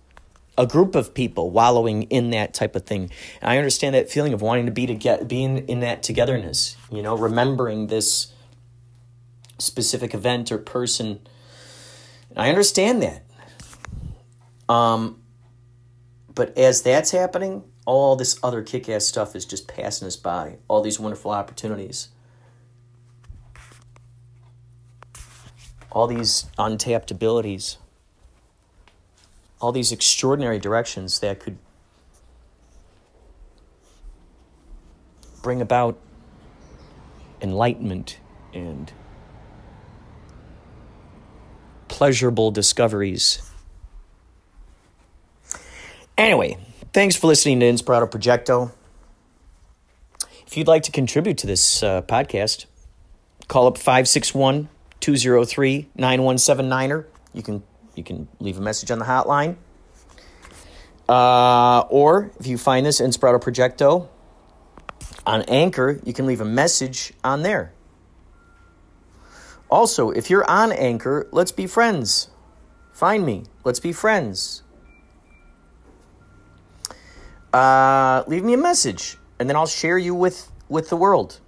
a 0.56 0.66
group 0.66 0.94
of 0.94 1.14
people 1.14 1.50
wallowing 1.50 2.04
in 2.04 2.30
that 2.30 2.54
type 2.54 2.76
of 2.76 2.84
thing. 2.84 3.10
And 3.40 3.50
I 3.50 3.58
understand 3.58 3.94
that 3.94 4.10
feeling 4.10 4.32
of 4.32 4.40
wanting 4.40 4.66
to 4.66 4.72
be 4.72 4.86
to 4.86 4.94
get 4.94 5.26
being 5.26 5.66
in 5.68 5.80
that 5.80 6.02
togetherness. 6.02 6.76
You 6.90 7.02
know, 7.02 7.16
remembering 7.16 7.88
this 7.88 8.32
specific 9.58 10.14
event 10.14 10.52
or 10.52 10.58
person. 10.58 11.20
I 12.36 12.48
understand 12.48 13.02
that. 13.02 13.22
Um, 14.68 15.22
but 16.34 16.56
as 16.56 16.82
that's 16.82 17.10
happening, 17.10 17.64
all 17.86 18.16
this 18.16 18.38
other 18.42 18.62
kick 18.62 18.88
ass 18.88 19.04
stuff 19.04 19.36
is 19.36 19.44
just 19.44 19.68
passing 19.68 20.06
us 20.06 20.16
by. 20.16 20.56
All 20.68 20.82
these 20.82 20.98
wonderful 20.98 21.30
opportunities. 21.30 22.08
All 25.94 26.06
these 26.06 26.44
untapped 26.58 27.10
abilities. 27.10 27.78
All 29.60 29.72
these 29.72 29.92
extraordinary 29.92 30.58
directions 30.58 31.20
that 31.20 31.40
could 31.40 31.56
bring 35.42 35.62
about 35.62 35.98
enlightenment 37.40 38.18
and 38.52 38.92
pleasurable 41.88 42.50
discoveries 42.50 43.40
Anyway, 46.16 46.56
thanks 46.92 47.16
for 47.16 47.26
listening 47.26 47.58
to 47.58 47.66
Inspirato 47.66 48.08
Projecto. 48.08 48.70
If 50.46 50.56
you'd 50.56 50.68
like 50.68 50.84
to 50.84 50.92
contribute 50.92 51.36
to 51.38 51.46
this 51.46 51.82
uh, 51.82 52.02
podcast, 52.02 52.66
call 53.48 53.66
up 53.66 53.76
561 53.76 54.68
203 55.00 55.88
9179er. 55.98 57.06
You 57.32 57.42
can 57.42 57.62
you 57.94 58.02
can 58.02 58.28
leave 58.40 58.58
a 58.58 58.60
message 58.60 58.90
on 58.90 58.98
the 58.98 59.04
hotline. 59.04 59.56
Uh, 61.08 61.80
or 61.90 62.30
if 62.40 62.46
you 62.46 62.56
find 62.56 62.86
this 62.86 63.00
Inspirato 63.00 63.40
Projecto 63.40 64.08
on 65.26 65.42
Anchor, 65.42 66.00
you 66.04 66.12
can 66.12 66.26
leave 66.26 66.40
a 66.40 66.46
message 66.46 67.12
on 67.22 67.42
there. 67.42 67.72
Also, 69.70 70.10
if 70.10 70.30
you're 70.30 70.48
on 70.50 70.72
Anchor, 70.72 71.28
let's 71.30 71.52
be 71.52 71.66
friends. 71.66 72.28
Find 72.92 73.24
me. 73.24 73.44
Let's 73.64 73.80
be 73.80 73.92
friends 73.92 74.62
uh, 77.54 78.24
leave 78.26 78.42
me 78.42 78.52
a 78.52 78.58
message 78.58 79.16
and 79.38 79.48
then 79.48 79.56
I'll 79.56 79.66
share 79.66 79.96
you 79.96 80.14
with, 80.14 80.50
with 80.68 80.90
the 80.90 80.96
world. 80.96 81.40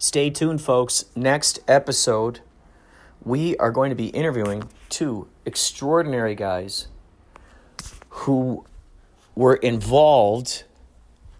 Stay 0.00 0.30
tuned, 0.30 0.62
folks. 0.62 1.06
Next 1.16 1.58
episode, 1.66 2.38
we 3.24 3.56
are 3.56 3.72
going 3.72 3.90
to 3.90 3.96
be 3.96 4.06
interviewing 4.08 4.70
two 4.88 5.26
extraordinary 5.44 6.36
guys 6.36 6.86
who 8.08 8.64
were 9.34 9.56
involved 9.56 10.62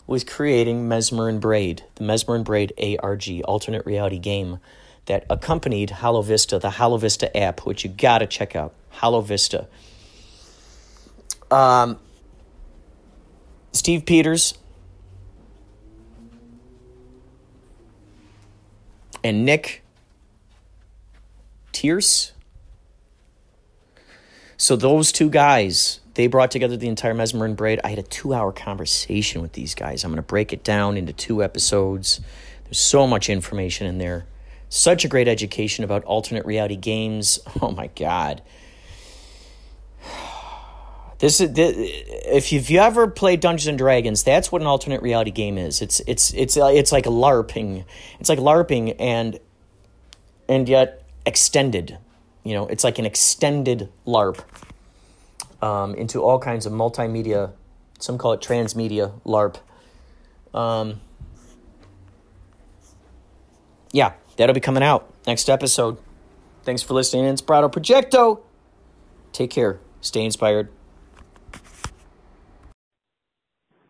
with 0.08 0.26
creating 0.26 0.88
Mesmer 0.88 1.28
and 1.28 1.40
Braid, 1.40 1.84
the 1.94 2.02
Mesmer 2.02 2.34
and 2.34 2.44
Braid 2.44 2.72
ARG, 3.00 3.28
alternate 3.44 3.86
reality 3.86 4.18
game 4.18 4.58
that 5.06 5.24
accompanied 5.30 5.90
Halo 5.90 6.22
Vista, 6.22 6.58
the 6.58 6.72
Halo 6.72 6.96
Vista 6.96 7.34
app, 7.36 7.64
which 7.64 7.84
you 7.84 7.90
got 7.90 8.18
to 8.18 8.26
check 8.26 8.56
out. 8.56 8.74
Halo 8.90 9.20
Vista. 9.20 9.68
Um, 11.48 12.00
Steve 13.72 14.04
Peters 14.04 14.54
and 19.22 19.44
Nick 19.44 19.82
Tierce. 21.72 22.32
So 24.56 24.74
those 24.74 25.12
two 25.12 25.30
guys, 25.30 26.00
they 26.14 26.26
brought 26.26 26.50
together 26.50 26.76
the 26.76 26.88
entire 26.88 27.14
Mesmer 27.14 27.44
and 27.44 27.56
Braid. 27.56 27.80
I 27.84 27.90
had 27.90 27.98
a 28.00 28.02
two-hour 28.02 28.52
conversation 28.52 29.40
with 29.40 29.52
these 29.52 29.74
guys. 29.74 30.02
I'm 30.02 30.10
going 30.10 30.16
to 30.16 30.22
break 30.22 30.52
it 30.52 30.64
down 30.64 30.96
into 30.96 31.12
two 31.12 31.44
episodes. 31.44 32.20
There's 32.64 32.80
so 32.80 33.06
much 33.06 33.30
information 33.30 33.86
in 33.86 33.98
there. 33.98 34.26
Such 34.68 35.04
a 35.04 35.08
great 35.08 35.28
education 35.28 35.84
about 35.84 36.04
alternate 36.04 36.44
reality 36.44 36.76
games. 36.76 37.38
Oh 37.62 37.70
my 37.70 37.86
god. 37.88 38.42
This 41.18 41.40
is 41.40 41.52
this, 41.52 41.74
if 41.76 42.52
you've 42.52 42.70
ever 42.70 43.08
played 43.08 43.40
Dungeons 43.40 43.66
and 43.66 43.78
Dragons, 43.78 44.22
that's 44.22 44.52
what 44.52 44.60
an 44.60 44.68
alternate 44.68 45.02
reality 45.02 45.32
game 45.32 45.58
is. 45.58 45.82
It's 45.82 46.00
it's 46.06 46.32
it's 46.32 46.56
uh, 46.56 46.66
it's 46.66 46.92
like 46.92 47.04
LARPing. 47.04 47.84
It's 48.20 48.28
like 48.28 48.38
LARPing 48.38 48.94
and 49.00 49.40
and 50.48 50.68
yet 50.68 51.02
extended. 51.26 51.98
You 52.44 52.54
know, 52.54 52.66
it's 52.68 52.84
like 52.84 52.98
an 53.00 53.04
extended 53.04 53.90
LARP 54.06 54.40
um, 55.60 55.94
into 55.94 56.22
all 56.22 56.38
kinds 56.38 56.66
of 56.66 56.72
multimedia. 56.72 57.52
Some 57.98 58.16
call 58.16 58.32
it 58.34 58.40
transmedia 58.40 59.20
LARP. 59.24 59.56
Um, 60.54 61.00
yeah, 63.92 64.12
that'll 64.36 64.54
be 64.54 64.60
coming 64.60 64.84
out 64.84 65.12
next 65.26 65.50
episode. 65.50 65.98
Thanks 66.62 66.82
for 66.82 66.94
listening, 66.94 67.24
Inspirato 67.24 67.72
Projecto. 67.72 68.40
Take 69.32 69.50
care. 69.50 69.80
Stay 70.00 70.24
inspired. 70.24 70.68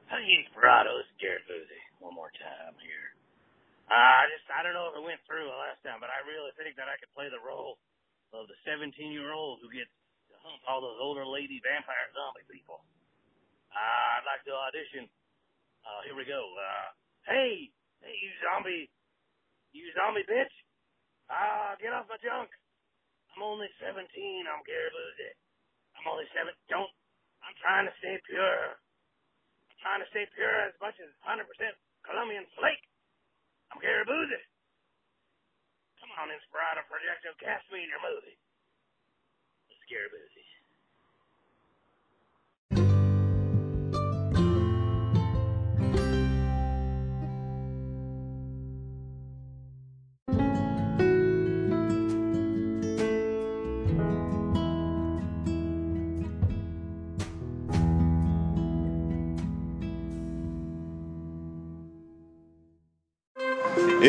Hey, 0.09 0.45
Inspirato. 0.45 1.01
It's 1.01 1.09
Jared 1.21 1.43
Busey. 1.51 1.81
One 2.01 2.15
more 2.15 2.31
time 2.39 2.75
here. 2.83 3.13
Uh, 3.89 4.15
I 4.21 4.25
just, 4.29 4.45
I 4.53 4.61
don't 4.61 4.77
know 4.77 4.93
if 4.93 4.97
it 5.01 5.05
went 5.05 5.21
through 5.25 5.49
the 5.49 5.61
last 5.65 5.81
time, 5.81 5.97
but 6.01 6.13
I 6.13 6.21
really 6.29 6.53
think 6.61 6.77
that 6.77 6.93
I 6.93 7.01
could 7.01 7.09
play 7.17 7.33
the 7.33 7.41
role 7.41 7.81
of 8.37 8.45
the 8.45 8.57
17 8.69 8.93
year 9.09 9.33
old 9.33 9.65
who 9.65 9.73
gets 9.73 9.89
to 10.29 10.37
hump 10.45 10.61
all 10.69 10.85
those 10.85 11.01
older 11.01 11.25
lady 11.25 11.61
vampire 11.65 12.13
zombie 12.13 12.45
people. 12.53 12.85
Uh, 13.73 14.21
I'd 14.21 14.29
like 14.29 14.45
to 14.45 14.53
audition. 14.53 15.09
Uh, 15.85 16.01
here 16.05 16.17
we 16.17 16.29
go. 16.29 16.41
Uh, 16.53 16.89
hey, 17.33 17.73
hey, 18.05 18.17
you 18.21 18.31
zombie, 18.45 18.93
you 19.73 19.89
zombie 19.97 20.25
bitch. 20.29 20.53
Ah, 21.33 21.73
uh, 21.73 21.81
get 21.81 21.93
off 21.97 22.09
my 22.09 22.21
junk. 22.21 22.49
I'm 23.37 23.45
only 23.45 23.69
17. 23.81 24.01
I'm 24.49 24.65
Gary 24.65 24.91
Busey. 24.91 25.33
I'm 25.97 26.09
only 26.09 26.25
seven. 26.33 26.57
Don't. 26.73 26.91
I'm 27.45 27.57
trying 27.61 27.85
to 27.85 27.95
stay 28.01 28.17
pure. 28.25 28.77
I'm 29.69 29.79
trying 29.85 30.03
to 30.03 30.09
stay 30.11 30.25
pure 30.33 30.73
as 30.73 30.75
much 30.81 30.97
as 30.99 31.13
100% 31.29 31.45
Colombian 32.09 32.49
flake. 32.57 32.83
I'm 33.73 33.81
Gary 33.85 34.05
Busey. 34.09 34.43
Come 36.01 36.13
on, 36.19 36.31
Inspirato 36.33 36.83
Projecto, 36.91 37.35
cast 37.41 37.67
me 37.73 37.85
in 37.85 37.91
your 37.91 38.03
movie. 38.03 38.37
It's 39.71 39.85
Gary 39.91 40.11
Busey. 40.11 40.47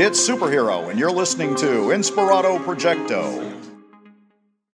It's 0.02 0.18
Superhero, 0.26 0.90
and 0.90 0.98
you're 0.98 1.12
listening 1.12 1.56
to 1.56 1.90
Inspirato 1.92 2.58
Projecto. 2.64 3.59